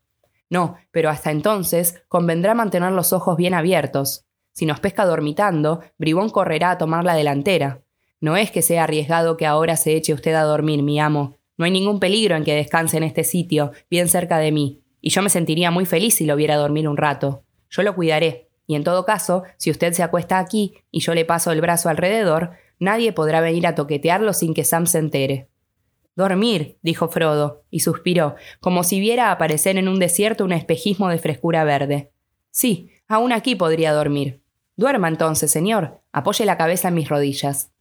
No, 0.50 0.76
pero 0.90 1.12
hasta 1.12 1.30
entonces 1.30 2.02
convendrá 2.08 2.56
mantener 2.56 2.92
los 2.94 3.14
ojos 3.14 3.38
bien 3.38 3.54
abiertos. 3.54 4.26
Si 4.52 4.66
nos 4.66 4.80
pesca 4.80 5.06
dormitando, 5.06 5.82
Bribón 6.00 6.32
correrá 6.32 6.72
a 6.72 6.78
tomar 6.80 7.04
la 7.04 7.14
delantera. 7.14 7.84
No 8.20 8.36
es 8.36 8.50
que 8.50 8.64
sea 8.64 8.86
arriesgado 8.86 9.38
que 9.38 9.46
ahora 9.46 9.76
se 9.76 9.96
eche 9.96 10.16
usted 10.16 10.34
a 10.34 10.42
dormir, 10.42 10.82
mi 10.82 11.00
amo. 11.00 11.38
No 11.58 11.66
hay 11.66 11.72
ningún 11.72 12.00
peligro 12.00 12.36
en 12.36 12.44
que 12.44 12.56
descanse 12.56 12.98
en 12.98 13.04
este 13.04 13.24
sitio, 13.24 13.72
bien 13.88 14.10
cerca 14.10 14.40
de 14.40 14.52
mí, 14.52 14.82
y 15.00 15.12
yo 15.12 15.22
me 15.22 15.30
sentiría 15.30 15.70
muy 15.70 15.86
feliz 15.86 16.16
si 16.16 16.26
lo 16.26 16.36
viera 16.36 16.56
dormir 16.56 16.90
un 16.90 16.98
rato. 16.98 17.44
Yo 17.70 17.84
lo 17.84 17.94
cuidaré, 17.94 18.49
y 18.70 18.76
en 18.76 18.84
todo 18.84 19.04
caso, 19.04 19.46
si 19.58 19.72
usted 19.72 19.94
se 19.94 20.04
acuesta 20.04 20.38
aquí 20.38 20.76
y 20.92 21.00
yo 21.00 21.16
le 21.16 21.26
paso 21.26 21.52
el 21.52 21.60
brazo 21.60 21.90
alrededor, 21.90 22.52
nadie 22.78 23.12
podrá 23.14 23.42
venir 23.42 23.66
a 23.66 23.74
toquetearlo 23.74 24.32
sin 24.32 24.54
que 24.54 24.64
Sam 24.64 24.86
se 24.86 25.00
entere. 25.00 25.50
Dormir, 26.16 26.78
dijo 26.84 27.08
Frodo, 27.08 27.64
y 27.72 27.80
suspiró, 27.80 28.36
como 28.60 28.84
si 28.84 29.00
viera 29.00 29.32
aparecer 29.32 29.78
en 29.78 29.88
un 29.88 29.98
desierto 29.98 30.46
un 30.46 30.52
espejismo 30.52 31.10
de 31.10 31.18
frescura 31.18 31.64
verde. 31.64 32.12
Sí, 32.52 32.92
aún 33.08 33.32
aquí 33.32 33.56
podría 33.56 33.92
dormir. 33.92 34.44
Duerma 34.76 35.08
entonces, 35.08 35.50
señor. 35.50 36.02
Apoye 36.12 36.46
la 36.46 36.58
cabeza 36.58 36.90
en 36.90 36.94
mis 36.94 37.10
rodillas. 37.10 37.72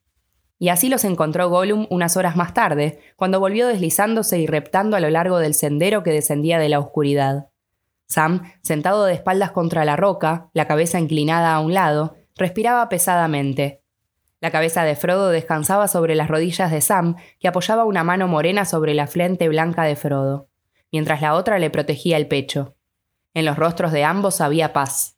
Y 0.58 0.70
así 0.70 0.88
los 0.88 1.04
encontró 1.04 1.50
Gollum 1.50 1.86
unas 1.90 2.16
horas 2.16 2.34
más 2.34 2.54
tarde, 2.54 2.98
cuando 3.16 3.40
volvió 3.40 3.66
deslizándose 3.66 4.38
y 4.38 4.46
reptando 4.46 4.96
a 4.96 5.00
lo 5.00 5.10
largo 5.10 5.36
del 5.36 5.52
sendero 5.52 6.02
que 6.02 6.12
descendía 6.12 6.58
de 6.58 6.70
la 6.70 6.78
oscuridad. 6.78 7.50
Sam, 8.08 8.50
sentado 8.62 9.04
de 9.04 9.12
espaldas 9.12 9.50
contra 9.50 9.84
la 9.84 9.94
roca, 9.94 10.48
la 10.54 10.66
cabeza 10.66 10.98
inclinada 10.98 11.54
a 11.54 11.60
un 11.60 11.74
lado, 11.74 12.16
respiraba 12.36 12.88
pesadamente. 12.88 13.82
La 14.40 14.50
cabeza 14.50 14.84
de 14.84 14.96
Frodo 14.96 15.28
descansaba 15.28 15.88
sobre 15.88 16.14
las 16.14 16.28
rodillas 16.28 16.70
de 16.70 16.80
Sam, 16.80 17.16
que 17.38 17.48
apoyaba 17.48 17.84
una 17.84 18.04
mano 18.04 18.26
morena 18.26 18.64
sobre 18.64 18.94
la 18.94 19.06
frente 19.06 19.48
blanca 19.48 19.82
de 19.82 19.94
Frodo, 19.94 20.48
mientras 20.90 21.20
la 21.20 21.34
otra 21.34 21.58
le 21.58 21.68
protegía 21.68 22.16
el 22.16 22.28
pecho. 22.28 22.76
En 23.34 23.44
los 23.44 23.56
rostros 23.56 23.92
de 23.92 24.04
ambos 24.04 24.40
había 24.40 24.72
paz. 24.72 25.16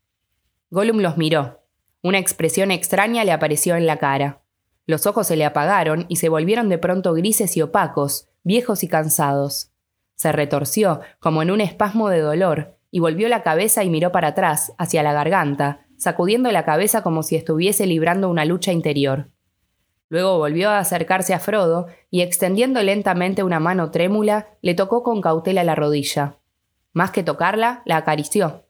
Gollum 0.71 0.99
los 0.99 1.17
miró. 1.17 1.63
Una 2.03 2.19
expresión 2.19 2.73
extraña 2.73 3.25
le 3.25 3.33
apareció 3.33 3.77
en 3.77 3.87
la 3.87 3.99
cara. 3.99 4.43
Los 4.87 5.07
ojos 5.07 5.29
se 5.29 5.37
le 5.37 5.45
apagaron 5.45 6.07
y 6.09 6.17
se 6.17 6.29
volvieron 6.29 6.69
de 6.69 6.79
pronto 6.79 7.13
grises 7.13 7.57
y 7.57 7.63
opacos, 7.63 8.29
viejos 8.43 8.83
y 8.83 8.89
cansados. 8.89 9.71
Se 10.17 10.33
retorció, 10.33 11.01
como 11.21 11.43
en 11.43 11.51
un 11.51 11.61
espasmo 11.61 12.09
de 12.09 12.21
dolor, 12.21 12.80
y 12.91 13.01
volvió 13.01 13.29
la 13.29 13.43
cabeza 13.43 13.85
y 13.85 13.91
miró 13.91 14.13
para 14.13 14.29
atrás, 14.29 14.73
hacia 14.79 15.03
la 15.03 15.13
garganta, 15.13 15.87
sacudiendo 15.97 16.51
la 16.51 16.65
cabeza 16.65 17.03
como 17.03 17.23
si 17.23 17.37
estuviese 17.37 17.87
librando 17.87 18.29
una 18.29 18.45
lucha 18.45 18.73
interior. 18.73 19.29
Luego 20.09 20.39
volvió 20.39 20.71
a 20.71 20.79
acercarse 20.79 21.35
a 21.35 21.39
Frodo 21.39 21.87
y 22.11 22.23
extendiendo 22.23 22.83
lentamente 22.83 23.45
una 23.45 23.61
mano 23.61 23.91
trémula, 23.93 24.49
le 24.61 24.75
tocó 24.75 25.05
con 25.05 25.21
cautela 25.21 25.63
la 25.63 25.77
rodilla. 25.77 26.39
Más 26.93 27.13
que 27.13 27.23
tocarla, 27.23 27.83
la 27.85 27.97
acarició. 27.97 28.65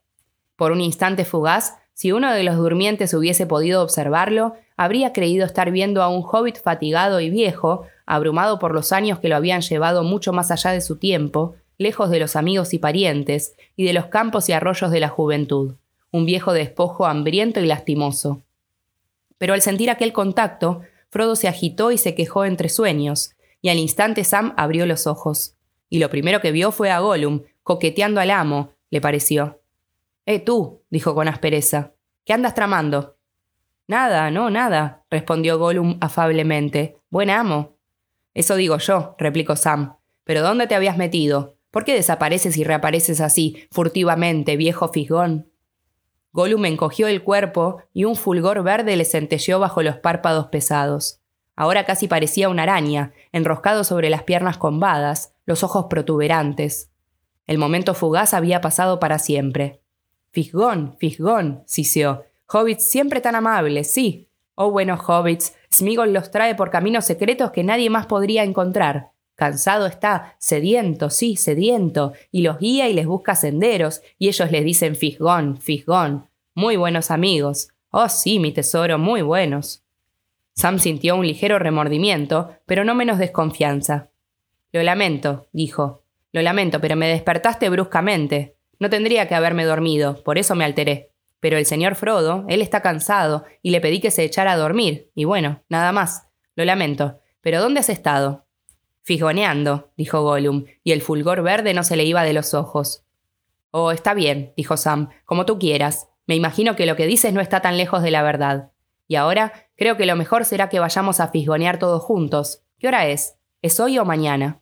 Por 0.56 0.72
un 0.72 0.82
instante 0.82 1.24
fugaz, 1.24 1.78
si 1.94 2.12
uno 2.12 2.32
de 2.32 2.42
los 2.44 2.56
durmientes 2.56 3.14
hubiese 3.14 3.46
podido 3.46 3.82
observarlo, 3.82 4.54
habría 4.76 5.12
creído 5.12 5.46
estar 5.46 5.70
viendo 5.70 6.02
a 6.02 6.08
un 6.08 6.22
hobbit 6.22 6.60
fatigado 6.60 7.20
y 7.20 7.30
viejo, 7.30 7.84
abrumado 8.04 8.58
por 8.58 8.74
los 8.74 8.92
años 8.92 9.18
que 9.18 9.28
lo 9.28 9.36
habían 9.36 9.62
llevado 9.62 10.02
mucho 10.02 10.32
más 10.32 10.50
allá 10.50 10.72
de 10.72 10.80
su 10.82 10.98
tiempo, 10.98 11.54
lejos 11.80 12.10
de 12.10 12.20
los 12.20 12.36
amigos 12.36 12.74
y 12.74 12.78
parientes, 12.78 13.56
y 13.74 13.84
de 13.84 13.94
los 13.94 14.06
campos 14.06 14.50
y 14.50 14.52
arroyos 14.52 14.90
de 14.90 15.00
la 15.00 15.08
juventud, 15.08 15.76
un 16.10 16.26
viejo 16.26 16.52
despojo 16.52 17.06
hambriento 17.06 17.58
y 17.58 17.64
lastimoso. 17.64 18.42
Pero 19.38 19.54
al 19.54 19.62
sentir 19.62 19.88
aquel 19.88 20.12
contacto, 20.12 20.82
Frodo 21.08 21.36
se 21.36 21.48
agitó 21.48 21.90
y 21.90 21.96
se 21.96 22.14
quejó 22.14 22.44
entre 22.44 22.68
sueños, 22.68 23.34
y 23.62 23.70
al 23.70 23.78
instante 23.78 24.24
Sam 24.24 24.52
abrió 24.58 24.84
los 24.84 25.06
ojos. 25.06 25.54
Y 25.88 26.00
lo 26.00 26.10
primero 26.10 26.42
que 26.42 26.52
vio 26.52 26.70
fue 26.70 26.90
a 26.90 27.00
Gollum, 27.00 27.44
coqueteando 27.62 28.20
al 28.20 28.30
amo, 28.30 28.74
le 28.90 29.00
pareció. 29.00 29.62
Eh, 30.26 30.38
tú, 30.38 30.82
dijo 30.90 31.14
con 31.14 31.28
aspereza. 31.28 31.94
¿Qué 32.26 32.34
andas 32.34 32.54
tramando? 32.54 33.16
Nada, 33.88 34.30
no, 34.30 34.50
nada, 34.50 35.04
respondió 35.10 35.58
Gollum 35.58 35.96
afablemente. 36.02 36.98
Buen 37.08 37.30
amo. 37.30 37.78
Eso 38.34 38.56
digo 38.56 38.76
yo, 38.76 39.14
replicó 39.16 39.56
Sam. 39.56 39.96
¿Pero 40.24 40.42
dónde 40.42 40.66
te 40.66 40.74
habías 40.74 40.98
metido? 40.98 41.56
¿Por 41.70 41.84
qué 41.84 41.94
desapareces 41.94 42.56
y 42.56 42.64
reapareces 42.64 43.20
así, 43.20 43.66
furtivamente, 43.70 44.56
viejo 44.56 44.88
fisgón? 44.88 45.50
Gollum 46.32 46.64
encogió 46.64 47.08
el 47.08 47.22
cuerpo 47.22 47.82
y 47.92 48.04
un 48.04 48.16
fulgor 48.16 48.62
verde 48.62 48.96
le 48.96 49.04
centelleó 49.04 49.58
bajo 49.58 49.82
los 49.82 49.96
párpados 49.96 50.46
pesados. 50.46 51.20
Ahora 51.56 51.84
casi 51.84 52.08
parecía 52.08 52.48
una 52.48 52.62
araña, 52.62 53.12
enroscado 53.32 53.84
sobre 53.84 54.10
las 54.10 54.22
piernas 54.22 54.56
combadas, 54.56 55.34
los 55.44 55.62
ojos 55.62 55.86
protuberantes. 55.90 56.90
El 57.46 57.58
momento 57.58 57.94
fugaz 57.94 58.32
había 58.32 58.60
pasado 58.60 59.00
para 59.00 59.18
siempre. 59.18 59.80
Fisgón, 60.30 60.96
Fisgón, 60.98 61.64
siseó. 61.66 62.24
Hobbits 62.46 62.88
siempre 62.88 63.20
tan 63.20 63.34
amables, 63.34 63.92
sí. 63.92 64.28
Oh, 64.54 64.70
buenos 64.70 65.00
hobbits, 65.08 65.54
Smigol 65.72 66.12
los 66.12 66.30
trae 66.30 66.54
por 66.54 66.70
caminos 66.70 67.04
secretos 67.04 67.50
que 67.50 67.64
nadie 67.64 67.90
más 67.90 68.06
podría 68.06 68.44
encontrar. 68.44 69.10
Cansado 69.40 69.86
está, 69.86 70.36
sediento, 70.36 71.08
sí, 71.08 71.34
sediento, 71.34 72.12
y 72.30 72.42
los 72.42 72.58
guía 72.58 72.90
y 72.90 72.92
les 72.92 73.06
busca 73.06 73.34
senderos, 73.34 74.02
y 74.18 74.28
ellos 74.28 74.50
les 74.50 74.62
dicen 74.66 74.96
Fisgón, 74.96 75.56
Fisgón. 75.56 76.28
Muy 76.52 76.76
buenos 76.76 77.10
amigos. 77.10 77.70
Oh, 77.88 78.10
sí, 78.10 78.38
mi 78.38 78.52
tesoro, 78.52 78.98
muy 78.98 79.22
buenos. 79.22 79.82
Sam 80.52 80.78
sintió 80.78 81.16
un 81.16 81.26
ligero 81.26 81.58
remordimiento, 81.58 82.54
pero 82.66 82.84
no 82.84 82.94
menos 82.94 83.16
desconfianza. 83.16 84.10
Lo 84.72 84.82
lamento, 84.82 85.46
dijo. 85.52 86.02
Lo 86.32 86.42
lamento, 86.42 86.78
pero 86.82 86.94
me 86.94 87.08
despertaste 87.08 87.70
bruscamente. 87.70 88.56
No 88.78 88.90
tendría 88.90 89.26
que 89.26 89.36
haberme 89.36 89.64
dormido, 89.64 90.22
por 90.22 90.36
eso 90.36 90.54
me 90.54 90.66
alteré. 90.66 91.12
Pero 91.40 91.56
el 91.56 91.64
señor 91.64 91.94
Frodo, 91.94 92.44
él 92.48 92.60
está 92.60 92.82
cansado, 92.82 93.46
y 93.62 93.70
le 93.70 93.80
pedí 93.80 94.00
que 94.00 94.10
se 94.10 94.22
echara 94.22 94.52
a 94.52 94.58
dormir, 94.58 95.10
y 95.14 95.24
bueno, 95.24 95.62
nada 95.70 95.92
más. 95.92 96.28
Lo 96.56 96.66
lamento. 96.66 97.20
¿Pero 97.40 97.62
dónde 97.62 97.80
has 97.80 97.88
estado? 97.88 98.44
Figoneando, 99.02 99.90
dijo 99.96 100.22
Gollum, 100.22 100.64
y 100.84 100.92
el 100.92 101.02
fulgor 101.02 101.42
verde 101.42 101.74
no 101.74 101.82
se 101.82 101.96
le 101.96 102.04
iba 102.04 102.22
de 102.22 102.32
los 102.32 102.54
ojos. 102.54 103.04
Oh, 103.70 103.92
está 103.92 104.14
bien, 104.14 104.52
dijo 104.56 104.76
Sam, 104.76 105.10
como 105.24 105.46
tú 105.46 105.58
quieras. 105.58 106.08
Me 106.26 106.36
imagino 106.36 106.76
que 106.76 106.86
lo 106.86 106.96
que 106.96 107.06
dices 107.06 107.32
no 107.32 107.40
está 107.40 107.60
tan 107.60 107.76
lejos 107.76 108.02
de 108.02 108.10
la 108.10 108.22
verdad. 108.22 108.70
Y 109.08 109.16
ahora 109.16 109.52
creo 109.76 109.96
que 109.96 110.06
lo 110.06 110.16
mejor 110.16 110.44
será 110.44 110.68
que 110.68 110.78
vayamos 110.80 111.20
a 111.20 111.28
fisgonear 111.28 111.78
todos 111.78 112.02
juntos. 112.02 112.62
¿Qué 112.78 112.88
hora 112.88 113.06
es? 113.08 113.36
¿Es 113.62 113.80
hoy 113.80 113.98
o 113.98 114.04
mañana? 114.04 114.60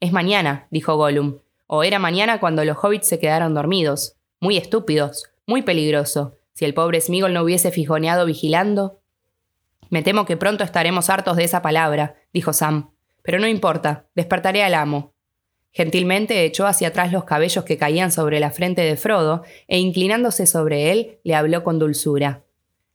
Es 0.00 0.12
mañana, 0.12 0.68
dijo 0.70 0.96
Gollum. 0.96 1.38
O 1.66 1.82
era 1.82 1.98
mañana 1.98 2.38
cuando 2.38 2.64
los 2.64 2.76
hobbits 2.82 3.08
se 3.08 3.18
quedaron 3.18 3.54
dormidos. 3.54 4.16
Muy 4.40 4.56
estúpidos, 4.56 5.30
muy 5.46 5.62
peligroso. 5.62 6.34
Si 6.52 6.64
el 6.64 6.74
pobre 6.74 7.00
Smigol 7.00 7.32
no 7.32 7.42
hubiese 7.42 7.70
fijoneado 7.70 8.26
vigilando. 8.26 9.00
Me 9.88 10.02
temo 10.02 10.26
que 10.26 10.36
pronto 10.36 10.64
estaremos 10.64 11.10
hartos 11.10 11.36
de 11.36 11.44
esa 11.44 11.62
palabra, 11.62 12.16
dijo 12.32 12.52
Sam. 12.52 12.90
Pero 13.26 13.40
no 13.40 13.48
importa, 13.48 14.06
despertaré 14.14 14.62
al 14.62 14.74
amo. 14.74 15.12
Gentilmente 15.72 16.44
echó 16.44 16.64
hacia 16.64 16.88
atrás 16.88 17.10
los 17.12 17.24
cabellos 17.24 17.64
que 17.64 17.76
caían 17.76 18.12
sobre 18.12 18.38
la 18.38 18.52
frente 18.52 18.82
de 18.82 18.96
Frodo, 18.96 19.42
e 19.66 19.80
inclinándose 19.80 20.46
sobre 20.46 20.92
él, 20.92 21.18
le 21.24 21.34
habló 21.34 21.64
con 21.64 21.80
dulzura. 21.80 22.44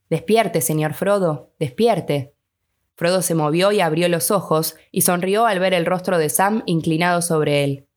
Despierte, 0.10 0.62
señor 0.62 0.94
Frodo, 0.94 1.52
despierte. 1.60 2.34
Frodo 2.96 3.22
se 3.22 3.36
movió 3.36 3.74
y 3.74 3.82
abrió 3.82 4.08
los 4.08 4.32
ojos, 4.32 4.78
y 4.90 5.02
sonrió 5.02 5.46
al 5.46 5.60
ver 5.60 5.74
el 5.74 5.86
rostro 5.86 6.18
de 6.18 6.30
Sam 6.30 6.64
inclinado 6.66 7.22
sobre 7.22 7.66
él. 7.66 7.88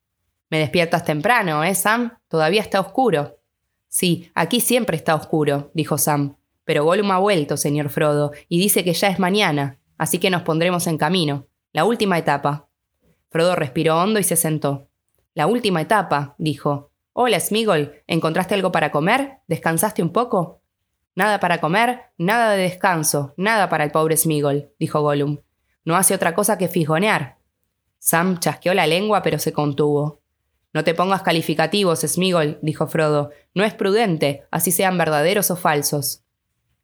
Me 0.51 0.59
despiertas 0.59 1.05
temprano, 1.05 1.63
¿eh, 1.63 1.75
Sam? 1.77 2.19
Todavía 2.27 2.63
está 2.63 2.81
oscuro. 2.81 3.39
Sí, 3.87 4.33
aquí 4.35 4.59
siempre 4.59 4.97
está 4.97 5.15
oscuro, 5.15 5.71
dijo 5.73 5.99
Sam. 5.99 6.37
Pero 6.65 6.83
Gollum 6.83 7.13
ha 7.13 7.19
vuelto, 7.19 7.57
señor 7.57 7.91
Frodo, 7.91 8.33
y 8.49 8.59
dice 8.59 8.83
que 8.83 8.93
ya 8.93 9.07
es 9.07 9.21
mañana, 9.21 9.79
así 9.99 10.19
que 10.19 10.31
nos 10.31 10.43
pondremos 10.43 10.89
en 10.89 10.99
camino. 10.99 11.47
La 11.75 11.85
última 11.85 12.17
etapa. 12.17 12.69
Frodo 13.31 13.57
respiró 13.57 14.01
hondo 14.01 14.21
y 14.21 14.23
se 14.23 14.37
sentó. 14.37 14.87
La 15.35 15.49
última 15.49 15.81
etapa, 15.81 16.37
dijo. 16.39 16.93
Hola, 17.13 17.41
Smigol, 17.41 18.01
¿encontraste 18.07 18.55
algo 18.55 18.71
para 18.71 18.93
comer? 18.93 19.39
¿Descansaste 19.49 20.01
un 20.01 20.11
poco? 20.11 20.63
Nada 21.17 21.41
para 21.41 21.61
comer, 21.61 22.13
nada 22.17 22.53
de 22.53 22.63
descanso, 22.63 23.35
nada 23.37 23.69
para 23.69 23.83
el 23.83 23.91
pobre 23.91 24.17
Smigol, 24.17 24.71
dijo 24.79 25.01
Gollum. 25.01 25.39
No 25.85 25.97
hace 25.97 26.15
otra 26.15 26.37
cosa 26.37 26.59
que 26.59 26.69
fijonear. 26.69 27.39
Sam 27.99 28.39
chasqueó 28.39 28.73
la 28.73 28.87
lengua 28.87 29.23
pero 29.23 29.41
se 29.41 29.53
contuvo. 29.53 30.21
No 30.73 30.85
te 30.85 30.95
pongas 30.95 31.23
calificativos, 31.23 32.03
Smigol, 32.03 32.61
dijo 32.63 32.87
Frodo. 32.87 33.31
No 33.53 33.65
es 33.65 33.75
prudente, 33.75 34.45
así 34.53 34.71
sean 34.71 34.97
verdaderos 34.97 35.51
o 35.51 35.57
falsos. 35.57 36.23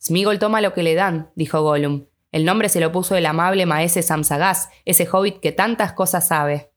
Smigol 0.03 0.41
toma 0.41 0.61
lo 0.61 0.75
que 0.75 0.83
le 0.83 0.97
dan, 0.97 1.31
dijo 1.37 1.63
Gollum. 1.63 2.07
El 2.33 2.45
nombre 2.45 2.69
se 2.69 2.81
lo 2.81 2.93
puso 2.93 3.17
el 3.17 3.27
amable 3.27 3.67
maese 3.67 4.03
Sam 4.03 4.25
Sagaz, 4.25 4.71
ese 4.85 5.09
hobbit 5.11 5.41
que 5.41 5.53
tantas 5.53 5.93
cosas 5.93 6.29
sabe. 6.29 6.71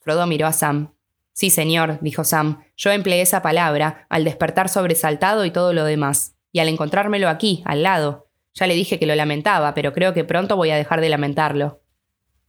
Frodo 0.00 0.26
miró 0.26 0.46
a 0.46 0.52
Sam. 0.52 0.94
Sí, 1.32 1.50
señor, 1.50 1.98
dijo 2.00 2.24
Sam. 2.24 2.64
Yo 2.76 2.90
empleé 2.90 3.20
esa 3.20 3.42
palabra, 3.42 4.06
al 4.08 4.24
despertar 4.24 4.68
sobresaltado 4.68 5.44
y 5.44 5.50
todo 5.50 5.72
lo 5.72 5.84
demás. 5.84 6.34
Y 6.50 6.60
al 6.60 6.68
encontrármelo 6.68 7.28
aquí, 7.28 7.62
al 7.64 7.82
lado. 7.82 8.28
Ya 8.54 8.66
le 8.66 8.74
dije 8.74 8.98
que 8.98 9.06
lo 9.06 9.14
lamentaba, 9.14 9.74
pero 9.74 9.92
creo 9.92 10.14
que 10.14 10.24
pronto 10.24 10.56
voy 10.56 10.70
a 10.70 10.76
dejar 10.76 11.00
de 11.00 11.10
lamentarlo. 11.10 11.82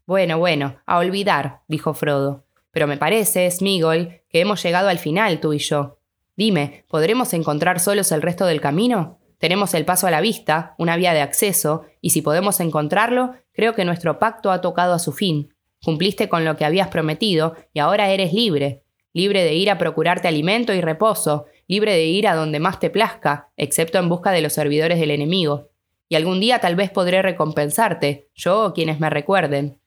Bueno, 0.06 0.40
bueno, 0.40 0.82
a 0.88 0.98
olvidar, 0.98 1.62
dijo 1.68 1.94
Frodo. 1.94 2.46
Pero 2.72 2.88
me 2.88 2.98
parece, 2.98 3.52
Smigol, 3.52 4.22
que 4.30 4.40
hemos 4.40 4.64
llegado 4.64 4.90
al 4.90 4.98
final, 4.98 5.40
tú 5.40 5.54
y 5.54 5.60
yo. 5.60 6.00
Dime, 6.36 6.86
¿podremos 6.88 7.34
encontrar 7.34 7.80
solos 7.80 8.12
el 8.12 8.22
resto 8.22 8.46
del 8.46 8.62
camino? 8.62 9.20
Tenemos 9.40 9.74
el 9.74 9.86
paso 9.86 10.06
a 10.06 10.12
la 10.12 10.22
vista, 10.22 10.76
una 10.78 10.98
vía 10.98 11.14
de 11.14 11.22
acceso, 11.22 11.86
y 12.02 12.12
si 12.12 12.22
podemos 12.22 12.60
encontrarlo, 12.60 13.34
creo 13.54 13.74
que 13.74 13.86
nuestro 13.86 14.20
pacto 14.20 14.52
ha 14.52 14.62
tocado 14.62 14.94
a 14.94 15.00
su 15.00 15.14
fin. 15.14 15.54
Cumpliste 15.84 16.28
con 16.28 16.44
lo 16.44 16.58
que 16.58 16.66
habías 16.66 16.90
prometido 16.90 17.56
y 17.74 17.80
ahora 17.80 18.10
eres 18.10 18.34
libre. 18.34 18.84
Libre 19.14 19.44
de 19.44 19.54
ir 19.54 19.72
a 19.72 19.78
procurarte 19.78 20.28
alimento 20.28 20.74
y 20.74 20.82
reposo, 20.82 21.46
libre 21.68 21.94
de 21.94 22.06
ir 22.06 22.28
a 22.28 22.36
donde 22.36 22.60
más 22.60 22.80
te 22.80 22.90
plazca, 22.90 23.50
excepto 23.56 23.98
en 23.98 24.10
busca 24.10 24.32
de 24.32 24.42
los 24.42 24.54
servidores 24.54 25.00
del 25.00 25.12
enemigo. 25.12 25.70
Y 26.10 26.16
algún 26.16 26.42
día 26.42 26.60
tal 26.60 26.76
vez 26.76 26.90
podré 26.92 27.22
recompensarte, 27.22 28.30
yo 28.36 28.66
o 28.66 28.74
quienes 28.74 29.00
me 29.00 29.10
recuerden. 29.10 29.80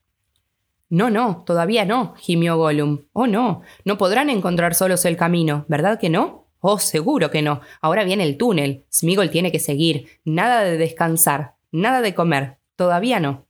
No, 0.88 1.10
no, 1.10 1.42
todavía 1.46 1.84
no, 1.84 2.14
gimió 2.16 2.56
Gollum. 2.56 3.04
Oh, 3.12 3.26
no, 3.26 3.62
no 3.84 3.98
podrán 3.98 4.30
encontrar 4.30 4.74
solos 4.74 5.04
el 5.04 5.16
camino, 5.16 5.64
¿verdad 5.68 5.98
que 5.98 6.10
no? 6.10 6.41
Oh, 6.64 6.78
seguro 6.78 7.30
que 7.32 7.42
no. 7.42 7.60
Ahora 7.80 8.04
viene 8.04 8.22
el 8.22 8.36
túnel. 8.38 8.86
Smigol 8.90 9.30
tiene 9.30 9.50
que 9.50 9.58
seguir. 9.58 10.20
Nada 10.24 10.62
de 10.62 10.78
descansar. 10.78 11.56
Nada 11.72 12.00
de 12.00 12.14
comer. 12.14 12.58
Todavía 12.76 13.18
no. 13.18 13.48